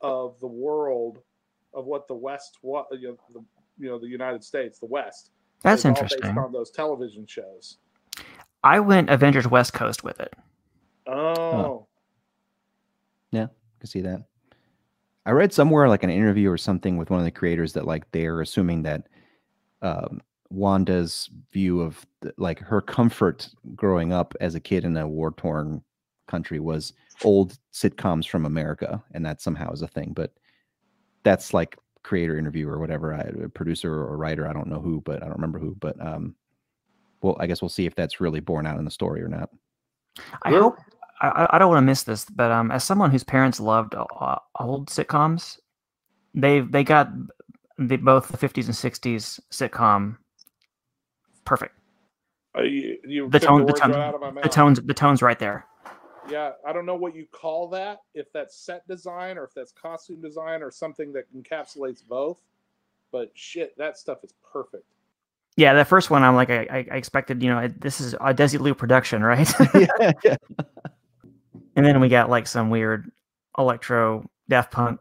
[0.00, 1.20] of the world
[1.72, 3.44] of what the West, what you know, the,
[3.78, 5.30] you know, the United States, the West.
[5.62, 6.20] That's is all interesting.
[6.22, 7.78] Based on those television shows.
[8.62, 10.34] I went Avengers West Coast with it.
[11.06, 11.86] Oh,
[13.30, 13.48] Yeah, I
[13.78, 14.24] can see that.
[15.30, 18.10] I read somewhere like an interview or something with one of the creators that like
[18.10, 19.06] they're assuming that
[19.80, 20.20] um,
[20.50, 25.30] Wanda's view of the, like her comfort growing up as a kid in a war
[25.30, 25.84] torn
[26.26, 30.12] country was old sitcoms from America, and that somehow is a thing.
[30.16, 30.32] But
[31.22, 34.80] that's like creator interview or whatever, I, a producer or a writer, I don't know
[34.80, 35.76] who, but I don't remember who.
[35.78, 36.34] But um,
[37.22, 39.48] well, I guess we'll see if that's really borne out in the story or not.
[40.42, 40.78] I Well- hope
[41.20, 43.94] I, I- I don't want to miss this, but um, as someone whose parents loved
[43.94, 45.58] uh, old sitcoms,
[46.34, 47.10] they they got
[47.78, 50.16] the both the 50s and 60s sitcom
[51.44, 51.74] perfect.
[52.56, 54.42] Uh, you, you The took tone- the words tone- right out of my mouth.
[54.42, 55.66] The tones the tones right there.
[56.28, 58.02] Yeah, I don't know what you call that.
[58.14, 62.38] If that's set design or if that's costume design or something that encapsulates both.
[63.10, 64.84] But shit, that stuff is perfect.
[65.56, 68.18] Yeah, the first one I'm like I, I I expected you know this is a
[68.34, 70.36] Desi Desilu production right, yeah, yeah.
[71.80, 73.10] And then we got like some weird
[73.56, 75.00] electro Daft Punk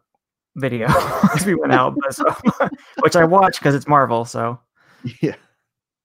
[0.56, 0.88] video
[1.36, 2.24] as we went out, but so,
[3.02, 4.24] which I watched because it's Marvel.
[4.24, 4.58] So
[5.22, 5.36] yeah.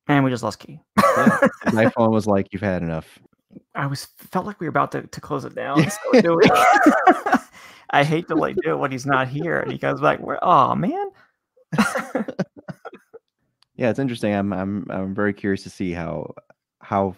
[0.08, 0.80] and we just lost Key.
[0.98, 1.38] yeah.
[1.72, 3.20] My phone was like, "You've had enough."
[3.76, 5.88] I was felt like we were about to, to close it down.
[5.88, 6.40] So?
[7.90, 10.40] I hate to like do it when he's not here, and he goes like, "Where?
[10.42, 11.10] Oh man."
[13.76, 14.34] Yeah, it's interesting.
[14.34, 16.34] I'm I'm I'm very curious to see how
[16.80, 17.14] how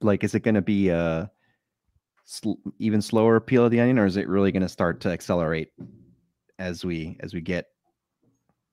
[0.00, 1.30] like is it going to be a
[2.26, 5.10] sl- even slower peel of the onion, or is it really going to start to
[5.10, 5.70] accelerate
[6.58, 7.66] as we as we get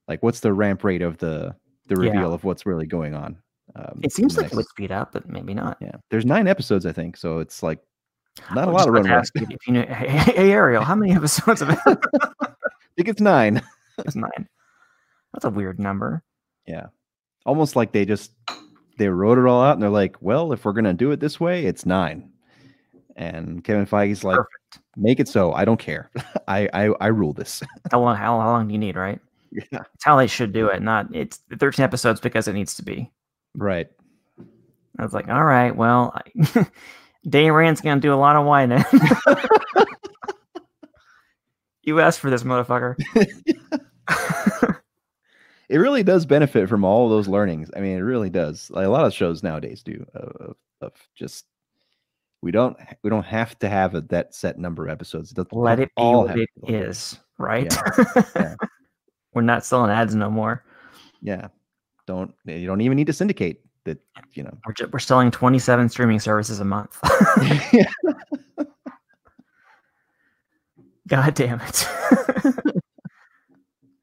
[0.08, 1.54] like what's the ramp rate of the
[1.86, 2.10] the Yeah.
[2.12, 3.38] reveal of what's really going on?
[3.76, 5.78] Um, It seems like it would speed up, but maybe not.
[5.80, 5.96] yeah.
[6.10, 7.80] There's nine episodes, I think, so it's like
[8.54, 11.62] Not a I'll lot of run you you know, hey, hey, Ariel, how many episodes
[11.62, 11.78] of it?
[11.86, 11.96] I
[12.96, 13.62] think it's nine.
[13.98, 14.48] It's nine.
[15.32, 16.22] That's a weird number.
[16.66, 16.86] Yeah.
[17.46, 18.32] Almost like they just
[18.98, 21.38] they wrote it all out and they're like, well, if we're gonna do it this
[21.38, 22.30] way, it's nine.
[23.16, 24.80] And Kevin Feige's like, Perfect.
[24.96, 25.52] make it so.
[25.52, 26.10] I don't care.
[26.48, 27.62] I I, I rule this.
[27.90, 28.16] How long?
[28.16, 28.96] How, how long do you need?
[28.96, 29.20] Right?
[29.52, 29.82] yeah.
[29.94, 30.82] It's how they should do it.
[30.82, 33.10] Not it's 13 episodes because it needs to be.
[33.54, 33.88] Right.
[34.98, 36.66] I was like, all right, well, I,
[37.28, 38.84] Danny Rand's gonna do a lot of whining.
[41.82, 42.96] you asked for this, motherfucker.
[45.68, 47.70] It really does benefit from all of those learnings.
[47.74, 48.70] I mean, it really does.
[48.70, 51.46] Like a lot of shows nowadays do of, of, of just
[52.44, 55.32] we don't we don't have to have a, that set number of episodes.
[55.32, 57.74] It Let it be all what it is, right?
[58.36, 58.54] yeah.
[59.32, 60.62] We're not selling ads no more.
[61.22, 61.48] Yeah.
[62.06, 63.98] Don't you don't even need to syndicate that,
[64.34, 64.54] you know.
[64.66, 67.00] We're, ju- we're selling 27 streaming services a month.
[71.08, 71.88] God damn it.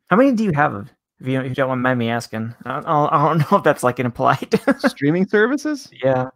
[0.10, 0.90] How many do you have?
[1.20, 3.84] If you, if you don't mind me asking, I don't, I don't know if that's
[3.84, 4.60] like an implied.
[4.80, 5.92] Streaming services?
[6.04, 6.30] yeah.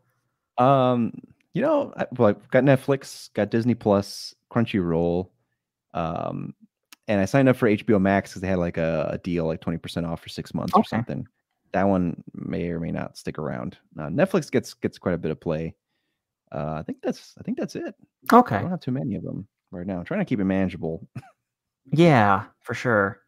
[0.58, 1.12] Um,
[1.56, 5.30] you know, I, well, I've got Netflix, got Disney Plus, Crunchyroll,
[5.94, 6.54] um,
[7.08, 9.62] and I signed up for HBO Max because they had like a, a deal, like
[9.62, 11.26] twenty percent off for six months or something.
[11.72, 13.78] That one may or may not stick around.
[13.98, 15.74] Uh, Netflix gets gets quite a bit of play.
[16.52, 17.96] Uh, I think that's I think that's it.
[18.34, 20.00] Okay, I don't have too many of them right now.
[20.00, 21.08] I'm trying to keep it manageable.
[21.92, 23.22] Yeah, for sure.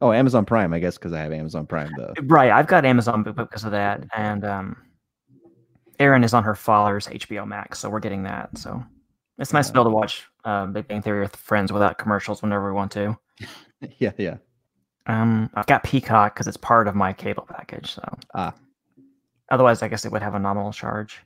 [0.00, 1.90] Oh, Amazon Prime, I guess, because I have Amazon Prime.
[1.96, 2.50] The Right.
[2.50, 4.04] I've got Amazon because of that.
[4.14, 4.76] And um,
[5.98, 8.56] Erin is on her father's HBO Max, so we're getting that.
[8.58, 8.82] So
[9.38, 12.42] it's nice to be able to watch uh, Big Bang Theory with friends without commercials
[12.42, 13.16] whenever we want to.
[13.98, 14.36] yeah, yeah.
[15.06, 17.92] Um, I've got Peacock because it's part of my cable package.
[17.92, 18.02] So
[18.34, 18.54] Ah.
[19.50, 21.20] otherwise, I guess it would have a nominal charge.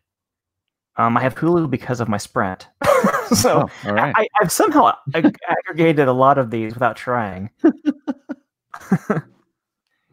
[0.97, 2.69] Um, I have Hulu because of my Sprint.
[3.35, 4.13] so oh, all right.
[4.17, 7.49] I, I've somehow ag- aggregated a lot of these without trying.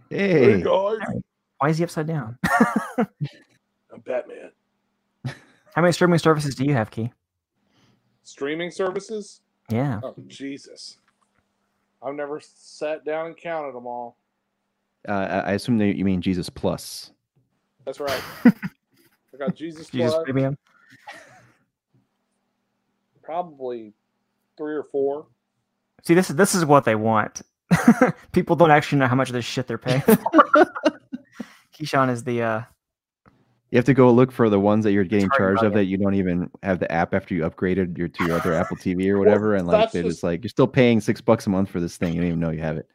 [0.10, 0.98] hey, guys.
[1.58, 2.38] Why is he upside down?
[4.08, 4.52] I'm Batman.
[5.76, 7.12] How many streaming services do you have, Key?
[8.24, 9.42] Streaming services?
[9.70, 10.00] Yeah.
[10.04, 10.98] Oh Jesus!
[12.02, 14.18] I've never sat down and counted them all.
[15.08, 17.12] uh, I I assume that you mean Jesus Plus.
[17.86, 18.22] That's right.
[18.46, 20.58] I got Jesus, Jesus Plus, Premium.
[23.24, 23.94] probably
[24.58, 25.28] three or four.
[26.04, 27.42] See, this is this is what they want.
[28.32, 30.18] People don't actually know how much of this shit they're paying for.
[31.78, 32.62] Keyshawn is the uh
[33.72, 35.85] You have to go look for the ones that you're getting hard charged of that
[35.85, 39.10] you don't even have the app after you upgraded your to your other Apple TV
[39.10, 41.49] or whatever, and like that's they're just- just like you're still paying six bucks a
[41.49, 42.14] month for this thing.
[42.14, 42.88] You don't even know you have it.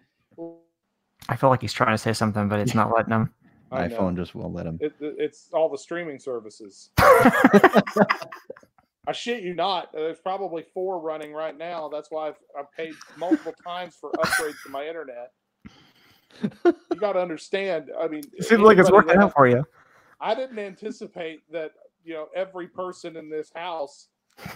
[1.28, 3.32] I feel like he's trying to say something, but it's not letting him.
[3.70, 3.96] I know.
[3.98, 4.78] iPhone just won't let him.
[4.80, 6.90] It, it- it's all the streaming services.
[9.06, 9.88] I shit you not.
[9.94, 11.88] Uh, there's probably four running right now.
[11.88, 15.32] That's why I've, I've paid multiple times for upgrades to my internet.
[16.64, 17.90] You got to understand.
[18.00, 19.66] I mean, It seems like it's working out for you.
[20.22, 21.72] I didn't anticipate that
[22.04, 24.08] you know every person in this house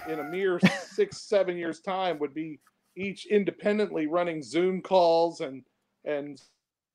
[0.09, 2.61] in a mere six seven years time would be
[2.97, 5.63] each independently running Zoom calls and
[6.05, 6.41] and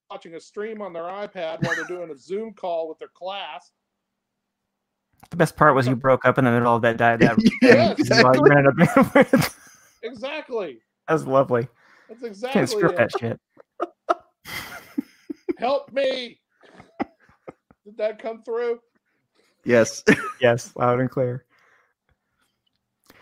[0.10, 3.72] watching a stream on their iPad while they're doing a Zoom call with their class.
[5.30, 7.94] The best part was you broke up in the middle of that that, that Yeah,
[7.94, 9.54] this is why you ran out.
[10.04, 10.80] Exactly.
[11.08, 11.68] That was lovely.
[12.10, 12.54] That's exactly.
[12.54, 12.98] Can't exactly script it.
[12.98, 14.18] that shit.
[15.60, 16.41] Help me.
[17.92, 18.80] Did that come through?
[19.66, 20.04] Yes.
[20.42, 21.46] Yes, loud and clear.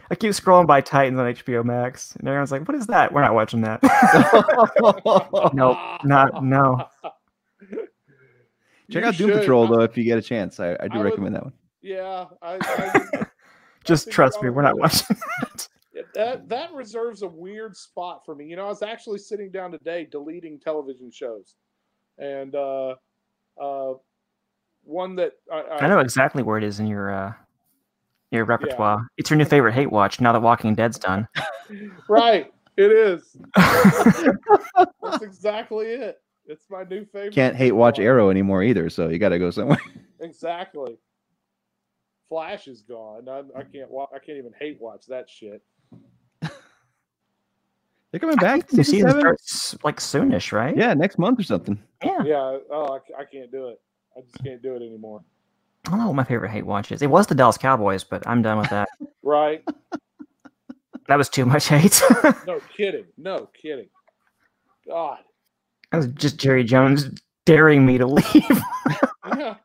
[0.09, 3.21] I keep scrolling by Titans on HBO Max, and everyone's like, "What is that?" We're
[3.21, 3.81] not watching that.
[5.53, 6.87] Nope, not- no.
[8.89, 9.39] Check You out Doom should.
[9.41, 10.59] Patrol though if you get a chance.
[10.61, 11.53] I, I do I would- recommend that one.
[11.81, 13.25] Yeah, I, I,
[13.83, 15.17] Just think trust me, we're not watching.
[15.93, 18.45] Yeah, that that reserves a weird spot for me.
[18.45, 21.55] You know, I was actually sitting down today deleting television shows,
[22.17, 22.95] and uh,
[23.61, 23.93] uh,
[24.83, 27.33] one that I, I, I know exactly where it is in your uh,
[28.31, 29.07] your repertoire.
[29.17, 31.27] It's your new favorite hate watch now that Walking Dead's done.
[32.09, 33.37] right, it is.
[33.55, 36.21] That's exactly it.
[36.45, 37.33] It's my new favorite.
[37.33, 39.81] Can't hate watch Arrow anymore either, so you got to go somewhere.
[40.19, 40.97] Exactly.
[42.27, 43.29] Flash is gone.
[43.29, 43.89] I, I can't.
[43.89, 45.63] Wa- I can't even hate watch that shit.
[46.41, 48.67] They're coming back.
[48.67, 49.21] The season season seven?
[49.21, 50.75] starts like soonish, right?
[50.75, 51.81] Yeah, next month or something.
[52.03, 52.23] Yeah.
[52.23, 52.57] Yeah.
[52.71, 53.81] Oh, I can't do it.
[54.19, 55.23] I just can't do it anymore.
[55.87, 57.01] I don't know what my favorite hate watch is.
[57.01, 58.89] It was the Dallas Cowboys, but I'm done with that.
[59.21, 59.63] Right?
[61.07, 62.01] that was too much hate.
[62.47, 63.05] No kidding.
[63.17, 63.89] No kidding.
[64.87, 65.19] God.
[65.91, 67.09] that was just Jerry Jones
[67.45, 68.61] daring me to leave.
[69.37, 69.55] Yeah.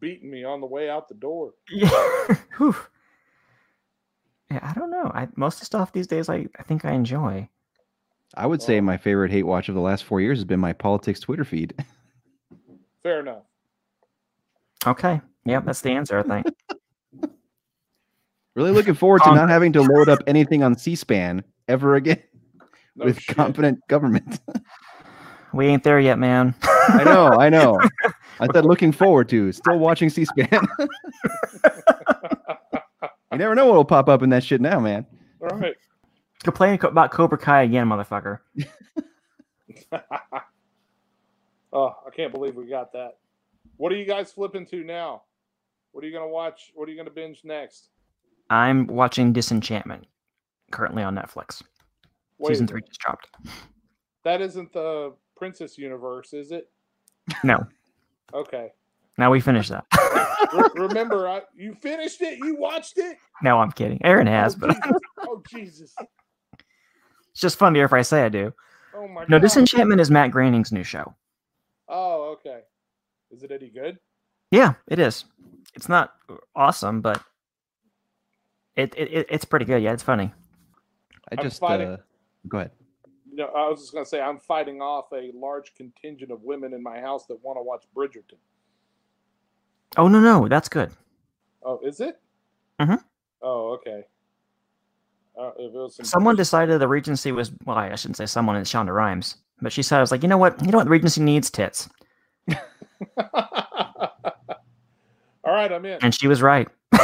[0.00, 1.54] Beating me on the way out the door.
[1.70, 1.88] yeah.
[2.58, 2.74] Whew.
[4.50, 5.10] Yeah, I don't know.
[5.14, 7.48] I most of the stuff these days I, I think I enjoy.
[8.34, 8.82] I would say Oh.
[8.82, 11.72] my favorite hate watch of the last four years has been my politics Twitter feed.
[13.02, 13.42] Fair enough.
[14.86, 15.20] Okay.
[15.44, 16.46] Yep, that's the answer, I think.
[18.54, 22.22] really looking forward to um, not having to load up anything on C-SPAN ever again
[22.96, 23.36] No with shit.
[23.36, 24.40] competent government.
[25.52, 26.54] we ain't there yet, man.
[26.62, 27.78] I know, I know.
[28.40, 30.68] I said looking forward to still watching C-SPAN.
[33.32, 35.06] you never know what will pop up in that shit now, man.
[35.40, 35.74] All right.
[36.44, 38.38] Complain about Cobra Kai again, motherfucker.
[41.72, 43.18] Oh, I can't believe we got that.
[43.76, 45.22] What are you guys flipping to now?
[45.92, 46.72] What are you gonna watch?
[46.74, 47.88] What are you gonna binge next?
[48.50, 50.06] I'm watching Disenchantment
[50.70, 51.62] currently on Netflix.
[52.38, 53.28] Wait, Season three just dropped.
[54.24, 56.70] That isn't the Princess universe, is it?
[57.44, 57.66] No.
[58.34, 58.72] Okay.
[59.18, 59.84] Now we finished that.
[60.74, 62.38] Remember, I, you finished it.
[62.38, 63.16] You watched it.
[63.42, 64.00] no, I'm kidding.
[64.04, 64.92] Aaron has, oh, but Jesus.
[65.20, 65.94] oh Jesus!
[67.30, 68.52] it's just funnier if I say I do.
[68.94, 69.42] Oh my No, God.
[69.42, 71.14] Disenchantment is Matt Groening's new show.
[71.92, 72.60] Oh, okay.
[73.30, 73.98] Is it any good?
[74.50, 75.24] Yeah, it is.
[75.74, 76.14] It's not
[76.56, 77.22] awesome, but
[78.76, 79.82] it, it, it it's pretty good.
[79.82, 80.32] Yeah, it's funny.
[81.30, 81.96] I I'm just fighting- uh,
[82.48, 82.70] go ahead.
[83.34, 86.82] No, I was just gonna say I'm fighting off a large contingent of women in
[86.82, 88.36] my house that want to watch Bridgerton.
[89.96, 90.90] Oh no, no, that's good.
[91.62, 92.20] Oh, is it?
[92.80, 93.02] Mhm.
[93.40, 94.04] Oh, okay.
[95.38, 98.56] Uh, if it was some Someone decided the Regency was well, I shouldn't say someone.
[98.56, 100.62] It's Shonda Rhimes, but she said I was like, you know what?
[100.64, 100.84] You know what?
[100.84, 101.88] The Regency needs tits,
[105.44, 105.98] All right, I'm in.
[106.02, 106.68] and she was right.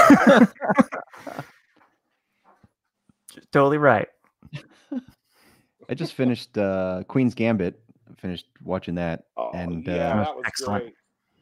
[3.52, 4.08] totally right.
[5.90, 7.80] I just finished uh, Queen's Gambit.
[8.10, 10.84] I finished watching that, Oh, and yeah, uh, that was Excellent.
[10.84, 10.94] great.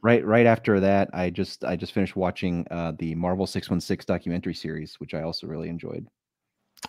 [0.02, 3.80] right right after that, I just I just finished watching uh, the Marvel Six One
[3.80, 6.06] Six documentary series, which I also really enjoyed.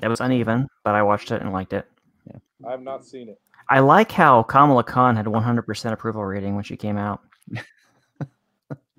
[0.04, 1.88] It was uneven, but I watched it and liked it.
[2.28, 2.38] Yeah,
[2.68, 3.40] I have not seen it.
[3.70, 7.22] I like how Kamala Khan had 100% approval rating when she came out.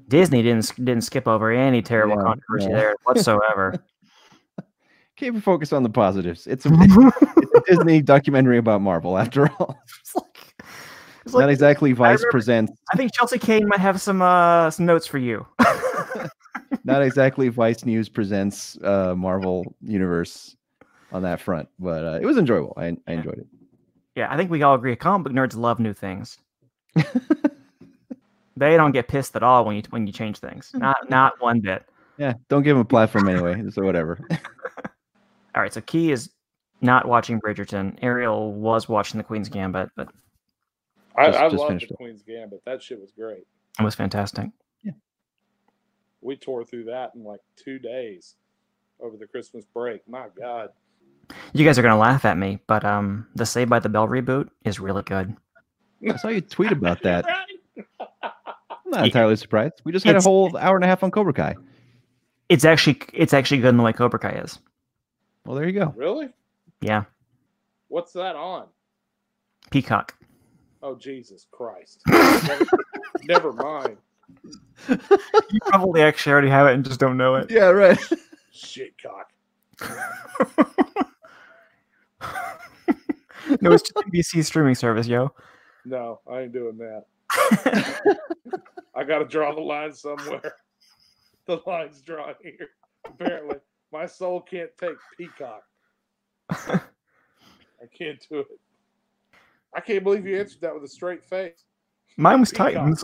[0.09, 2.77] Disney didn't didn't skip over any terrible Yeah, controversy yeah.
[2.77, 3.75] there whatsoever.
[5.17, 6.47] Keep your focus on the positives.
[6.47, 9.79] It's a, it's a Disney documentary about Marvel, after all.
[10.01, 10.25] it's like,
[11.25, 12.73] it's Not like exactly Vice remember- presents.
[12.93, 15.47] I think Chelsea Cain might have some uh, some notes for you.
[16.85, 20.57] Not exactly Vice News presents uh, Marvel Universe
[21.13, 22.73] on that front, but uh, it was enjoyable.
[22.79, 23.47] I, I enjoyed it.
[24.19, 24.97] Yeah, I think we all agree.
[24.97, 26.39] Comic book nerds love new things.
[28.57, 30.71] they don't get pissed at all when you when you change things.
[30.75, 31.85] Not not one bit.
[32.17, 34.19] Yeah, don't give them a platform anyway, so whatever.
[35.55, 36.31] All right, so Key is
[36.81, 37.97] not watching Bridgerton.
[38.03, 40.09] Ariel was watching The Queen's Gambit, but
[41.17, 41.97] I, Just- I just love finished the it.
[41.97, 42.61] Queen's Gambit.
[42.65, 43.47] That shit was great.
[43.79, 44.47] it was fantastic.
[44.83, 44.93] Yeah.
[46.21, 48.35] We tore through that in like two days
[49.01, 50.01] over the Christmas break.
[50.09, 50.71] My God.
[51.53, 54.49] You guys are gonna laugh at me, but um, the Saved by the Bell reboot
[54.65, 55.37] is really good.
[56.09, 57.27] I saw you tweet about that.
[58.01, 59.75] I'm not entirely surprised.
[59.85, 61.57] We just had a whole hour and a half on Cobra Kai.
[62.49, 64.59] It's actually it's actually good in the way Cobra Kai is.
[65.45, 65.93] Well, there you go.
[65.97, 66.29] Really?
[66.81, 67.05] Yeah,
[67.89, 68.67] What's that on?
[69.71, 70.15] Peacock.
[70.83, 72.03] Oh Jesus Christ.
[72.09, 72.67] never,
[73.25, 73.97] never mind.
[74.89, 77.51] You probably actually already have it and just don't know it.
[77.51, 77.99] Yeah, right.
[78.53, 79.33] Shit cock.
[83.61, 85.33] no, it's just BBC streaming service, yo.
[85.85, 87.05] No, I ain't doing that.
[88.95, 90.55] I gotta draw the line somewhere.
[91.47, 92.69] The line's drawn here.
[93.07, 93.57] Apparently.
[93.91, 95.63] My soul can't take peacock.
[96.51, 98.47] I can't do it.
[99.75, 101.65] I can't believe you answered that with a straight face.
[102.19, 102.75] Mine was Peacock.
[102.75, 103.03] Titans.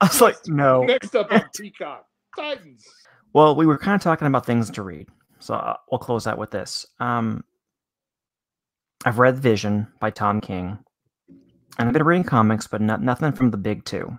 [0.00, 0.84] I was like, no.
[0.84, 2.06] Next up on Peacock.
[2.34, 2.86] Titans.
[3.34, 5.08] Well, we were kind of talking about things to read,
[5.42, 6.86] so uh, we'll close out with this.
[7.00, 7.44] Um,
[9.04, 10.78] I've read Vision by Tom King,
[11.78, 14.16] and I've been reading comics, but not, nothing from the big two.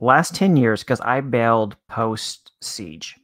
[0.00, 3.16] Last 10 years, because I bailed post Siege.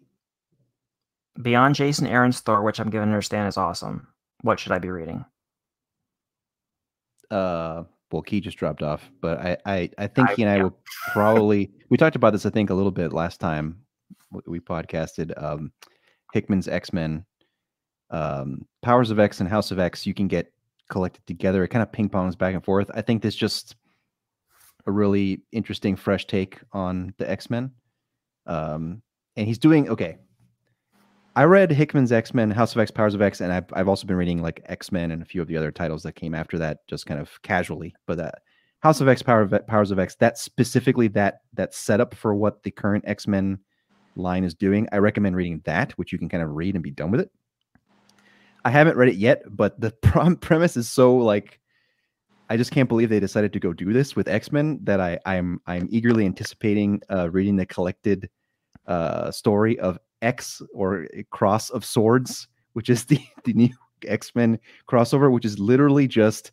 [1.41, 4.09] Beyond Jason Aaron's Thor, which I'm given to understand is awesome.
[4.43, 5.25] What should I be reading?
[7.31, 10.57] uh well key just dropped off but i i, I think I- he and i
[10.57, 10.63] yeah.
[10.63, 10.79] will
[11.13, 13.81] probably we talked about this i think a little bit last time
[14.47, 15.71] we podcasted um
[16.33, 17.25] hickman's x-men
[18.11, 20.53] um powers of x and house of x you can get
[20.89, 21.63] collected together.
[21.63, 22.91] It kind of ping pongs back and forth.
[22.95, 23.77] I think this just
[24.87, 27.71] a really interesting fresh take on the x-men.
[28.47, 29.03] Um
[29.37, 30.17] and he's doing okay.
[31.37, 34.09] I read Hickman's X Men, House of X, Powers of X, and I've, I've also
[34.09, 36.59] been reading like X Men and a few of the other titles that came after
[36.59, 37.95] that, just kind of casually.
[38.09, 38.43] But that
[38.81, 42.65] House of X, Power of, Powers of X, that specifically that that setup for what
[42.65, 43.61] the current X Men
[44.19, 44.89] line is doing.
[44.93, 47.31] I recommend reading that, which you can kind of read and be done with it.
[48.65, 49.91] I haven't read it yet, but the
[50.41, 51.59] premise is so like
[52.51, 55.19] I just can't believe they decided to go do this with X Men that I
[55.27, 58.29] I'm I'm eagerly anticipating uh, reading the collected
[58.87, 63.71] uh, story of X or Cross of Swords, which is the the new
[64.07, 64.59] X Men
[64.89, 66.53] crossover, which is literally just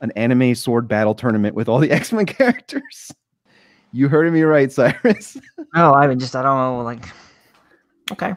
[0.00, 3.10] an anime sword battle tournament with all the X Men characters.
[3.92, 5.36] You heard me right, Cyrus.
[5.74, 6.82] No, I mean just I don't know.
[6.82, 7.04] Like,
[8.10, 8.34] okay,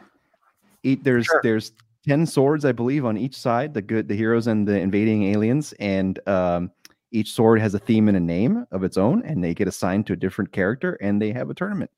[0.82, 1.40] Eat, there's Sure.
[1.42, 1.72] there's
[2.06, 3.74] ten swords, I believe, on each side.
[3.74, 6.70] The good, the heroes, and the invading aliens, and um,
[7.10, 10.06] each sword has a theme and a name of its own, and they get assigned
[10.08, 11.90] to a different character, and they have a tournament.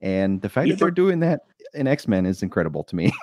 [0.00, 1.42] And the fact You that they're doing that
[1.74, 3.12] in X Men is incredible to me.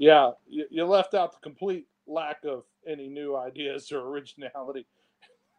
[0.00, 4.86] Yeah, you, you left out the complete lack of any new ideas or originality.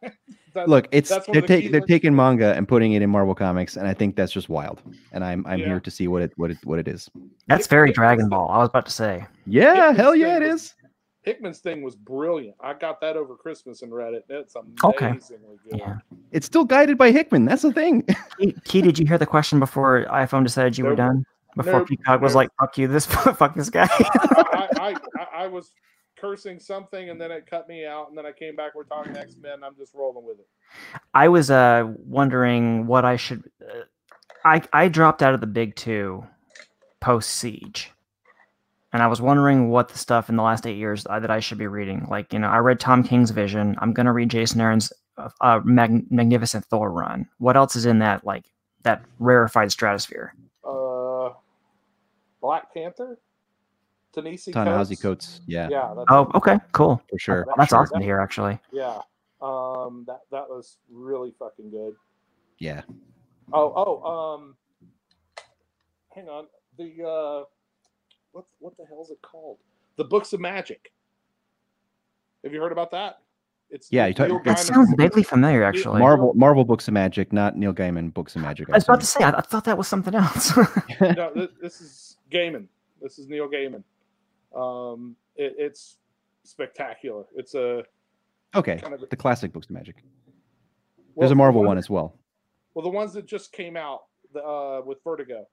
[0.52, 3.76] That's- Look, it's they're the taking they're taking manga and putting it in Marvel Comics,
[3.76, 4.82] and I think that's just wild.
[5.12, 5.66] And I'm I'm Yeah.
[5.66, 7.08] here to see what it what it what it is.
[7.46, 8.50] that's very Dragon Ball.
[8.50, 9.24] I was about to say.
[9.46, 10.74] Yeah, Hickman's hell yeah, it thing is.
[11.22, 12.56] Hickman's thing was brilliant.
[12.60, 14.24] I got that over Christmas and read it.
[14.28, 15.12] It's Okay.
[15.12, 15.50] good.
[15.78, 15.98] Yeah.
[16.32, 17.44] It's still guided by Hickman.
[17.44, 18.04] That's the thing.
[18.40, 21.24] Key, Key, did you hear the question before iPhone decided you were done?
[21.56, 21.88] Before Nope.
[21.88, 22.36] Peacock was Nope.
[22.36, 23.06] like, "Fuck you, this
[23.36, 25.70] fuck this guy." I, I, I, I was
[26.20, 28.74] cursing something and then it cut me out and then I came back.
[28.74, 29.64] We're talking X Men.
[29.64, 30.46] I'm just rolling with it.
[31.14, 33.50] I was uh wondering what I should.
[33.62, 33.84] Uh,
[34.44, 36.24] I I dropped out of the big two
[37.00, 37.90] post Siege,
[38.92, 41.58] and I was wondering what the stuff in the last eight years that I should
[41.58, 42.06] be reading.
[42.08, 43.76] Like you know, I read Tom King's Vision.
[43.78, 47.28] I'm gonna read Jason Aaron's uh, uh, Mag- Magnificent Thor run.
[47.38, 48.44] What else is in that like
[48.82, 50.34] that rarefied stratosphere?
[50.64, 51.30] Uh,
[52.40, 53.18] Black Panther,
[54.14, 55.02] Tanisi Ta-Nehisi Coates.
[55.02, 55.40] Coates.
[55.46, 57.00] Yeah, Yeah, Oh, okay, cool.
[57.08, 57.44] for sure.
[57.46, 57.78] Well, that's sure.
[57.80, 58.18] awesome to hear.
[58.20, 59.00] Actually, Yeah,
[59.40, 61.94] um, that that was really fucking good.
[62.58, 62.82] Yeah.
[63.52, 64.56] Oh, oh, um,
[66.14, 66.46] hang on.
[66.78, 67.44] The uh,
[68.32, 69.58] what what the hell is it called?
[69.96, 70.92] The Books of Magic.
[72.44, 73.18] Have you heard about that?
[73.70, 75.62] It's Yeah, you talk- Neil That that sounds vaguely familiar.
[75.62, 78.68] Actually, Marvel Marvel Books of Magic, not Neil Gaiman Books of Magic.
[78.70, 80.56] I was about to say I, I thought that was something else.
[81.00, 82.66] no, this, this is Gaiman.
[83.00, 83.82] This is Neil Gaiman.
[84.54, 85.98] Um, it, it's
[86.44, 87.24] spectacular.
[87.34, 87.82] It's a
[88.54, 90.02] Okay, kind of the classic Books of Magic.
[91.14, 92.16] well, There's a the Marvel one- one as well.
[92.74, 94.02] Well, the ones that just came out
[94.32, 95.46] the, uh, with Vertigo,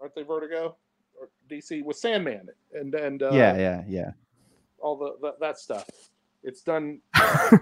[0.00, 0.76] aren't they Vertigo
[1.20, 4.10] or DC with Sandman and and uh, yeah, yeah, yeah.
[4.80, 5.88] all the, the that stuff.
[6.44, 7.00] It's done.
[7.14, 7.58] I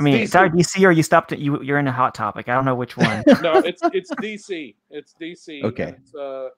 [0.00, 0.22] mean, DC.
[0.22, 1.62] it's either DC or you stopped at you.
[1.62, 2.48] You're in a hot topic.
[2.48, 3.22] I don't know which one.
[3.42, 4.74] no, it's it's DC.
[4.90, 5.62] It's DC.
[5.64, 5.94] Okay.
[6.00, 6.48] It's, uh,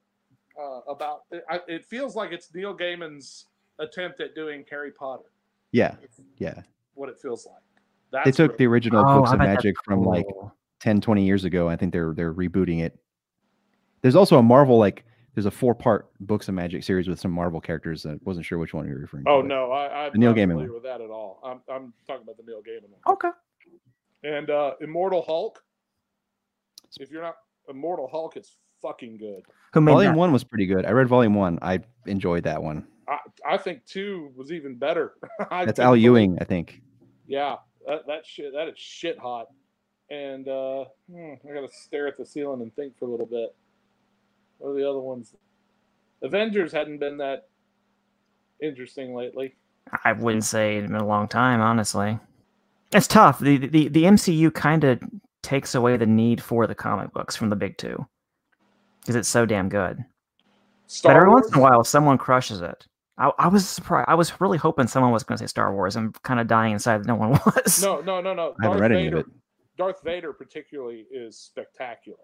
[0.61, 1.21] uh, about.
[1.31, 3.47] It, I, it feels like it's Neil Gaiman's
[3.79, 5.25] attempt at doing Harry Potter.
[5.73, 5.95] Yeah,
[6.39, 6.63] yeah.
[6.95, 7.63] What it feels like.
[8.11, 8.59] That's They took great.
[8.59, 10.55] the original Oh, Books I of Magic from like cool.
[10.81, 11.69] 10, 20 years ago.
[11.69, 12.99] I think they're they're rebooting it.
[14.03, 15.05] There's also a Marvel like
[15.35, 18.07] there's a four part Books of Magic series with some Marvel characters.
[18.07, 19.31] I wasn't sure which one you were referring to.
[19.31, 21.41] Oh no, I, I'm The Neil Gaiman familiar with that at all.
[21.45, 23.15] I'm I'm talking about the Neil Gaiman one.
[23.15, 23.31] Okay.
[24.25, 25.63] And uh, Immortal Hulk.
[26.99, 27.37] If you're not
[27.69, 29.43] Immortal Hulk, is fucking good.
[29.73, 30.19] Who made Volume that?
[30.19, 30.87] one was pretty good.
[30.87, 31.59] I read Volume one.
[31.63, 32.87] I enjoyed that one.
[33.09, 35.15] I, I think two was even better.
[35.51, 36.83] That's Al Ewing, I think.
[37.27, 37.57] Yeah,
[37.87, 39.49] that, that shit that is shit hot.
[40.11, 43.55] And uh, hmm, I gotta stare at the ceiling and think for a little bit.
[44.59, 45.35] What are the other ones?
[46.23, 47.49] Avengers hadn't been that
[48.61, 49.55] interesting lately.
[50.05, 52.19] I wouldn't say it's been a long time, honestly.
[52.93, 53.39] It's tough.
[53.39, 55.01] The the, the MCU kind of
[55.43, 58.07] takes away the need for the comic books from the big two
[59.09, 60.05] because it's so damn good.
[60.87, 62.87] Star but every Wars, once in a while, someone crushes it.
[63.17, 64.07] I, I was surprised.
[64.07, 65.97] I was really hoping someone was going to say Star Wars.
[65.97, 67.83] I'm kind of dying inside that no one was.
[67.83, 68.55] No, no, no, no.
[68.61, 69.27] I haven't Darth read any of it.
[69.79, 72.19] Darth Vader particularly is spectacular.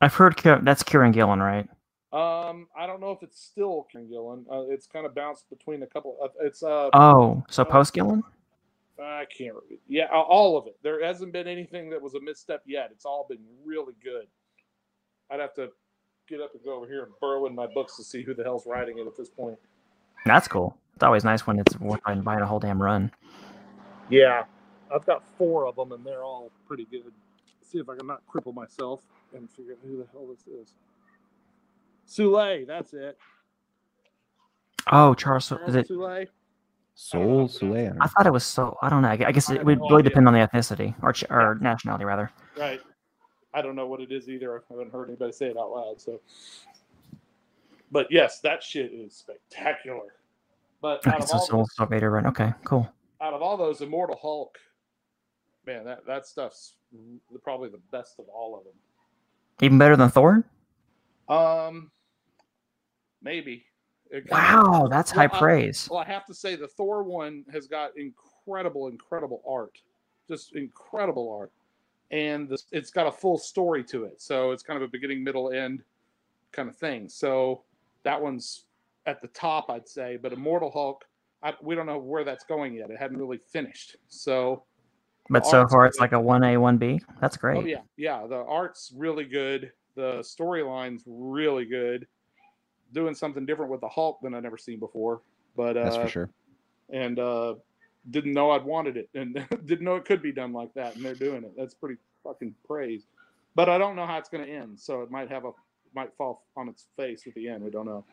[0.00, 1.68] I've heard that's Kieron Gillen, right?
[2.12, 4.44] Um, I don't know if it's still King Gillen.
[4.50, 6.16] Uh, it's kind of bounced between a couple.
[6.20, 8.24] Uh, it's uh, Oh, so Uh, post Gillen?
[9.00, 9.54] I can't.
[9.86, 10.76] Yeah, all of it.
[10.82, 12.88] There hasn't been anything that was a misstep yet.
[12.90, 14.26] It's all been really good.
[15.30, 15.70] I'd have to
[16.28, 18.42] get up and go over here and burrow in my books to see who the
[18.42, 19.58] hell's writing it at this point.
[20.24, 20.76] That's cool.
[20.94, 23.12] It's always nice when it's worth buying buying a whole damn run.
[24.08, 24.44] Yeah,
[24.92, 27.02] I've got four of them, and they're all pretty good.
[27.62, 29.02] see if I can not cripple myself
[29.34, 30.74] and figure out who the hell this is.
[32.06, 33.18] Soule, that's it.
[34.90, 35.88] Oh, Charles, is Charles it?
[35.88, 36.26] Soule?
[36.98, 37.94] Soul Soleil.
[38.00, 38.78] I thought it was so.
[38.80, 39.08] I don't know.
[39.08, 42.30] I guess it would really depend on the ethnicity or or nationality, rather.
[42.56, 42.80] Right.
[43.56, 44.54] I don't know what it is either.
[44.56, 45.98] I haven't heard anybody say it out loud.
[45.98, 46.20] So,
[47.90, 50.14] but yes, that shit is spectacular.
[50.82, 52.26] But out Okay, of so all Soul Soul Vader run.
[52.26, 52.86] Okay, cool.
[53.22, 54.58] out of all those, Immortal Hulk,
[55.66, 56.74] man, that that stuff's
[57.42, 58.74] probably the best of all of them.
[59.62, 60.44] Even better than Thor.
[61.30, 61.90] Um,
[63.22, 63.64] Maybe.
[64.30, 65.88] Wow, that's high I- praise.
[65.90, 69.78] Well, I have to say the Thor one has got incredible, incredible art,
[70.28, 71.50] just incredible art,
[72.10, 74.20] and this, it's got a full story to it.
[74.20, 75.82] So it's kind of a beginning, middle, end
[76.52, 77.08] kind of thing.
[77.08, 77.62] So
[78.04, 78.64] that one's
[79.06, 80.16] at the top, I'd say.
[80.16, 81.04] But Immortal Hulk,
[81.42, 82.90] I, we don't know where that's going yet.
[82.90, 83.96] It hadn't really finished.
[84.08, 84.64] So
[85.28, 86.02] But so far, it's good.
[86.04, 87.00] like a one A, one B.
[87.20, 87.56] That's great.
[87.58, 88.26] Oh yeah, yeah.
[88.26, 89.72] The art's really good.
[89.94, 92.06] The storyline's really good.
[92.92, 95.22] Doing something different with the Hulk than I've never seen before.
[95.56, 96.30] But uh, That's for sure.
[96.90, 97.54] and uh,
[98.10, 99.34] didn't know I'd wanted it, and
[99.66, 101.52] didn't know it could be done like that, and they're doing it.
[101.56, 103.06] That's pretty fucking praise.
[103.54, 105.52] But I don't know how it's going to end, so it might have a
[105.94, 107.62] might fall on its face at the end.
[107.64, 108.04] We don't know.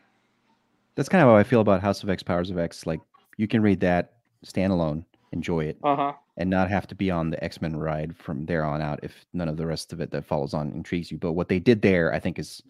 [0.94, 2.86] That's kind of how I feel about House of X, Powers of X.
[2.86, 3.00] Like
[3.36, 4.14] you can read that
[4.46, 6.12] standalone, enjoy it, Uh huh.
[6.38, 9.26] and not have to be on the X Men ride from there on out if
[9.34, 11.18] none of the rest of it that follows on intrigues you.
[11.18, 12.62] But what they did there, I think, is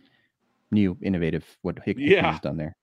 [0.72, 1.44] new, innovative.
[1.62, 2.16] What Hick- Yeah.
[2.16, 2.76] Hickman's done there.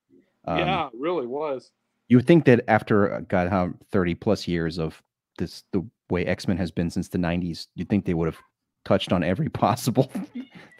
[0.45, 1.71] Um, yeah, it really was.
[2.11, 5.01] You would think that after uh, God, how thirty plus years of
[5.37, 8.37] this, the way X Men has been since the '90s, you'd think they would have
[8.83, 10.11] touched on every possible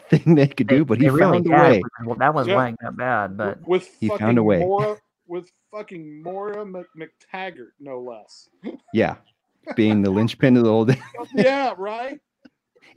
[0.10, 0.84] thing they could do.
[0.84, 1.82] But he They really found a had, way.
[2.06, 2.56] Well, that was Yeah.
[2.56, 4.60] why that bad, but with he fucking found a way.
[4.60, 4.98] Moira,
[5.28, 8.49] with fucking Moira MacTaggert, no less.
[8.94, 9.16] Yeah,
[9.78, 11.02] being the linchpin of the whole thing
[11.34, 12.20] yeah, right.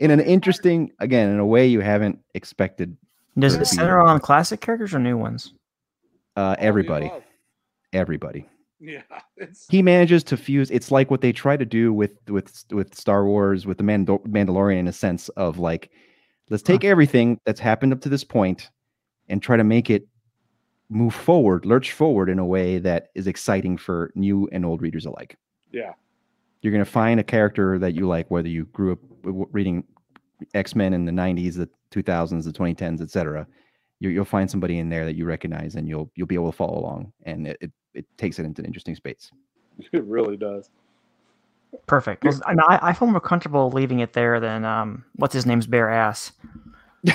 [0.00, 2.96] in an interesting, again, in a way you haven't expected.
[3.38, 5.54] does it center on classic characters or new ones?
[6.36, 7.22] Uh, All the everybody, above.
[7.94, 8.46] Everybody.
[8.80, 9.02] Yeah,
[9.70, 13.24] he manages to fuse it's like what they try to do with with with star
[13.24, 15.90] wars with the Mandal- mandalorian in a sense of like
[16.50, 16.74] let's Huh.
[16.74, 18.70] take everything that's happened up to this point
[19.28, 20.06] and try to make it
[20.90, 25.06] move forward lurch forward in a way that is exciting for new and old readers
[25.06, 25.36] alike
[25.72, 25.94] yeah.
[26.60, 29.82] you're going to find a character that you like whether you grew up reading
[30.52, 33.46] x-men in the 90s the 2000s the 2010s etc
[34.00, 36.56] you, you'll find somebody in there that you recognize and you'll you'll be able to
[36.56, 39.30] follow along and it, it, it takes it into an interesting space
[39.92, 40.70] It really does.
[41.86, 42.22] Perfect.
[42.22, 45.44] 'Cause I, mean, I, I feel more comfortable leaving it there than um, what's his
[45.46, 46.32] name's bare ass.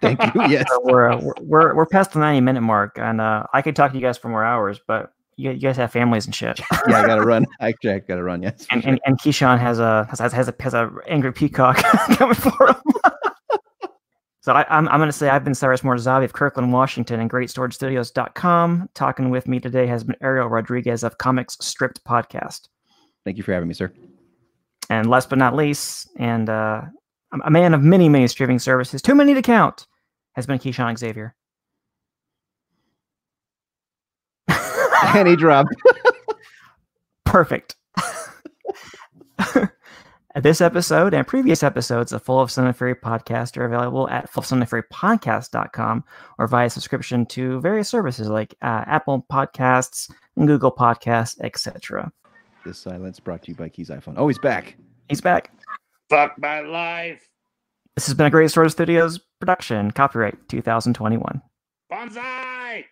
[0.00, 3.20] thank you yes So we're, uh, we're we're we're past the ninety minute mark, and
[3.20, 5.92] uh, I could talk to you guys for more hours, but you, you guys have
[5.92, 6.58] families and shit.
[6.88, 7.46] yeah, I gotta run.
[7.60, 8.42] Actually, I gotta run.
[8.42, 8.66] Yes.
[8.70, 8.90] and, sure.
[8.92, 11.76] and, and Keyshawn has a has, has a has a angry peacock
[12.16, 12.76] coming for him.
[14.42, 18.88] So I, I'm I'm gonna say I've been Cyrus Mortazavi of Kirkland, Washington, and GreatStoryStudios.com.
[18.94, 22.68] Talking with me today has been Ariel Rodriguez of Comics Stripped Podcast,
[23.24, 23.92] Thank you for having me, sir.
[24.88, 26.82] and last but not least, and uh,
[27.34, 29.86] a- a man of many many streaming services, too many to count,
[30.36, 31.34] has been Keyshawn Xavier.
[34.48, 35.74] and he dropped.
[37.26, 37.76] Perfect.
[40.36, 44.30] this episode and previous episodes of Full of Son of Fury podcast are available at
[44.30, 46.04] fullofsonoffurypodcast.com
[46.38, 52.12] or via subscription to various services like uh, Apple Podcasts, and Google Podcasts, etc.
[52.64, 54.14] This silence brought to you by Keys iPhone.
[54.16, 54.76] Oh, he's back.
[55.08, 55.52] He's back.
[56.08, 57.26] Fuck my life.
[57.96, 61.42] This has been a Great Story Studios production, copyright 2021.
[61.90, 62.84] Bonsai.